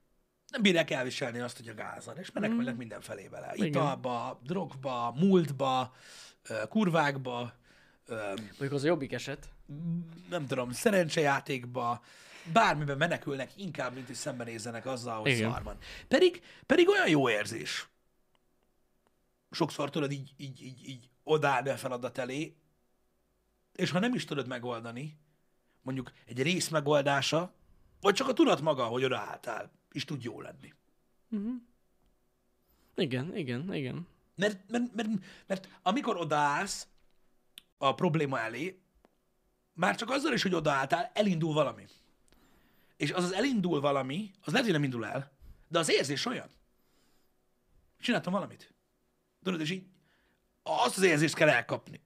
nem 0.47 0.61
bírják 0.61 0.91
elviselni 0.91 1.39
azt, 1.39 1.57
hogy 1.57 1.67
a 1.67 1.73
gázan, 1.73 2.17
és 2.17 2.31
menekülnek 2.31 2.75
mindenfelé 2.75 3.27
vele. 3.27 3.51
Italba, 3.55 4.39
drogba, 4.43 5.13
múltba, 5.17 5.93
kurvákba, 6.69 7.53
Mondjuk 8.47 8.71
az 8.71 8.83
a 8.83 8.87
jobbik 8.87 9.11
eset. 9.11 9.49
nem 10.29 10.47
tudom, 10.47 10.71
szerencsejátékba, 10.71 12.01
bármiben 12.53 12.97
menekülnek, 12.97 13.51
inkább, 13.55 13.93
mint 13.93 14.05
hogy 14.07 14.15
szembenézzenek 14.15 14.85
azzal, 14.85 15.21
hogy 15.21 15.31
Igen. 15.31 15.51
szar 15.51 15.63
van. 15.63 15.77
Pedig, 16.07 16.41
pedig 16.65 16.89
olyan 16.89 17.09
jó 17.09 17.29
érzés. 17.29 17.87
Sokszor 19.51 19.89
tudod 19.89 20.11
így, 20.11 20.33
így, 20.37 20.61
így, 20.61 20.87
így 20.87 21.09
odállni 21.23 21.69
a 21.69 21.77
feladat 21.77 22.17
elé, 22.17 22.55
és 23.75 23.89
ha 23.89 23.99
nem 23.99 24.13
is 24.13 24.25
tudod 24.25 24.47
megoldani, 24.47 25.17
mondjuk 25.81 26.11
egy 26.25 26.41
rész 26.41 26.69
megoldása, 26.69 27.53
vagy 28.01 28.13
csak 28.13 28.27
a 28.27 28.33
tudat 28.33 28.61
maga, 28.61 28.83
hogy 28.85 29.03
odaálltál, 29.03 29.71
is 29.91 30.05
tud 30.05 30.23
jó 30.23 30.41
lenni. 30.41 30.73
Igen, 32.95 33.35
igen, 33.35 33.73
igen. 33.73 34.07
Mert, 34.35 34.69
mert, 34.69 34.95
mert, 34.95 35.09
mert 35.47 35.69
amikor 35.81 36.17
odaállsz 36.17 36.87
a 37.77 37.95
probléma 37.95 38.39
elé, 38.39 38.79
már 39.73 39.95
csak 39.95 40.09
azzal 40.09 40.33
is, 40.33 40.41
hogy 40.41 40.53
odaálltál, 40.53 41.11
elindul 41.13 41.53
valami. 41.53 41.85
És 42.97 43.11
az 43.11 43.23
az 43.23 43.33
elindul 43.33 43.79
valami, 43.79 44.31
az 44.41 44.51
lehet, 44.51 44.65
hogy 44.65 44.75
nem 44.75 44.83
indul 44.83 45.05
el, 45.05 45.31
de 45.67 45.79
az 45.79 45.89
érzés 45.89 46.25
olyan. 46.25 46.49
Csináltam 47.99 48.33
valamit. 48.33 48.73
Tudod, 49.43 49.61
és 49.61 49.69
így 49.69 49.85
azt 50.63 50.97
az 50.97 51.03
érzést 51.03 51.35
kell 51.35 51.49
elkapni. 51.49 52.01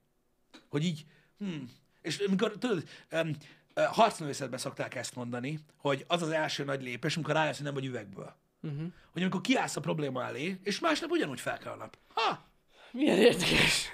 Hogy 0.69 0.83
így, 0.83 1.05
hm. 1.39 1.63
És 2.01 2.17
amikor, 2.17 2.57
tudod, 2.57 2.83
um, 3.11 3.35
harcművészetben 3.75 4.59
szokták 4.59 4.95
ezt 4.95 5.15
mondani, 5.15 5.59
hogy 5.77 6.05
az 6.07 6.21
az 6.21 6.29
első 6.29 6.63
nagy 6.63 6.81
lépés, 6.81 7.15
amikor 7.15 7.33
rájössz, 7.33 7.55
hogy 7.55 7.65
nem 7.65 7.73
vagy 7.73 7.85
üvegből. 7.85 8.35
Uh-huh. 8.61 8.87
Hogy 9.11 9.21
amikor 9.21 9.41
kiállsz 9.41 9.75
a 9.75 9.81
probléma 9.81 10.23
elé, 10.23 10.59
és 10.63 10.79
másnap 10.79 11.09
ugyanúgy 11.09 11.39
fel 11.39 11.57
kell 11.57 11.71
a 11.71 11.75
nap. 11.75 11.97
Ha! 12.13 12.47
Milyen 12.91 13.17
érdekes. 13.17 13.89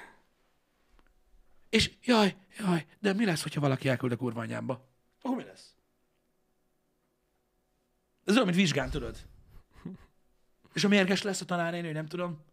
És 1.70 1.92
jaj, 2.04 2.36
jaj, 2.58 2.86
de 3.00 3.14
mi 3.14 3.26
lesz, 3.26 3.42
hogyha 3.44 3.62
valaki 3.62 3.90
elküld 3.90 4.12
a 4.12 4.16
kurva 4.16 4.42
anyámba? 4.42 4.88
Akkor 5.22 5.38
mi 5.38 5.44
lesz? 5.44 5.74
Ez 8.26 8.34
olyan, 8.34 8.46
mint 8.46 8.58
vizsgán, 8.58 8.90
tudod? 8.90 9.18
És 10.74 10.84
a 10.84 10.88
mérges 10.88 11.22
lesz 11.22 11.42
a 11.42 11.46
tanárnő, 11.46 11.92
nem 11.92 12.06
tudom. 12.06 12.44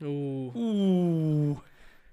Ú, 0.00 0.06
Ú, 0.52 1.62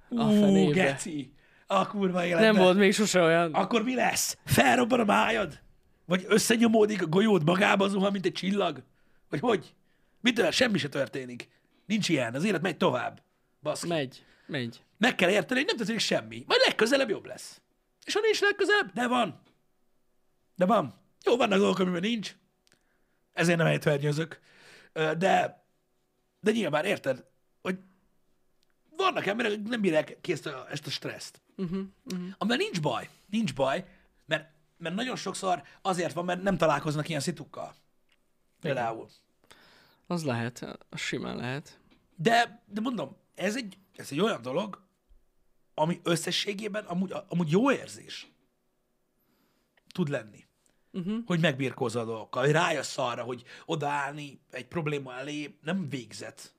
A 0.09 0.23
ú, 0.23 0.71
geci. 0.71 1.33
A 1.67 1.87
kurva 1.87 2.25
életben. 2.25 2.53
nem 2.53 2.63
volt 2.63 2.77
még 2.77 2.93
sose 2.93 3.21
olyan. 3.21 3.53
Akkor 3.53 3.83
mi 3.83 3.95
lesz? 3.95 4.37
Felrobban 4.45 4.99
a 4.99 5.03
májad? 5.03 5.59
Vagy 6.05 6.25
összenyomódik 6.27 7.01
a 7.01 7.05
golyód 7.07 7.45
magába 7.45 7.87
zuhan, 7.87 8.11
mint 8.11 8.25
egy 8.25 8.31
csillag? 8.33 8.83
Vagy 9.29 9.39
hogy? 9.39 9.73
Mitől? 10.21 10.51
Semmi 10.51 10.77
se 10.77 10.89
történik. 10.89 11.49
Nincs 11.85 12.09
ilyen. 12.09 12.33
Az 12.35 12.43
élet 12.43 12.61
megy 12.61 12.77
tovább. 12.77 13.21
Baszki. 13.61 13.87
Megy, 13.87 14.25
megy. 14.47 14.83
Meg 14.97 15.15
kell 15.15 15.29
érteni, 15.29 15.59
hogy 15.59 15.67
nem 15.67 15.77
történik 15.77 16.01
semmi. 16.01 16.43
Majd 16.47 16.61
legközelebb 16.65 17.09
jobb 17.09 17.25
lesz. 17.25 17.61
És 18.05 18.13
ha 18.13 18.19
nincs 18.19 18.41
legközelebb, 18.41 18.91
de 18.93 19.07
van. 19.07 19.41
De 20.55 20.65
van. 20.65 20.93
Jó, 21.25 21.37
vannak 21.37 21.57
dolgok, 21.57 21.79
amiben 21.79 22.01
nincs. 22.01 22.35
Ezért 23.33 23.57
nem 23.57 23.67
ejtvernyőzök. 23.67 24.39
Ö, 24.93 25.13
De, 25.17 25.63
de 26.39 26.51
nyilván 26.51 26.85
érted, 26.85 27.25
vannak 28.97 29.25
emberek, 29.25 29.51
akik 29.51 29.67
nem 29.67 29.81
bírják 29.81 30.17
ki 30.21 30.31
ezt 30.31 30.45
a, 30.45 30.67
ezt 30.69 30.87
a 30.87 30.89
stresszt. 30.89 31.41
Uh-huh, 31.57 31.79
uh-huh. 32.03 32.27
Amivel 32.37 32.57
nincs 32.57 32.81
baj. 32.81 33.09
Nincs 33.29 33.53
baj, 33.53 33.85
mert, 34.25 34.51
mert 34.77 34.95
nagyon 34.95 35.15
sokszor 35.15 35.63
azért 35.81 36.13
van, 36.13 36.25
mert 36.25 36.41
nem 36.41 36.57
találkoznak 36.57 37.09
ilyen 37.09 37.21
szitukkal. 37.21 37.75
Például. 38.61 39.07
Az 40.07 40.23
lehet, 40.23 40.77
az 40.89 40.99
simán 40.99 41.35
lehet. 41.35 41.79
De, 42.15 42.63
de 42.65 42.81
mondom, 42.81 43.17
ez 43.35 43.55
egy, 43.55 43.77
ez 43.95 44.11
egy 44.11 44.19
olyan 44.19 44.41
dolog, 44.41 44.81
ami 45.73 45.99
összességében 46.03 46.85
amúgy, 46.85 47.13
amúgy 47.27 47.51
jó 47.51 47.71
érzés 47.71 48.27
tud 49.87 50.09
lenni. 50.09 50.45
Uh-huh. 50.91 51.25
Hogy 51.25 51.39
megbírkozol 51.39 52.01
a 52.01 52.05
dolgokkal, 52.05 52.43
hogy 52.43 52.51
rájössz 52.51 52.97
arra, 52.97 53.23
hogy 53.23 53.43
odaállni 53.65 54.41
egy 54.49 54.67
probléma 54.67 55.13
elé 55.13 55.57
nem 55.61 55.89
végzet. 55.89 56.55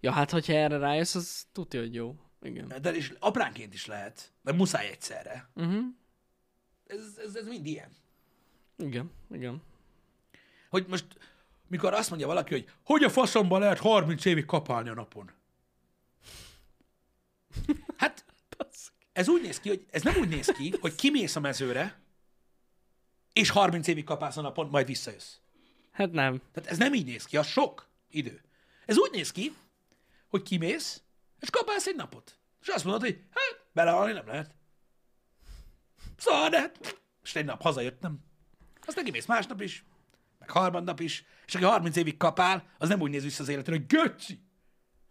Ja, 0.00 0.12
hát 0.12 0.30
hogyha 0.30 0.52
erre 0.52 0.76
rájössz, 0.76 1.14
az 1.14 1.46
tudja, 1.52 1.80
hogy 1.80 1.94
jó. 1.94 2.14
Igen. 2.42 2.72
De 2.80 2.96
is 2.96 3.12
apránként 3.18 3.74
is 3.74 3.86
lehet, 3.86 4.32
mert 4.42 4.56
muszáj 4.56 4.86
egyszerre. 4.86 5.48
Uh-huh. 5.54 5.84
Ez, 6.86 7.00
ez, 7.24 7.34
ez 7.34 7.46
mind 7.46 7.66
ilyen. 7.66 7.96
Igen, 8.78 9.10
igen. 9.32 9.62
Hogy 10.70 10.86
most, 10.88 11.06
mikor 11.68 11.92
azt 11.92 12.08
mondja 12.08 12.26
valaki, 12.26 12.52
hogy 12.52 12.70
hogy 12.84 13.04
a 13.04 13.10
faszomban 13.10 13.60
lehet 13.60 13.78
30 13.78 14.24
évig 14.24 14.44
kapálni 14.44 14.88
a 14.88 14.94
napon? 14.94 15.30
Hát, 17.96 18.24
ez 19.12 19.28
úgy 19.28 19.42
néz 19.42 19.60
ki, 19.60 19.68
hogy 19.68 19.86
ez 19.90 20.02
nem 20.02 20.14
úgy 20.16 20.28
néz 20.28 20.46
ki, 20.46 20.74
hogy 20.80 20.94
kimész 20.94 21.36
a 21.36 21.40
mezőre, 21.40 22.00
és 23.32 23.50
30 23.50 23.86
évig 23.86 24.04
kapálsz 24.04 24.36
a 24.36 24.40
napon, 24.40 24.68
majd 24.68 24.86
visszajössz. 24.86 25.36
Hát 25.90 26.12
nem. 26.12 26.42
Tehát 26.52 26.70
ez 26.70 26.78
nem 26.78 26.94
így 26.94 27.04
néz 27.04 27.24
ki, 27.24 27.36
az 27.36 27.46
sok 27.46 27.88
idő. 28.10 28.42
Ez 28.86 28.98
úgy 28.98 29.10
néz 29.10 29.32
ki, 29.32 29.54
hogy 30.34 30.42
kimész, 30.42 31.02
és 31.40 31.50
kapálsz 31.50 31.86
egy 31.86 31.96
napot. 31.96 32.38
És 32.60 32.68
azt 32.68 32.84
mondod, 32.84 33.02
hogy 33.02 33.24
hát, 33.30 33.66
belehalni 33.72 34.12
nem 34.12 34.26
lehet. 34.26 34.54
Szóval, 36.16 36.48
de 36.48 36.60
hát, 36.60 37.02
és 37.22 37.34
egy 37.34 37.44
nap 37.44 37.62
hazajöttem. 37.62 38.18
Aztán 38.86 39.04
kimész 39.04 39.26
másnap 39.26 39.60
is, 39.60 39.84
meg 40.38 40.50
harmadnap 40.50 41.00
is, 41.00 41.24
és 41.46 41.54
aki 41.54 41.64
30 41.64 41.96
évig 41.96 42.16
kapál, 42.16 42.64
az 42.78 42.88
nem 42.88 43.00
úgy 43.00 43.10
néz 43.10 43.22
vissza 43.22 43.42
az 43.42 43.48
életre, 43.48 43.72
hogy 43.72 43.86
göcci, 43.86 44.44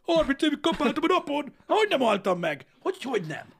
30 0.01 0.41
évig 0.41 0.59
kapáltam 0.59 1.03
a 1.03 1.07
napon, 1.07 1.55
hogy 1.65 1.89
nem 1.89 1.99
haltam 1.99 2.39
meg? 2.39 2.65
Hogy, 2.79 3.01
hogy 3.01 3.25
nem? 3.25 3.53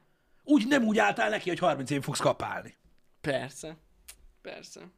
Úgy 0.44 0.68
nem 0.68 0.84
úgy 0.84 0.98
álltál 0.98 1.30
neki, 1.30 1.50
hogy 1.50 1.60
30 1.60 1.90
évig 1.90 2.04
fogsz 2.04 2.20
kapálni. 2.20 2.78
Persze. 3.22 3.78
Persze. 4.42 4.92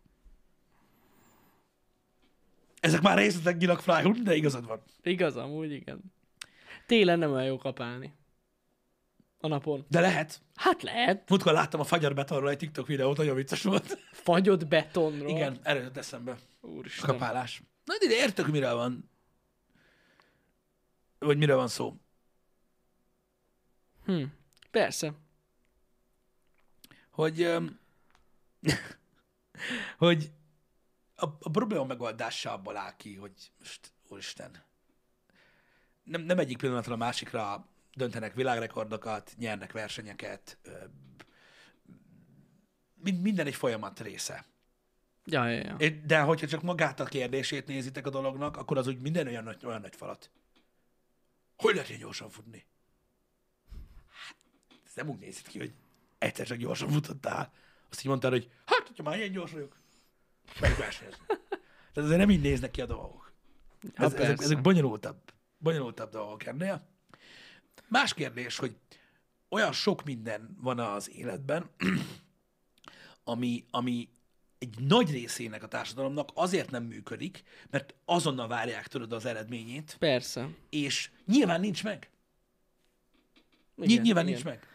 Ezek 2.80 3.02
már 3.02 3.18
részletek 3.18 3.58
nyilag 3.58 3.80
frájul, 3.80 4.14
de 4.14 4.36
igazad 4.36 4.66
van. 4.66 4.84
Igaz, 5.02 5.36
amúgy 5.36 5.72
igen. 5.72 6.14
Télen 6.86 7.20
nem 7.20 7.32
olyan 7.32 7.46
jó 7.46 7.58
kapálni. 7.58 8.14
A 9.40 9.48
napon. 9.48 9.86
De 9.90 10.00
lehet. 10.00 10.42
Hát 10.56 10.82
lehet. 10.82 11.30
Múltkor 11.30 11.54
láttam 11.54 11.80
a 11.80 11.84
fagyar 11.84 12.14
betonról 12.14 12.50
egy 12.50 12.58
TikTok 12.58 12.88
videót, 12.88 13.18
nagyon 13.18 13.36
vicces 13.36 13.64
volt. 13.64 14.00
Fagyott 14.12 14.68
betonról. 14.68 15.30
Igen, 15.30 15.60
erről 15.64 15.82
jött 15.82 15.98
eszembe. 15.98 16.38
Úristen. 16.62 17.10
Kapálás. 17.10 17.62
Na, 17.86 17.94
de 18.08 18.16
értök, 18.16 18.48
miről 18.48 18.76
van. 18.76 19.10
Vagy 21.20 21.38
miről 21.38 21.56
van 21.56 21.68
szó. 21.68 21.96
Hm. 24.06 24.24
Persze. 24.72 25.14
Hogy, 27.10 27.42
öm, 27.42 27.80
hogy 29.98 30.32
a, 31.16 31.26
a 31.26 31.50
probléma 31.52 31.84
megoldása 31.84 32.54
abból 32.54 32.78
áll 32.78 32.96
ki, 32.96 33.16
hogy 33.16 33.52
most, 33.60 33.92
úristen, 34.08 34.65
nem, 36.06 36.22
nem 36.22 36.40
egyik 36.40 36.58
pillanatra 36.58 36.94
a 36.94 36.98
másikra 36.98 37.68
döntenek 37.94 38.34
világrekordokat, 38.34 39.34
nyernek 39.38 39.72
versenyeket, 39.72 40.58
mind- 42.94 43.22
minden 43.22 43.46
egy 43.46 43.56
folyamat 43.56 44.00
része. 44.00 44.46
Ja, 45.26 45.48
ja, 45.48 45.76
ja. 45.80 45.90
De 46.06 46.22
hogyha 46.22 46.48
csak 46.48 46.62
magát 46.62 47.00
a 47.00 47.06
kérdését 47.06 47.68
nézitek 47.68 48.06
a 48.06 48.10
dolognak, 48.10 48.58
akkor 48.58 48.78
az 48.78 48.88
úgy 48.88 49.00
minden 49.00 49.28
olyan 49.28 49.44
nagy, 49.44 49.66
olyan 49.66 49.82
nagy 49.82 49.96
falat. 49.96 50.30
Hogy 51.58 51.74
lehet 51.74 51.90
ilyen 51.90 52.02
gyorsan 52.02 52.30
futni? 52.30 52.66
Hát, 54.08 54.36
ez 54.86 54.94
nem 54.96 55.10
úgy 55.10 55.20
nézett 55.20 55.48
ki, 55.48 55.60
hogy 55.60 55.74
egyszer 56.18 56.46
csak 56.46 56.58
gyorsan 56.58 56.90
futottál. 56.90 57.54
Azt 57.90 58.00
így 58.00 58.06
mondtad, 58.06 58.32
hogy 58.32 58.52
hát, 58.66 58.88
hogyha 58.88 59.04
már 59.04 59.18
ilyen 59.18 59.32
gyors 59.32 59.52
vagyok, 59.52 59.78
meg 60.60 60.76
versenyezni. 60.78 61.26
Tehát 61.28 62.10
azért 62.10 62.18
nem 62.18 62.30
így 62.30 62.42
néznek 62.42 62.72
ki 62.72 62.82
a 62.82 62.86
dolgok. 62.86 63.34
Ez, 63.94 64.14
ezek, 64.14 64.42
ezek 64.42 64.62
bonyolultabb, 64.62 65.34
bonyolultabb 65.66 66.12
dolgok 66.12 66.46
ennél. 66.46 66.88
Más 67.88 68.14
kérdés, 68.14 68.58
hogy 68.58 68.76
olyan 69.50 69.72
sok 69.72 70.04
minden 70.04 70.58
van 70.62 70.80
az 70.80 71.12
életben, 71.12 71.70
ami, 73.34 73.66
ami 73.72 74.10
egy 74.58 74.80
nagy 74.80 75.12
részének 75.12 75.64
a 75.64 75.68
társadalomnak 75.68 76.30
azért 76.34 76.72
nem 76.72 76.84
működik, 76.84 77.44
mert 77.70 77.94
azonnal 78.06 78.48
várják 78.48 78.88
tudod 78.88 79.14
az 79.14 79.26
eredményét, 79.26 79.96
Persze. 80.00 80.50
és 80.70 81.10
nyilván 81.26 81.60
nincs 81.60 81.84
meg. 81.84 82.10
Igen, 83.78 84.02
nyilván 84.02 84.28
igen. 84.28 84.36
nincs 84.36 84.44
meg. 84.44 84.68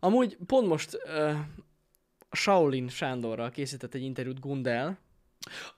Amúgy 0.00 0.36
pont 0.46 0.66
most 0.66 0.94
uh, 1.04 1.38
Shaolin 2.30 2.88
Sándorral 2.88 3.50
készített 3.50 3.94
egy 3.94 4.02
interjút 4.02 4.40
Gundel, 4.40 4.98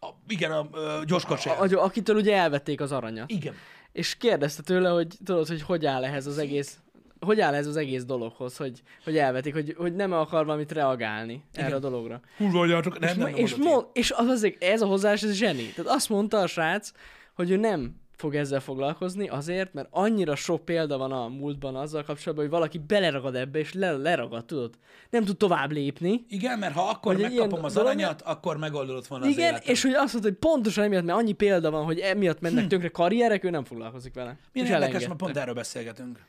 A, 0.00 0.06
igen, 0.28 0.50
a, 0.52 0.58
a 0.98 1.04
gyorskocsi. 1.04 1.48
a, 1.48 1.62
a, 1.62 1.84
akitől 1.84 2.16
ugye 2.16 2.36
elvették 2.36 2.80
az 2.80 2.92
aranyat. 2.92 3.30
Igen. 3.30 3.54
És 3.92 4.16
kérdezte 4.16 4.62
tőle, 4.62 4.88
hogy 4.88 5.06
tudod, 5.24 5.48
hogy 5.48 5.62
hogy 5.62 5.86
áll 5.86 6.04
ehhez 6.04 6.26
az 6.26 6.38
egész, 6.38 6.78
hogy 7.20 7.40
áll 7.40 7.54
ez 7.54 7.66
az 7.66 7.76
egész 7.76 8.04
dologhoz, 8.04 8.56
hogy, 8.56 8.82
hogy 9.04 9.16
elvetik, 9.16 9.54
hogy, 9.54 9.74
hogy 9.78 9.94
nem 9.94 10.12
akar 10.12 10.44
valamit 10.44 10.72
reagálni 10.72 11.44
erre 11.52 11.66
Igen. 11.66 11.78
a 11.78 11.80
dologra. 11.80 12.20
Húzva 12.36 12.58
vagyatok. 12.58 12.98
Nem, 12.98 13.08
és, 13.08 13.16
nem, 13.16 13.30
nem 13.30 13.40
és, 13.40 13.54
mond, 13.54 13.86
és 13.92 14.10
az 14.10 14.26
azért, 14.26 14.62
ez 14.64 14.80
a 14.80 14.86
hozzáállás, 14.86 15.22
ez 15.22 15.32
zseni. 15.32 15.66
Tehát 15.66 15.90
azt 15.90 16.08
mondta 16.08 16.38
a 16.38 16.46
srác, 16.46 16.90
hogy 17.34 17.50
ő 17.50 17.56
nem 17.56 18.00
fog 18.18 18.34
ezzel 18.34 18.60
foglalkozni 18.60 19.28
azért, 19.28 19.72
mert 19.72 19.88
annyira 19.90 20.34
sok 20.34 20.64
példa 20.64 20.98
van 20.98 21.12
a 21.12 21.28
múltban 21.28 21.76
azzal 21.76 22.02
kapcsolatban, 22.02 22.46
hogy 22.46 22.54
valaki 22.54 22.78
beleragad 22.78 23.34
ebbe, 23.34 23.58
és 23.58 23.72
le, 23.72 23.92
leragad, 23.96 24.44
tudod. 24.44 24.74
Nem 25.10 25.24
tud 25.24 25.36
tovább 25.36 25.70
lépni. 25.72 26.24
Igen, 26.28 26.58
mert 26.58 26.74
ha 26.74 26.82
akkor 26.88 27.16
megkapom 27.16 27.64
az 27.64 27.72
dolog- 27.72 27.88
aranyat, 27.88 28.22
akkor 28.22 28.56
megoldódott 28.56 29.06
volna 29.06 29.24
az 29.24 29.30
Igen, 29.30 29.48
életem. 29.48 29.72
és 29.72 29.82
hogy 29.82 29.92
azt 29.92 30.12
mondta, 30.12 30.30
hogy 30.30 30.38
pontosan 30.38 30.84
emiatt, 30.84 31.04
mert 31.04 31.18
annyi 31.18 31.32
példa 31.32 31.70
van, 31.70 31.84
hogy 31.84 31.98
emiatt 31.98 32.40
mennek 32.40 32.66
tönkre 32.66 32.88
karrierek, 32.88 33.44
ő 33.44 33.50
nem 33.50 33.64
foglalkozik 33.64 34.14
vele. 34.14 34.38
Milyen 34.52 34.68
és 34.68 34.74
érdekes, 34.74 35.06
mert 35.06 35.18
pont 35.18 35.36
erről 35.36 35.54
beszélgetünk. 35.54 36.24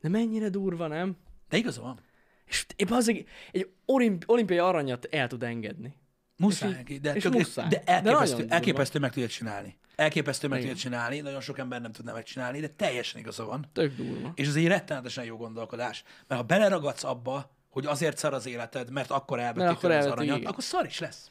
De 0.00 0.08
mennyire 0.08 0.48
durva, 0.48 0.86
nem? 0.86 1.16
De 1.48 1.56
igaza 1.56 1.82
van. 1.82 1.98
És 2.46 2.66
épp 2.76 2.90
az 2.90 3.08
egy, 3.08 3.24
egy 3.52 3.68
olimp, 3.86 4.22
olimpiai 4.26 4.58
aranyat 4.58 5.04
el 5.10 5.26
tud 5.28 5.42
engedni. 5.42 5.94
Muszáj 6.40 6.70
neki, 6.70 6.98
de, 6.98 7.14
és 7.14 7.22
tök, 7.22 7.32
muszáj. 7.32 7.68
de 7.68 7.82
De 7.84 7.92
elképesztő, 7.92 8.36
durva. 8.36 8.54
elképesztő 8.54 8.98
meg 8.98 9.12
tudja 9.12 9.28
csinálni. 9.28 9.78
Elképesztő 9.96 10.48
meg 10.48 10.60
tudja 10.60 10.74
csinálni, 10.74 11.20
nagyon 11.20 11.40
sok 11.40 11.58
ember 11.58 11.80
nem 11.80 11.92
tudna 11.92 12.12
megcsinálni, 12.12 12.60
de 12.60 12.68
teljesen 12.68 13.20
igaza 13.20 13.44
van. 13.44 13.66
Tök 13.72 13.96
durva. 13.96 14.32
És 14.34 14.46
ez 14.46 14.54
egy 14.54 14.66
rettenetesen 14.66 15.24
jó 15.24 15.36
gondolkodás. 15.36 16.02
Mert 16.26 16.40
ha 16.40 16.46
beleragadsz 16.46 17.04
abba, 17.04 17.50
hogy 17.70 17.86
azért 17.86 18.16
szar 18.18 18.34
az 18.34 18.46
életed, 18.46 18.90
mert 18.90 19.10
akkor 19.10 19.40
elvetik 19.40 19.82
az 19.82 20.06
aranyat, 20.06 20.36
igen. 20.36 20.50
akkor 20.50 20.62
szar 20.64 20.86
is 20.86 20.98
lesz. 20.98 21.30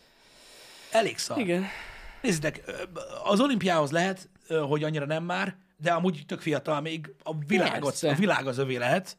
Elég 0.91 1.17
szar. 1.17 1.37
Igen. 1.37 1.65
Nézzétek, 2.21 2.63
az 3.23 3.39
olimpiához 3.39 3.91
lehet, 3.91 4.29
hogy 4.67 4.83
annyira 4.83 5.05
nem 5.05 5.23
már, 5.23 5.55
de 5.77 5.91
amúgy 5.91 6.23
tök 6.27 6.41
fiatal 6.41 6.81
még, 6.81 7.13
a 7.23 7.37
világot, 7.37 7.89
Persze. 7.89 8.09
a 8.09 8.13
világ 8.15 8.47
az 8.47 8.57
övé 8.57 8.75
lehet, 8.75 9.17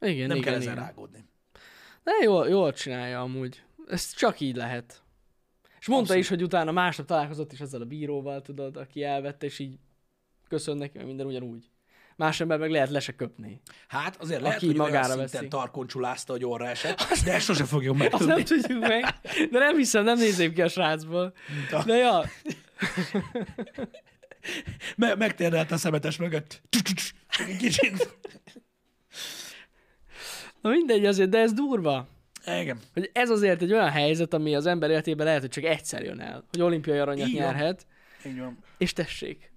Igen, 0.00 0.26
nem 0.28 0.36
igen, 0.36 0.52
kell 0.52 0.62
igen. 0.62 0.74
rágódni. 0.74 1.24
De 2.02 2.12
jól, 2.22 2.48
jól 2.48 2.72
csinálja 2.72 3.20
amúgy. 3.20 3.62
Ez 3.88 4.14
csak 4.14 4.40
így 4.40 4.56
lehet. 4.56 5.02
És 5.84 5.90
mondta 5.90 6.12
Abszolút. 6.14 6.22
is, 6.24 6.28
hogy 6.38 6.42
utána 6.54 6.72
másnap 6.72 7.06
találkozott 7.06 7.52
is 7.52 7.60
ezzel 7.60 7.80
a 7.80 7.84
bíróval, 7.84 8.42
tudod, 8.42 8.76
aki 8.76 9.02
elvette, 9.02 9.46
és 9.46 9.58
így 9.58 9.78
köszön 10.48 10.76
neki, 10.76 10.92
mert 10.94 11.06
minden 11.08 11.26
ugyanúgy. 11.26 11.70
Más 12.16 12.40
ember 12.40 12.58
meg 12.58 12.70
lehet 12.70 12.90
le 12.90 13.00
se 13.00 13.14
köpni. 13.14 13.60
Hát 13.88 14.16
azért 14.20 14.40
lehet, 14.40 14.56
Aki 14.56 14.66
hogy 14.66 14.76
magára 14.76 15.14
olyan 15.14 15.26
szinten 15.28 15.48
tarkoncsulázta, 15.48 16.32
hogy 16.32 16.44
orra 16.44 16.66
esett, 16.68 16.98
de 17.24 17.32
ezt 17.32 17.44
sose 17.44 17.64
fogjuk 17.64 17.92
Azt 17.94 18.02
megtudni. 18.02 18.26
nem 18.34 18.44
tudjuk 18.44 18.80
meg. 18.80 19.04
De 19.50 19.58
nem 19.58 19.76
hiszem, 19.76 20.04
nem 20.04 20.18
nézém 20.18 20.52
ki 20.52 20.62
a 20.62 20.68
srácból. 20.68 21.32
a- 21.72 21.84
De 21.84 21.94
ja, 21.96 22.24
Me- 24.96 25.16
megtérdelt 25.16 25.70
a 25.70 25.76
szemetes 25.76 26.16
mögött. 26.16 26.62
Kicsit. 27.58 28.16
Na 30.60 30.70
mindegy 30.70 31.06
azért, 31.06 31.28
de 31.30 31.38
ez 31.38 31.52
durva. 31.52 32.08
Igen. 32.46 32.78
Hogy 32.92 33.10
ez 33.12 33.30
azért 33.30 33.62
egy 33.62 33.72
olyan 33.72 33.90
helyzet, 33.90 34.34
ami 34.34 34.54
az 34.54 34.66
ember 34.66 34.90
életében 34.90 35.26
lehet, 35.26 35.40
hogy 35.40 35.50
csak 35.50 35.64
egyszer 35.64 36.02
jön 36.02 36.20
el, 36.20 36.44
hogy 36.50 36.60
olimpiai 36.60 36.98
aranyat 36.98 37.28
Így 37.28 37.34
van. 37.34 37.42
nyerhet, 37.42 37.86
Így 38.26 38.38
van. 38.38 38.58
és 38.78 38.92
tessék, 38.92 39.52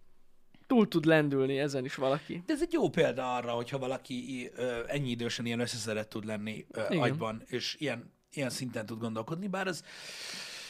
túl 0.68 0.88
tud 0.88 1.06
lendülni 1.06 1.60
ezen 1.60 1.86
is 1.86 1.96
valaki. 1.96 2.44
De 2.46 2.54
ez 2.54 2.62
egy 2.62 2.74
jó 2.74 2.90
példa 2.90 3.36
arra, 3.36 3.52
hogyha 3.52 3.78
valaki 3.78 4.50
ö, 4.56 4.80
ennyi 4.88 5.10
idősen 5.10 5.46
ilyen 5.46 5.60
összeszedett 5.60 6.10
tud 6.10 6.26
lenni 6.26 6.66
ö, 6.72 6.82
Igen. 6.90 7.02
agyban, 7.02 7.44
és 7.46 7.76
ilyen, 7.80 8.14
ilyen 8.32 8.50
szinten 8.50 8.86
tud 8.86 9.00
gondolkodni, 9.00 9.48
bár 9.48 9.68
az, 9.68 9.84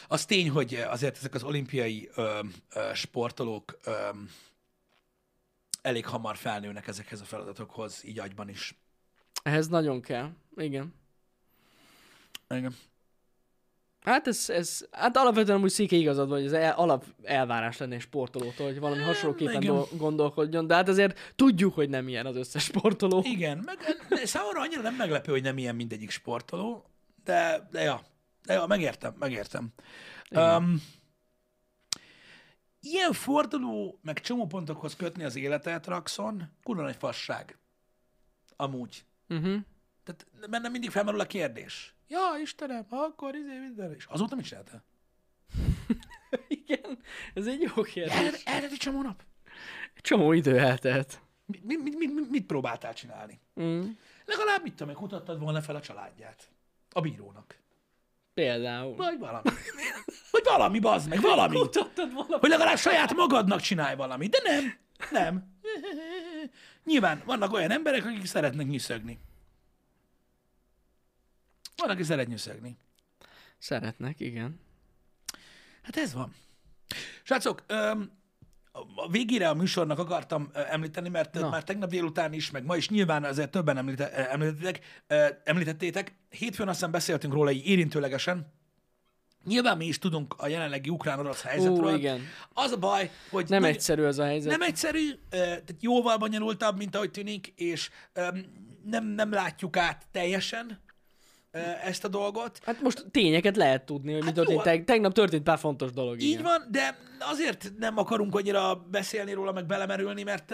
az 0.08 0.26
tény, 0.26 0.50
hogy 0.50 0.74
azért 0.74 1.18
ezek 1.18 1.34
az 1.34 1.44
olimpiai 1.44 2.10
ö, 2.16 2.40
ö, 2.76 2.90
sportolók 2.94 3.78
ö, 3.84 3.92
elég 5.82 6.06
hamar 6.06 6.36
felnőnek 6.36 6.88
ezekhez 6.88 7.22
a 7.22 7.26
feladatokhoz, 7.26 8.02
így 8.06 8.20
agyban 8.20 8.50
is. 8.50 8.76
Ehhez 9.44 9.68
nagyon 9.68 10.02
kell. 10.02 10.30
Igen. 10.56 10.94
Igen. 12.50 12.76
Hát 14.08 14.28
ez, 14.28 14.50
ez 14.50 14.86
hát 14.92 15.18
alapvetően 15.18 15.62
úgy 15.62 15.70
széke 15.70 15.96
igazad 15.96 16.30
van, 16.30 16.38
hogy 16.38 16.48
ez 16.48 16.54
el, 16.54 16.74
alap 16.74 17.06
elvárás 17.24 17.78
lenne 17.78 17.96
egy 17.96 18.02
sportolótól, 18.02 18.66
hogy 18.66 18.80
valami 18.80 19.02
hasonlóképpen 19.02 19.62
igen. 19.62 19.76
do- 19.76 19.98
gondolkodjon, 19.98 20.68
de 20.68 20.76
hát 20.76 20.88
azért 20.88 21.34
tudjuk, 21.36 21.74
hogy 21.74 21.90
nem 21.90 22.08
ilyen 22.08 22.26
az 22.26 22.36
összes 22.36 22.64
sportoló. 22.64 23.22
Igen, 23.26 23.58
meg 23.66 23.78
számomra 24.26 24.62
annyira 24.62 24.82
nem 24.82 24.96
meglepő, 24.96 25.32
hogy 25.32 25.42
nem 25.42 25.58
ilyen 25.58 25.76
mindegyik 25.76 26.10
sportoló, 26.10 26.90
de, 27.24 27.68
de 27.72 27.82
ja, 27.82 28.02
de 28.46 28.54
ja, 28.54 28.66
megértem, 28.66 29.16
megértem. 29.20 29.74
Um, 30.32 30.84
ilyen 32.80 33.14
forduló, 33.14 34.00
meg 34.02 34.20
csomópontokhoz 34.20 34.96
kötni 34.96 35.24
az 35.24 35.36
életet, 35.36 35.88
Raxon, 35.88 36.44
kurva 36.64 36.82
nagy 36.82 36.96
fasság. 36.96 37.58
Amúgy. 38.56 39.06
Uh-huh. 39.30 39.58
Tehát 40.04 40.50
bennem 40.50 40.72
mindig 40.72 40.90
felmerül 40.90 41.20
a 41.20 41.26
kérdés. 41.26 41.97
Ja, 42.08 42.20
Istenem, 42.42 42.86
akkor 42.90 43.36
izé 43.36 43.60
minden. 43.60 43.94
És 43.94 44.06
azóta 44.06 44.36
mit 44.36 44.46
csináltál? 44.46 44.84
Igen, 46.66 47.00
ez 47.34 47.48
egy 47.48 47.62
jó 47.62 47.84
kérdés. 47.84 48.44
Eltelt 48.46 48.72
egy 48.72 48.78
csomó 48.78 49.02
nap. 49.02 49.24
Csomó 50.02 50.32
idő 50.32 50.58
eltelt. 50.58 51.22
Mi, 51.46 51.60
mi, 51.64 51.76
mi, 51.76 52.06
mi, 52.08 52.22
mit 52.30 52.46
próbáltál 52.46 52.94
csinálni? 52.94 53.40
Mm. 53.62 53.84
Legalább 54.26 54.64
mit 54.64 54.74
tudom, 54.74 54.94
kutattad 54.94 55.40
volna 55.40 55.62
fel 55.62 55.76
a 55.76 55.82
családját. 55.82 56.50
A 56.92 57.02
bírónak. 57.02 57.60
Például. 58.34 58.96
Vagy 58.96 59.20
valami. 59.20 59.50
Vagy 60.32 60.44
valami, 60.44 60.80
bazd 60.80 61.10
meg, 61.10 61.22
valami. 61.22 61.58
Mutattad 61.58 62.14
valami. 62.14 62.34
Hogy 62.40 62.50
legalább 62.50 62.78
saját 62.78 63.14
magadnak 63.14 63.62
csinálj 63.62 63.96
valamit. 63.96 64.32
De 64.32 64.40
nem, 64.44 64.78
nem. 65.12 65.56
Nyilván 66.84 67.22
vannak 67.26 67.54
olyan 67.54 67.72
emberek, 67.72 68.06
akik 68.06 68.26
szeretnek 68.26 68.68
nyűszögni. 68.68 69.20
Van, 71.78 71.90
aki 71.90 72.04
szeret 72.04 72.28
nyűszögni. 72.28 72.78
Szeretnek, 73.58 74.20
igen. 74.20 74.60
Hát 75.82 75.98
ez 75.98 76.14
van. 76.14 76.34
Srácok, 77.24 77.64
öm, 77.68 78.12
a 78.96 79.10
végére 79.10 79.50
a 79.50 79.54
műsornak 79.54 80.00
akartam 80.00 80.50
említeni, 80.54 81.10
mert 81.10 81.34
Na. 81.34 81.50
Már 81.50 81.64
tegnap 81.64 81.90
délután 81.90 82.34
is, 82.34 82.52
meg 82.52 82.64
ma 82.66 82.76
is 82.76 82.90
nyilván 82.90 83.24
azért 83.24 83.52
többen 83.52 83.78
említe, 83.78 84.30
ö, 85.08 85.26
említettétek. 85.44 86.16
Hétfőn 86.30 86.68
aztán 86.68 86.92
beszéltünk 86.92 87.34
róla 87.34 87.52
így 87.52 87.66
érintőlegesen. 87.66 88.54
Nyilván 89.46 89.78
mi 89.78 89.86
is 89.86 90.00
tudunk 90.00 90.34
a 90.38 90.48
jelenlegi 90.48 90.90
ukrán-orosz 90.90 91.42
helyzetről. 91.42 91.94
Ó, 91.94 91.96
igen. 91.96 92.22
Az 92.54 92.72
a 92.72 92.78
baj, 92.78 93.12
hogy 93.30 93.50
Nem 93.50 93.62
nagy- 93.62 93.70
egyszerű 93.70 94.04
ez 94.04 94.18
a 94.18 94.24
helyzet. 94.26 94.52
nem 94.52 94.62
egyszerű, 94.62 95.12
tehát 95.30 95.76
jóval 95.80 96.18
bonyolultabb, 96.18 96.78
mint 96.78 96.96
ahogy 96.96 97.12
tűnik, 97.12 97.48
és 97.56 97.90
nem, 98.84 99.06
nem 99.06 99.32
látjuk 99.32 99.78
át 99.78 100.06
teljesen 100.12 100.80
ezt 101.84 102.04
a 102.04 102.08
dolgot. 102.08 102.60
Hát 102.66 102.82
most 102.82 103.06
tényeket 103.12 103.56
lehet 103.56 103.86
tudni, 103.86 104.12
hogy 104.12 104.20
mi 104.20 104.26
Hát 104.26 104.36
történt. 104.36 104.58
jó. 104.58 104.64
Teg- 104.64 104.86
tegnap 104.86 105.14
történt 105.14 105.44
pár 105.44 105.58
fontos 105.58 105.92
dolog. 105.92 106.22
Így 106.22 106.30
igen. 106.30 106.44
van, 106.44 106.68
de 106.72 106.98
azért 107.20 107.72
nem 107.78 107.98
akarunk 107.98 108.36
annyira 108.36 108.76
beszélni 108.76 109.34
róla, 109.34 109.52
meg 109.52 109.66
belemerülni, 109.66 110.24
mert 110.24 110.54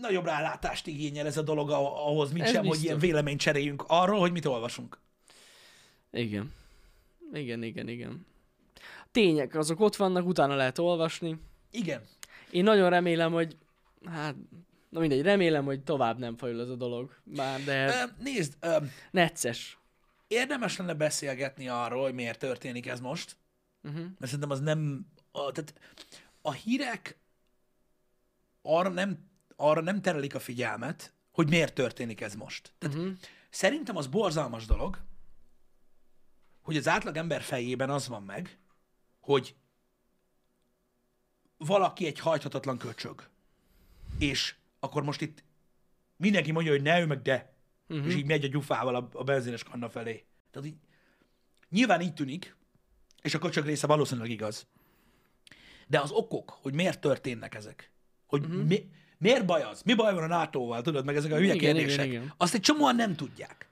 nagyobb 0.00 0.24
rálátást 0.24 0.86
igényel 0.86 1.26
ez 1.26 1.36
a 1.36 1.42
dolog 1.42 1.70
ah- 1.70 2.06
ahhoz, 2.06 2.32
mint 2.32 2.44
Ez 2.44 2.50
sem, 2.50 2.60
hogy 2.60 2.68
biztos. 2.68 2.86
ilyen 2.86 2.98
véleményt 2.98 3.40
cseréljünk 3.40 3.84
arról, 3.86 4.18
hogy 4.18 4.32
mit 4.32 4.44
olvasunk. 4.46 4.98
Igen. 6.12 6.52
Igen, 7.32 7.62
igen, 7.62 7.88
igen. 7.88 8.26
Tények, 9.12 9.54
azok 9.54 9.80
ott 9.80 9.96
vannak, 9.96 10.26
utána 10.26 10.54
lehet 10.54 10.78
olvasni. 10.78 11.36
Igen. 11.70 12.02
Én 12.50 12.62
nagyon 12.64 12.90
remélem, 12.90 13.32
hogy 13.32 13.56
hát, 14.06 14.34
na 14.88 15.00
mindegy, 15.00 15.22
remélem, 15.22 15.64
hogy 15.64 15.82
tovább 15.82 16.18
nem 16.18 16.36
fajul 16.36 16.60
ez 16.60 16.68
a 16.68 16.74
dolog. 16.76 17.20
Már, 17.24 17.64
de 17.64 17.86
Ö, 18.02 18.06
Nézd, 18.22 18.54
ö, 18.60 18.76
necces. 19.10 19.78
érdemes 20.26 20.76
lenne 20.76 20.94
beszélgetni 20.94 21.68
arról, 21.68 22.02
hogy 22.02 22.14
miért 22.14 22.38
történik 22.38 22.86
ez 22.86 23.00
most, 23.00 23.36
Uh-huh. 23.82 24.00
mert 24.02 24.24
szerintem 24.24 24.50
az 24.50 24.60
nem, 24.60 25.06
a, 25.30 25.52
tehát 25.52 25.74
a 26.42 26.52
hírek 26.52 27.18
arra 28.62 28.88
nem, 28.88 29.30
arra 29.56 29.80
nem 29.80 30.00
terelik 30.00 30.34
a 30.34 30.40
figyelmet, 30.40 31.12
hogy 31.32 31.48
miért 31.48 31.74
történik 31.74 32.20
ez 32.20 32.34
most. 32.34 32.72
Tehát 32.78 32.96
Mhm. 32.96 33.08
Szerintem 33.50 33.96
az 33.96 34.06
borzalmas 34.06 34.66
dolog, 34.66 34.98
hogy 36.62 36.76
az 36.76 36.88
átlag 36.88 37.16
ember 37.16 37.42
fejében 37.42 37.90
az 37.90 38.08
van 38.08 38.22
meg, 38.22 38.58
hogy 39.20 39.54
valaki 41.56 42.06
egy 42.06 42.18
hajthatatlan 42.18 42.78
köcsög. 42.78 43.28
És 44.18 44.54
akkor 44.80 45.02
most 45.02 45.20
itt 45.20 45.44
mindenki 46.16 46.52
mondja, 46.52 46.72
hogy 46.72 46.82
ne, 46.82 47.00
ő 47.00 47.06
meg 47.06 47.22
de. 47.22 47.56
Uh-huh. 47.88 48.06
És 48.06 48.14
így 48.14 48.26
megy 48.26 48.44
a 48.44 48.48
gyufával 48.48 48.94
a, 48.94 49.08
a 49.12 49.24
benzines 49.24 49.62
kanna 49.62 49.88
felé. 49.88 50.24
Tehát 50.50 50.68
így, 50.68 50.76
nyilván 51.68 52.00
így 52.00 52.14
tűnik, 52.14 52.56
és 53.22 53.34
a 53.34 53.38
köcsög 53.38 53.64
része 53.64 53.86
valószínűleg 53.86 54.30
igaz. 54.30 54.66
De 55.86 56.00
az 56.00 56.10
okok, 56.10 56.58
hogy 56.62 56.74
miért 56.74 57.00
történnek 57.00 57.54
ezek, 57.54 57.90
hogy 58.26 58.44
uh-huh. 58.44 58.62
mi, 58.62 58.90
miért 59.18 59.46
baj 59.46 59.62
az, 59.62 59.82
mi 59.82 59.94
baj 59.94 60.14
van 60.14 60.22
a 60.22 60.26
NATO-val, 60.26 60.82
tudod, 60.82 61.04
meg 61.04 61.16
ezek 61.16 61.32
a 61.32 61.36
hülye 61.36 61.54
Igen, 61.54 61.70
igen, 61.70 61.74
kérdések, 61.74 62.06
igen. 62.06 62.34
azt 62.36 62.54
egy 62.54 62.60
csomóan 62.60 62.96
nem 62.96 63.16
tudják. 63.16 63.68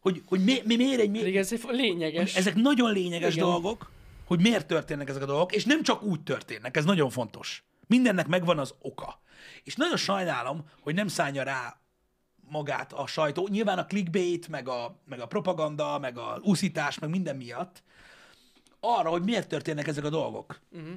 Hogy, 0.00 0.22
hogy 0.26 0.44
mi, 0.44 0.60
mi, 0.64 0.76
miért 0.76 1.00
egy... 1.00 1.10
Mi, 1.10 1.18
Pedig 1.18 1.36
ez 1.36 1.64
lényeges. 1.68 2.36
ezek 2.36 2.54
nagyon 2.54 2.92
lényeges 2.92 3.34
Igen. 3.34 3.46
Igen. 3.46 3.60
dolgok, 3.60 3.90
hogy 4.24 4.40
miért 4.40 4.66
történnek 4.66 5.08
ezek 5.08 5.22
a 5.22 5.26
dolgok, 5.26 5.54
és 5.54 5.64
nem 5.64 5.82
csak 5.82 6.02
úgy 6.02 6.22
történnek, 6.22 6.76
ez 6.76 6.84
nagyon 6.84 7.10
fontos. 7.10 7.64
Mindennek 7.92 8.26
megvan 8.26 8.58
az 8.58 8.74
oka. 8.78 9.20
És 9.62 9.74
nagyon 9.74 9.96
sajnálom, 9.96 10.64
hogy 10.80 10.94
nem 10.94 11.08
szánja 11.08 11.42
rá 11.42 11.76
magát 12.40 12.92
a 12.92 13.06
sajtó, 13.06 13.48
nyilván 13.48 13.78
a 13.78 13.86
clickbait, 13.86 14.48
meg 14.48 14.68
a, 14.68 15.00
meg 15.04 15.20
a 15.20 15.26
propaganda, 15.26 15.98
meg 15.98 16.18
a 16.18 16.40
úszítás, 16.42 16.98
meg 16.98 17.10
minden 17.10 17.36
miatt, 17.36 17.82
arra, 18.80 19.10
hogy 19.10 19.22
miért 19.22 19.48
történnek 19.48 19.86
ezek 19.86 20.04
a 20.04 20.10
dolgok. 20.10 20.60
Uh-huh. 20.70 20.94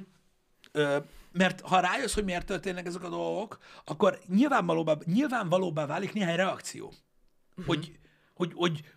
Ö, 0.72 0.98
mert 1.32 1.60
ha 1.60 1.80
rájössz, 1.80 2.14
hogy 2.14 2.24
miért 2.24 2.46
történnek 2.46 2.86
ezek 2.86 3.02
a 3.02 3.08
dolgok, 3.08 3.58
akkor 3.84 4.18
nyilvánvalóbbá, 4.26 4.94
nyilvánvalóbbá 5.04 5.86
válik 5.86 6.12
néhány 6.12 6.36
reakció. 6.36 6.86
Uh-huh. 6.86 7.66
Hogy, 7.66 7.98
hogy, 8.34 8.52
hogy 8.54 8.92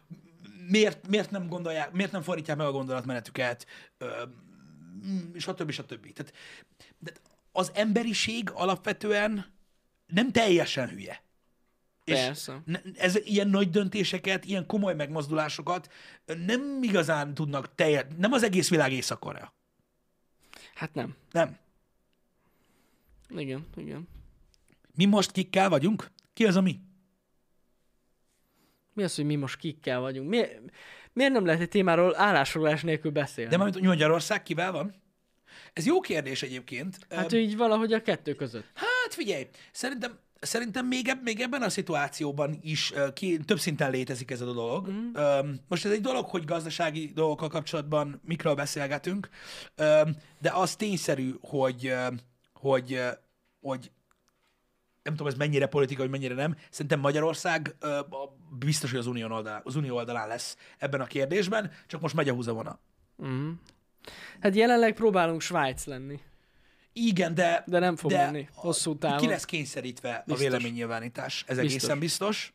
miért, 0.67 1.07
miért 1.07 1.31
nem 1.31 1.47
gondolják, 1.47 1.91
miért 1.91 2.11
nem 2.11 2.21
fordítják 2.21 2.57
meg 2.57 2.67
a 2.67 2.71
gondolatmenetüket, 2.71 3.65
ö, 3.97 4.23
mm, 5.05 5.35
stb. 5.35 5.71
stb. 5.71 6.13
Tehát, 6.13 6.33
de 6.97 7.11
az 7.60 7.72
emberiség 7.74 8.49
alapvetően 8.53 9.45
nem 10.07 10.32
teljesen 10.32 10.89
hülye. 10.89 11.24
Persze. 12.03 12.62
ne- 12.66 12.82
ez, 12.95 13.16
ilyen 13.16 13.47
nagy 13.47 13.70
döntéseket, 13.70 14.45
ilyen 14.45 14.66
komoly 14.66 14.95
megmozdulásokat 14.95 15.91
nem 16.45 16.84
igazán 16.84 17.34
tudnak 17.34 17.76
teljes, 17.76 18.03
nem 18.18 18.32
az 18.32 18.43
egész 18.43 18.70
világ 18.70 18.91
észak 18.91 19.49
Hát 20.74 20.93
nem. 20.93 21.16
Nem. 21.32 21.57
Igen, 23.30 23.68
igen. 23.76 24.07
Mi 24.95 25.05
most 25.05 25.32
kikkel 25.32 25.70
vagyunk? 25.70 26.12
Ki 26.34 26.45
az 26.45 26.55
a 26.55 26.62
mi? 26.62 26.80
Mi 28.93 29.03
az, 29.03 29.16
hogy 29.16 29.26
mi 29.26 29.36
most 29.36 29.57
kikkel 29.57 29.99
vagyunk? 29.99 30.30
Mi, 30.30 30.45
miért 31.14 31.32
nem 31.32 31.45
lehet 31.45 31.62
egy 31.62 31.70
témáról 31.70 32.20
állásfoglalás 32.20 32.82
nélkül 32.82 33.12
beszélni? 33.12 33.49
De 33.49 33.57
majd 33.57 33.82
Magyarország 33.82 34.43
kivel 34.43 34.72
van? 34.72 34.98
Ez 35.73 35.85
jó 35.85 35.99
kérdés 35.99 36.43
egyébként. 36.43 36.97
Hát 37.09 37.33
Ö, 37.33 37.37
így 37.37 37.57
valahogy 37.57 37.93
a 37.93 38.01
kettő 38.01 38.33
között. 38.33 38.65
Hát 38.73 39.13
figyelj, 39.13 39.47
szerintem, 39.71 40.19
szerintem 40.39 40.85
még, 40.85 41.11
még 41.23 41.39
ebben 41.39 41.61
a 41.61 41.69
szituációban 41.69 42.59
is 42.61 42.91
ö, 42.91 43.13
ki, 43.13 43.37
több 43.37 43.59
szinten 43.59 43.91
létezik 43.91 44.31
ez 44.31 44.41
a 44.41 44.53
dolog. 44.53 44.89
Mm. 44.89 45.51
Most 45.67 45.85
ez 45.85 45.91
egy 45.91 46.01
dolog, 46.01 46.25
hogy 46.25 46.45
gazdasági 46.45 47.11
dolgokkal 47.15 47.49
kapcsolatban 47.49 48.21
mikről 48.25 48.55
beszélgetünk, 48.55 49.29
Öm, 49.75 50.15
de 50.41 50.51
az 50.53 50.75
tényszerű, 50.75 51.33
hogy, 51.41 51.85
ö, 51.87 52.07
hogy, 52.53 52.93
ö, 52.93 53.09
hogy 53.61 53.91
nem 55.03 55.17
tudom, 55.17 55.27
ez 55.27 55.37
mennyire 55.37 55.65
politika, 55.65 56.01
vagy 56.01 56.11
mennyire 56.11 56.33
nem. 56.33 56.55
Szerintem 56.69 56.99
Magyarország 56.99 57.75
biztos, 58.59 58.89
hogy 58.89 58.99
az 58.99 59.07
unió 59.07 59.27
oldalán, 59.29 59.61
az 59.63 59.75
unió 59.75 59.95
oldalán 59.95 60.27
lesz 60.27 60.57
ebben 60.77 61.01
a 61.01 61.05
kérdésben, 61.05 61.71
csak 61.87 62.01
most 62.01 62.15
megy 62.15 62.29
a 62.29 62.33
húzavona. 62.33 62.79
Hát 64.39 64.55
jelenleg 64.55 64.93
próbálunk 64.93 65.41
Svájc 65.41 65.85
lenni. 65.85 66.19
Igen, 66.93 67.33
de... 67.33 67.63
De 67.67 67.79
nem 67.79 67.95
fog 67.95 68.11
de 68.11 68.25
menni 68.25 68.49
hosszú 68.53 68.97
távon. 68.97 69.17
Ki 69.17 69.27
lesz 69.27 69.45
kényszerítve 69.45 70.23
Biztos. 70.25 70.45
a 70.45 70.49
véleménynyilvánítás, 70.49 71.43
ez 71.47 71.57
Biztos. 71.57 71.73
egészen 71.73 71.99
biztos. 71.99 72.53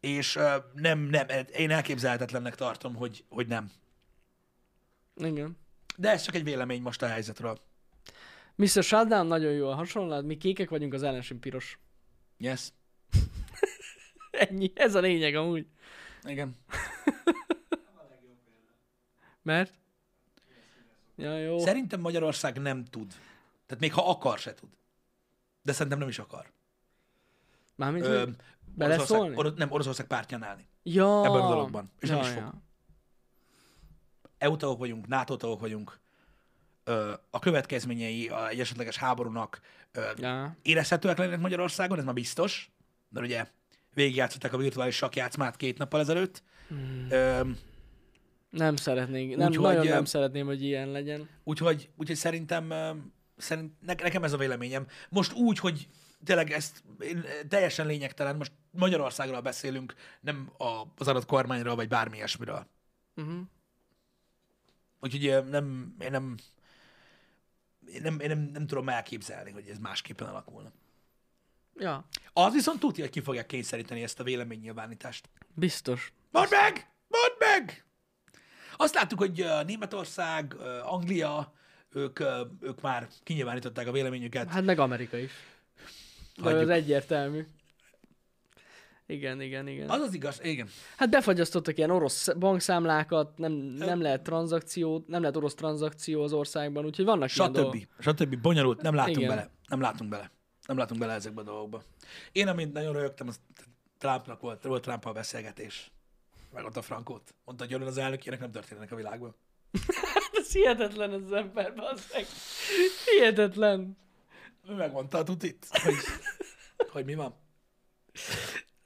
És 0.00 0.36
uh, 0.36 0.54
nem, 0.74 0.98
nem, 0.98 1.26
én 1.56 1.70
elképzelhetetlennek 1.70 2.54
tartom, 2.54 2.94
hogy, 2.94 3.24
hogy 3.28 3.46
nem. 3.46 3.70
Igen. 5.16 5.56
De 5.96 6.10
ez 6.10 6.22
csak 6.22 6.34
egy 6.34 6.44
vélemény 6.44 6.82
most 6.82 7.02
a 7.02 7.06
helyzetről. 7.06 7.58
Mr. 8.54 8.82
Shutdown 8.82 9.26
nagyon 9.26 9.52
jó 9.52 9.68
a 9.68 9.74
hasonlat, 9.74 10.24
mi 10.24 10.36
kékek 10.36 10.68
vagyunk, 10.68 10.94
az 10.94 11.02
ellenség 11.02 11.38
piros. 11.38 11.78
Yes. 12.38 12.68
Ennyi, 14.30 14.72
ez 14.74 14.94
a 14.94 15.00
lényeg 15.00 15.34
amúgy. 15.34 15.66
Igen. 16.22 16.56
Mert? 19.42 19.74
Ja, 21.16 21.38
jó. 21.38 21.58
Szerintem 21.58 22.00
Magyarország 22.00 22.58
nem 22.58 22.84
tud. 22.84 23.12
Tehát 23.66 23.80
még 23.82 23.92
ha 23.92 24.10
akar, 24.10 24.38
se 24.38 24.54
tud. 24.54 24.68
De 25.62 25.72
szerintem 25.72 25.98
nem 25.98 26.08
is 26.08 26.18
akar. 26.18 26.50
Mármint, 27.74 28.04
Ö, 28.04 28.18
hogy... 28.20 28.36
Oroszország, 28.78 29.38
Orosz, 29.38 29.54
nem, 29.56 29.70
Oroszország 29.70 30.06
pártján 30.06 30.42
állni. 30.42 30.66
Ja. 30.82 31.24
ebben 31.24 31.40
a 31.40 31.48
dologban. 31.48 31.90
És 32.00 32.08
nem 32.08 32.18
ja, 32.18 32.24
is 32.24 32.30
fog. 32.30 32.42
ja. 32.42 32.62
EU 34.38 34.56
tagok 34.56 34.78
vagyunk, 34.78 35.06
NATO 35.06 35.36
tagok 35.36 35.60
vagyunk. 35.60 35.98
Ö, 36.84 37.12
a 37.30 37.38
következményei 37.38 38.28
a 38.28 38.48
egy 38.48 38.60
esetleges 38.60 38.96
háborúnak 38.96 39.60
ö, 39.92 40.10
Ja. 40.16 40.56
érezhetőek 40.62 41.18
lennének 41.18 41.40
Magyarországon, 41.40 41.98
ez 41.98 42.04
már 42.04 42.14
biztos. 42.14 42.70
Mert 43.08 43.26
ugye 43.26 43.46
végigjátszották 43.94 44.52
a 44.52 44.56
virtuális 44.56 44.96
sakjátszmát 44.96 45.56
két 45.56 45.78
nappal 45.78 46.00
ezelőtt. 46.00 46.42
Hmm. 46.68 47.06
Ö, 47.10 47.40
Nem 48.50 48.76
szeretnék, 48.76 49.36
nem, 49.36 49.48
Úgyhogy, 49.48 49.64
nagyon 49.64 49.86
nem 49.86 50.04
szeretném, 50.04 50.46
hogy 50.46 50.62
ilyen 50.62 50.88
legyen. 50.88 51.28
úgyhogy, 51.44 51.90
úgyhogy 51.96 52.16
szerintem 52.16 52.72
szerint, 53.36 53.72
ne, 53.80 53.94
nekem 53.94 54.24
ez 54.24 54.32
a 54.32 54.36
véleményem. 54.36 54.86
Most 55.08 55.32
úgy, 55.32 55.58
hogy 55.58 55.88
tényleg 56.24 56.50
ezt 56.50 56.82
teljesen 57.48 57.86
lényegtelen, 57.86 58.36
most 58.36 58.52
Magyarországról 58.70 59.40
beszélünk, 59.40 59.94
nem 60.20 60.52
a, 60.58 60.82
az 60.96 61.08
adott 61.08 61.26
kormányról, 61.26 61.74
vagy 61.74 61.88
bármi 61.88 62.16
ilyesmiről. 62.16 62.66
Uh-huh. 63.16 63.38
Úgyhogy 65.00 65.44
nem, 65.50 65.94
én 66.00 66.10
nem, 66.10 66.34
én 67.92 68.02
nem, 68.02 68.20
én 68.20 68.28
nem, 68.28 68.50
nem 68.52 68.66
tudom 68.66 68.88
elképzelni, 68.88 69.50
hogy 69.50 69.68
ez 69.68 69.78
másképpen 69.78 70.28
alakulna. 70.28 70.72
Ja, 71.78 72.08
Az 72.32 72.52
viszont 72.52 72.80
tudja, 72.80 73.04
hogy 73.04 73.12
ki 73.12 73.20
fogják 73.20 73.46
kényszeríteni 73.46 74.02
ezt 74.02 74.20
a 74.20 74.24
véleménynyilvánítást. 74.24 75.28
biztos. 75.54 76.12
Mondd 76.30 76.48
meg! 76.50 76.90
Mondd 77.08 77.32
meg! 77.38 77.85
Azt 78.76 78.94
láttuk, 78.94 79.18
hogy 79.18 79.44
Németország, 79.66 80.56
Anglia, 80.84 81.52
ők, 81.92 82.20
ők 82.60 82.80
már 82.80 83.08
kinyilvánították 83.22 83.86
a 83.86 83.92
véleményüket. 83.92 84.48
Hát 84.48 84.64
meg 84.64 84.78
Amerika 84.78 85.16
is. 85.16 85.30
Hagyjuk. 86.42 86.60
az 86.60 86.68
egyértelmű. 86.68 87.46
Igen, 89.06 89.40
igen, 89.40 89.68
igen. 89.68 89.88
Az 89.88 90.00
az 90.00 90.14
igaz, 90.14 90.40
igen. 90.42 90.68
Hát 90.96 91.10
befagyasztottak 91.10 91.76
ilyen 91.78 91.90
orosz 91.90 92.34
bankszámlákat, 92.34 93.38
nem, 93.38 93.52
nem 93.52 94.00
lehet 94.00 94.22
tranzakció, 94.22 95.04
nem 95.06 95.20
lehet 95.20 95.36
orosz 95.36 95.54
tranzakció 95.54 96.22
az 96.22 96.32
országban, 96.32 96.84
úgyhogy 96.84 97.04
vannak 97.04 97.36
ilyen 97.36 97.52
dolgok. 97.52 97.76
Stb. 97.98 98.40
Bonyolult, 98.40 98.82
nem 98.82 98.94
látunk 98.94 99.16
Igen. 99.16 99.28
bele. 99.28 99.50
Nem 99.68 99.80
látunk 99.80 100.10
bele. 100.10 100.30
Nem 100.66 100.76
látunk 100.76 101.00
bele 101.00 101.12
ezekbe 101.12 101.40
a 101.40 101.44
dolgokba. 101.44 101.82
Én, 102.32 102.48
amint 102.48 102.72
nagyon 102.72 102.92
rögtem, 102.92 103.28
az 103.28 103.40
Trumpnak 103.98 104.40
volt, 104.40 104.64
volt 104.64 104.82
Trump 104.82 105.12
beszélgetés. 105.12 105.90
Meg 106.56 106.64
ott 106.64 106.76
a 106.76 106.82
Frankót. 106.82 107.34
Mondta, 107.44 107.64
hogy 107.64 107.82
az 107.82 107.96
elnök, 107.96 108.22
ilyenek 108.22 108.40
nem 108.40 108.50
történnek 108.50 108.92
a 108.92 108.96
világban. 108.96 109.34
Ez 110.32 110.52
hihetetlen 110.52 111.12
az 111.12 111.32
ember, 111.32 111.74
bazzeg. 111.74 112.26
Hihetetlen. 113.04 113.96
Megmondta 114.66 115.18
a 115.18 115.22
tutit, 115.22 115.66
hogy, 115.70 115.94
hogy 116.90 117.04
mi 117.04 117.14
van. 117.14 117.34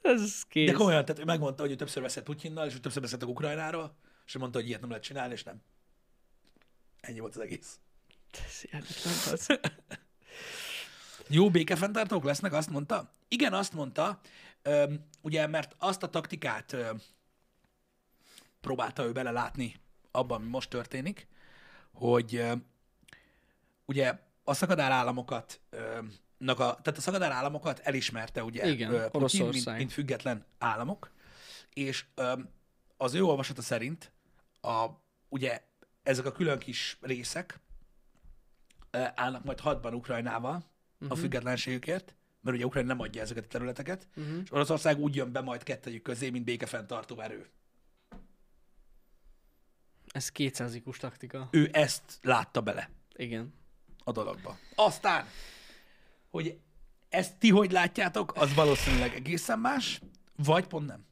Ez 0.01 0.43
kész. 0.43 0.69
De 0.69 0.75
komolyan, 0.75 1.05
tehát 1.05 1.21
ő 1.21 1.25
megmondta, 1.25 1.61
hogy 1.61 1.71
ő 1.71 1.75
többször 1.75 2.03
beszélt 2.03 2.25
Putyinnal, 2.25 2.67
és 2.67 2.75
ő 2.75 2.79
többször 2.79 3.01
beszéltek 3.01 3.27
Ukrajnáról, 3.27 3.97
és 4.25 4.35
ő 4.35 4.39
mondta, 4.39 4.59
hogy 4.59 4.67
ilyet 4.67 4.79
nem 4.81 4.89
lehet 4.89 5.03
csinálni, 5.03 5.33
és 5.33 5.43
nem. 5.43 5.61
Ennyi 7.01 7.19
volt 7.19 7.35
az 7.35 7.41
egész. 7.41 7.79
Ez 8.31 8.61
hihetetlen, 8.61 9.13
bazd. 9.29 9.59
Jó 11.27 11.49
békefenntartók 11.49 12.23
lesznek, 12.23 12.53
azt 12.53 12.69
mondta? 12.69 13.11
Igen, 13.27 13.53
azt 13.53 13.73
mondta, 13.73 14.19
ugye, 15.21 15.47
mert 15.47 15.75
azt 15.77 16.03
a 16.03 16.09
taktikát 16.09 16.75
próbálta 18.61 19.03
ő 19.03 19.11
belelátni 19.11 19.75
abban, 20.11 20.41
ami 20.41 20.49
most 20.49 20.69
történik, 20.69 21.27
hogy 21.93 22.45
ugye 23.85 24.19
a 24.43 24.53
szakadár 24.53 24.91
államokat, 24.91 25.61
öm, 25.69 26.13
nak 26.37 26.59
a, 26.59 26.79
tehát 26.81 27.21
a 27.21 27.33
államokat 27.33 27.79
elismerte 27.79 28.43
ugye 28.43 28.69
Igen, 28.69 29.09
Oroszország. 29.11 29.65
mint, 29.65 29.77
mint 29.77 29.91
független 29.91 30.45
államok, 30.57 31.11
és 31.73 32.05
az 32.97 33.13
ő 33.13 33.23
olvasata 33.23 33.61
szerint 33.61 34.11
a, 34.61 34.85
ugye 35.29 35.63
ezek 36.03 36.25
a 36.25 36.31
külön 36.31 36.59
kis 36.59 36.97
részek 37.01 37.59
állnak 39.15 39.43
majd 39.43 39.59
hadban 39.59 39.93
Ukrajnával, 39.93 40.55
uh-huh. 40.55 41.17
a 41.17 41.21
függetlenségükért, 41.21 42.15
mert 42.41 42.55
ugye 42.57 42.65
Ukrajna 42.65 42.87
nem 42.87 42.99
adja 42.99 43.21
ezeket 43.21 43.43
a 43.43 43.47
területeket, 43.47 44.07
uh-huh. 44.15 44.37
és 44.43 44.51
Oroszország 44.51 44.99
úgy 44.99 45.15
jön 45.15 45.31
be 45.31 45.41
majd 45.41 45.63
kettejük 45.63 46.01
közé, 46.01 46.29
mint 46.29 46.45
békefenntartó 46.45 47.19
erő. 47.19 47.49
Ez 50.11 50.29
kétszázikus 50.29 50.97
taktika. 50.97 51.47
Ő 51.51 51.69
ezt 51.71 52.19
látta 52.21 52.61
bele 52.61 52.89
Igen. 53.13 53.53
a 54.03 54.11
dologba. 54.11 54.57
Aztán, 54.75 55.25
hogy 56.29 56.59
ezt 57.09 57.35
ti 57.35 57.49
hogy 57.49 57.71
látjátok, 57.71 58.35
az 58.35 58.53
valószínűleg 58.53 59.15
egészen 59.15 59.59
más, 59.59 60.01
vagy 60.35 60.67
pont 60.67 60.87
nem. 60.87 61.05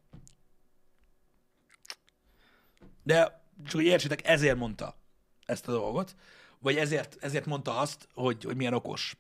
De 3.04 3.43
csak 3.64 3.74
hogy 3.76 3.84
értsétek, 3.86 4.28
ezért 4.28 4.58
mondta 4.58 4.95
ezt 5.45 5.68
a 5.68 5.72
dolgot, 5.72 6.16
vagy 6.60 6.78
ezért, 6.78 7.18
ezért 7.20 7.45
mondta 7.45 7.78
azt, 7.78 8.08
hogy, 8.14 8.43
hogy 8.43 8.56
milyen 8.56 8.74
okos. 8.74 9.18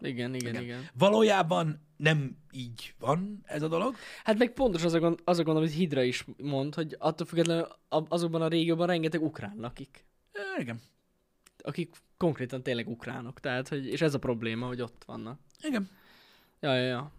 Igen, 0.00 0.34
igen, 0.34 0.50
igen. 0.50 0.62
igen. 0.62 0.90
Valójában 0.94 1.83
nem 1.96 2.36
így 2.50 2.94
van 2.98 3.40
ez 3.44 3.62
a 3.62 3.68
dolog. 3.68 3.96
Hát 4.24 4.38
meg 4.38 4.52
pontos 4.52 4.84
az 4.84 4.92
a, 4.92 4.98
gond, 4.98 5.20
az 5.24 5.38
a 5.38 5.42
gond, 5.42 5.56
amit 5.56 5.72
Hidra 5.72 6.02
is 6.02 6.24
mond, 6.36 6.74
hogy 6.74 6.96
attól 6.98 7.26
függetlenül 7.26 7.68
azokban 7.88 8.42
a 8.42 8.48
régióban 8.48 8.86
rengeteg 8.86 9.22
ukrán 9.22 9.56
lakik. 9.56 10.04
E, 10.32 10.60
igen. 10.60 10.80
Akik 11.58 11.96
konkrétan 12.16 12.62
tényleg 12.62 12.88
ukránok. 12.88 13.40
Tehát, 13.40 13.68
hogy, 13.68 13.86
és 13.86 14.00
ez 14.00 14.14
a 14.14 14.18
probléma, 14.18 14.66
hogy 14.66 14.80
ott 14.80 15.02
vannak. 15.06 15.40
Igen. 15.62 15.88
Ja, 16.60 16.76
ja, 16.76 16.86
ja. 16.86 17.12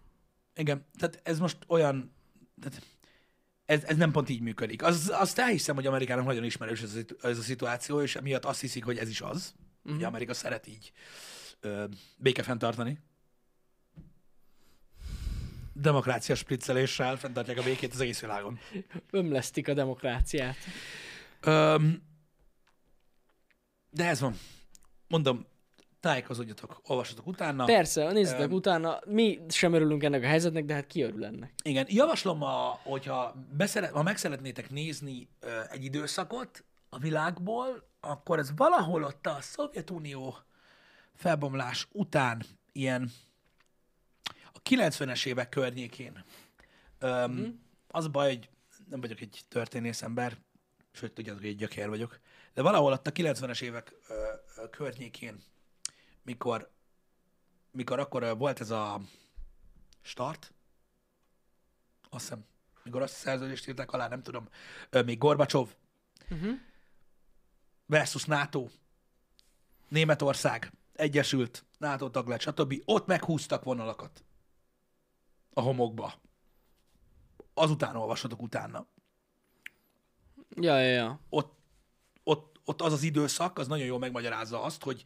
Igen. 0.54 0.86
Tehát 0.98 1.20
ez 1.22 1.38
most 1.38 1.58
olyan... 1.66 2.12
Tehát 2.60 2.82
ez, 3.64 3.84
ez 3.84 3.96
nem 3.96 4.10
pont 4.10 4.28
így 4.28 4.40
működik. 4.40 4.82
Az, 4.82 5.12
azt 5.14 5.38
elhiszem, 5.38 5.74
hogy 5.74 5.86
Amerikának 5.86 6.24
nagyon 6.24 6.44
ismerős 6.44 6.82
ez, 6.82 6.94
a 6.94 7.26
ez 7.26 7.38
a 7.38 7.42
szituáció, 7.42 8.00
és 8.00 8.16
emiatt 8.16 8.44
azt 8.44 8.60
hiszik, 8.60 8.84
hogy 8.84 8.98
ez 8.98 9.08
is 9.08 9.20
az. 9.20 9.54
Hogy 9.82 10.04
Amerika 10.04 10.34
szeret 10.34 10.66
így 10.66 10.92
ö, 11.60 11.84
béke 12.16 12.42
fenntartani. 12.42 12.98
Demokrácia 15.78 16.34
spricceléssel 16.34 17.16
fenntartják 17.16 17.58
a 17.58 17.62
békét 17.62 17.92
az 17.92 18.00
egész 18.00 18.20
világon. 18.20 18.58
Ömlesztik 19.10 19.68
a 19.68 19.74
demokráciát. 19.74 20.56
Öm, 21.40 22.02
de 23.90 24.06
ez 24.06 24.20
van. 24.20 24.38
Mondom, 25.08 25.46
tájékozódjatok, 26.00 26.80
olvassatok 26.86 27.26
utána. 27.26 27.64
Persze, 27.64 28.12
nézzetek 28.12 28.48
Öm. 28.48 28.52
utána, 28.52 28.98
mi 29.06 29.40
sem 29.48 29.72
örülünk 29.72 30.02
ennek 30.02 30.22
a 30.22 30.26
helyzetnek, 30.26 30.64
de 30.64 30.74
hát 30.74 30.86
ki 30.86 31.02
örül 31.02 31.24
ennek? 31.24 31.52
Igen, 31.62 31.86
javaslom, 31.88 32.42
a, 32.42 32.80
hogyha 32.82 33.34
beszeret, 33.56 33.90
ha 33.90 34.02
meg 34.02 34.16
szeretnétek 34.16 34.70
nézni 34.70 35.28
ö, 35.40 35.60
egy 35.70 35.84
időszakot 35.84 36.64
a 36.88 36.98
világból, 36.98 37.88
akkor 38.00 38.38
ez 38.38 38.50
valahol 38.56 39.02
ott 39.02 39.26
a 39.26 39.38
Szovjetunió 39.40 40.36
felbomlás 41.14 41.88
után, 41.92 42.42
ilyen 42.72 43.10
90-es 44.70 45.26
évek 45.26 45.48
környékén. 45.48 46.24
Öm, 46.98 47.32
Mhm. 47.32 47.48
Az 47.88 48.04
a 48.04 48.08
baj, 48.08 48.28
hogy 48.28 48.48
nem 48.88 49.00
vagyok 49.00 49.20
egy 49.20 49.40
történész 49.48 50.02
ember, 50.02 50.36
sőt, 50.92 51.12
tudjátok, 51.12 51.40
hogy 51.40 51.50
egy 51.50 51.56
gyökér 51.56 51.88
vagyok, 51.88 52.20
de 52.54 52.62
valahol 52.62 52.92
ott 52.92 53.06
a 53.06 53.12
90-es 53.12 53.62
évek 53.62 53.94
ö, 54.08 54.32
ö, 54.56 54.68
környékén, 54.70 55.42
mikor, 56.22 56.70
mikor 57.70 57.98
akkor 57.98 58.22
ö, 58.22 58.32
volt 58.34 58.60
ez 58.60 58.70
a 58.70 59.00
start, 60.02 60.52
azt 62.10 62.22
hiszem, 62.24 62.44
mikor 62.82 63.02
azt 63.02 63.14
a 63.14 63.18
szerződést 63.18 63.68
írták 63.68 63.92
alá, 63.92 64.08
nem 64.08 64.22
tudom, 64.22 64.48
ö, 64.90 65.02
még 65.02 65.18
Gorbacsov 65.18 65.68
Uh-huh. 66.30 66.54
versus 67.86 68.24
NATO, 68.24 68.68
Németország, 69.88 70.72
Egyesült, 70.92 71.64
NATO 71.78 72.10
tag 72.10 72.28
lett, 72.28 72.40
stb. 72.40 72.82
Ott 72.84 73.06
meghúztak 73.06 73.64
vonalakat 73.64 74.24
a 75.56 75.60
homokba. 75.60 76.14
Azután 77.54 77.96
olvashatok 77.96 78.42
utána. 78.42 78.86
Ja, 80.60 80.78
ja, 80.78 80.90
ja. 80.92 81.20
Ott, 81.28 81.58
ott, 82.24 82.60
ott 82.64 82.80
az 82.80 82.92
az 82.92 83.02
időszak, 83.02 83.58
az 83.58 83.68
nagyon 83.68 83.86
jól 83.86 83.98
megmagyarázza 83.98 84.62
azt, 84.62 84.82
hogy, 84.82 85.04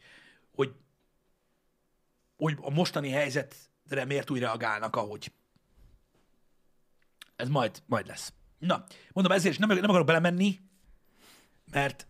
hogy, 0.55 0.75
hogy 2.37 2.57
a 2.61 2.69
mostani 2.69 3.09
helyzetre 3.09 4.05
miért 4.05 4.29
úgy 4.29 4.39
reagálnak, 4.39 4.95
ahogy. 4.95 5.31
Ez 7.35 7.49
majd, 7.49 7.83
majd 7.85 8.07
lesz. 8.07 8.33
Na, 8.57 8.85
mondom, 9.11 9.33
ezért 9.33 9.53
is 9.53 9.59
nem, 9.59 9.69
nem 9.69 9.89
akarok 9.89 10.07
belemenni, 10.07 10.59
mert, 11.71 12.07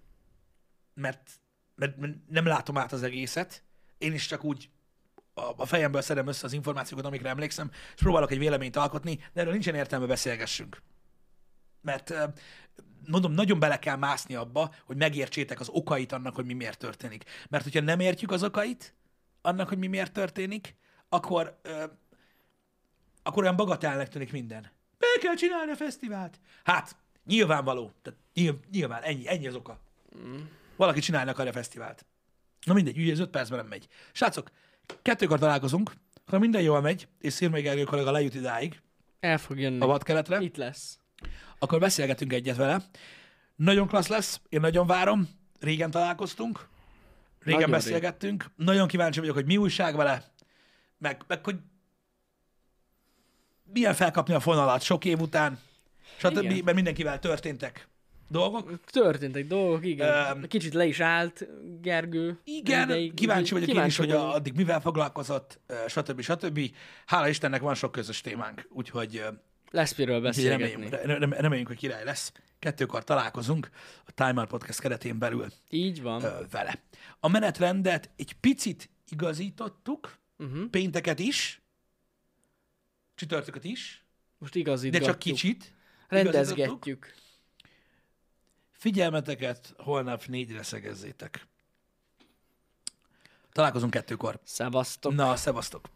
mert, 0.93 1.31
mert, 1.75 1.97
mert 1.97 2.15
nem 2.27 2.45
látom 2.45 2.77
át 2.77 2.91
az 2.91 3.03
egészet. 3.03 3.63
Én 3.97 4.13
is 4.13 4.27
csak 4.27 4.43
úgy 4.43 4.69
a, 5.33 5.65
fejemből 5.65 6.01
szedem 6.01 6.27
össze 6.27 6.45
az 6.45 6.53
információkat, 6.53 7.05
amikre 7.05 7.29
emlékszem, 7.29 7.71
és 7.95 8.01
próbálok 8.01 8.31
egy 8.31 8.37
véleményt 8.37 8.75
alkotni, 8.75 9.15
de 9.33 9.39
erről 9.39 9.51
nincsen 9.51 9.75
értelme 9.75 10.05
beszélgessünk. 10.05 10.81
Mert 11.81 12.13
mondom, 13.07 13.31
nagyon 13.31 13.59
bele 13.59 13.79
kell 13.79 13.95
mászni 13.95 14.35
abba, 14.35 14.73
hogy 14.85 14.97
megértsétek 14.97 15.59
az 15.59 15.69
okait 15.69 16.11
annak, 16.11 16.35
hogy 16.35 16.45
mi 16.45 16.53
miért 16.53 16.79
történik. 16.79 17.23
Mert 17.49 17.63
hogyha 17.63 17.81
nem 17.81 17.99
értjük 17.99 18.31
az 18.31 18.43
okait 18.43 18.93
annak, 19.41 19.67
hogy 19.67 19.77
mi 19.77 19.87
miért 19.87 20.13
történik, 20.13 20.75
akkor, 21.09 21.59
ö, 21.61 21.83
akkor 23.23 23.43
olyan 23.43 23.55
bagatelnek 23.55 24.07
tűnik 24.07 24.31
minden. 24.31 24.71
Be 24.97 25.07
kell 25.21 25.35
csinálni 25.35 25.71
a 25.71 25.75
fesztivált. 25.75 26.39
Hát, 26.63 26.95
nyilvánvaló. 27.25 27.93
Tehát 28.01 28.19
nyilv, 28.33 28.55
nyilván, 28.71 29.01
ennyi, 29.01 29.27
ennyi 29.27 29.47
az 29.47 29.55
oka. 29.55 29.79
Valaki 30.75 30.99
csinálni 30.99 31.29
akarja 31.29 31.51
a 31.51 31.53
fesztivált. 31.53 32.05
Na 32.65 32.73
mindegy, 32.73 32.97
ugye 32.97 33.11
ez 33.11 33.19
öt 33.19 33.29
percben 33.29 33.59
nem 33.59 33.67
megy. 33.67 33.87
Srácok, 34.11 34.51
kettőkor 35.01 35.39
találkozunk, 35.39 35.91
ha 36.25 36.39
minden 36.39 36.61
jól 36.61 36.81
megy, 36.81 37.07
és 37.19 37.33
Szirmai 37.33 37.61
Gergő 37.61 37.83
kollega 37.83 38.11
lejut 38.11 38.35
idáig, 38.35 38.81
El 39.19 39.37
fog 39.37 39.59
jönni. 39.59 39.79
a 39.79 39.85
vadkeletre, 39.85 40.39
Itt 40.39 40.55
lesz. 40.57 40.99
akkor 41.59 41.79
beszélgetünk 41.79 42.33
egyet 42.33 42.55
vele. 42.55 42.81
Nagyon 43.55 43.87
klassz 43.87 44.07
lesz, 44.07 44.41
én 44.49 44.59
nagyon 44.59 44.87
várom. 44.87 45.29
Régen 45.59 45.91
találkoztunk, 45.91 46.67
régen 47.39 47.59
Nagyon 47.59 47.75
beszélgettünk. 47.75 48.45
Nagyon 48.55 48.87
kíváncsi 48.87 49.19
vagyok, 49.19 49.35
hogy 49.35 49.45
mi 49.45 49.57
újság 49.57 49.95
vele, 49.95 50.23
meg, 50.97 51.23
meg 51.27 51.43
hogy 51.43 51.55
milyen 53.73 53.93
felkapni 53.93 54.33
a 54.33 54.39
fonalat 54.39 54.81
sok 54.81 55.05
év 55.05 55.19
után, 55.19 55.59
stb. 56.17 56.37
Igen. 56.43 56.63
Mert 56.63 56.75
mindenkivel 56.75 57.19
történtek 57.19 57.87
dolgok. 58.31 58.79
Történtek 58.85 59.47
dolgok, 59.47 59.85
igen. 59.85 60.37
Öm. 60.37 60.47
Kicsit 60.47 60.73
le 60.73 60.85
is 60.85 60.99
állt 60.99 61.47
Gergő. 61.81 62.39
Igen, 62.43 62.89
ideig. 62.89 63.13
kíváncsi 63.13 63.53
vagyok 63.53 63.69
én 63.69 63.85
is, 63.85 63.97
hogy 63.97 64.07
vagyok. 64.07 64.21
a, 64.21 64.33
addig 64.33 64.53
mivel 64.55 64.81
foglalkozott, 64.81 65.59
stb. 65.87 66.21
stb. 66.21 66.59
Hála 67.05 67.27
Istennek 67.27 67.61
van 67.61 67.73
sok 67.75 67.91
közös 67.91 68.21
témánk, 68.21 68.67
úgyhogy 68.69 69.23
Lesz 69.71 69.95
miről 69.97 70.21
beszélgetni. 70.21 70.63
reméljünk, 70.71 71.05
re- 71.29 71.39
reméljünk, 71.41 71.67
hogy 71.67 71.77
király 71.77 72.03
lesz. 72.03 72.31
Kettőkor 72.59 73.03
találkozunk 73.03 73.69
a 74.05 74.11
Time 74.11 74.39
Out 74.39 74.49
Podcast 74.49 74.79
keretén 74.79 75.17
belül 75.19 75.45
Így 75.69 76.01
van. 76.01 76.23
vele. 76.51 76.81
A 77.19 77.27
menetrendet 77.27 78.09
egy 78.15 78.33
picit 78.33 78.89
igazítottuk, 79.09 80.19
Uh-huh. 80.37 80.69
pénteket 80.69 81.19
is, 81.19 81.61
csütörtököt 83.15 83.63
is, 83.63 84.05
Most 84.37 84.55
igazít. 84.55 84.91
de 84.91 84.99
csak 84.99 85.19
kicsit. 85.19 85.73
igazítottuk. 86.09 86.33
Rendezgetjük. 86.33 87.13
Figyelmeteket 88.81 89.73
holnap 89.77 90.25
négyre 90.25 90.63
szegezzétek. 90.63 91.47
Találkozunk 93.51 93.91
kettőkor. 93.91 94.39
Szevasztok. 94.43 95.13
Na, 95.13 95.35
szevasztok! 95.35 95.89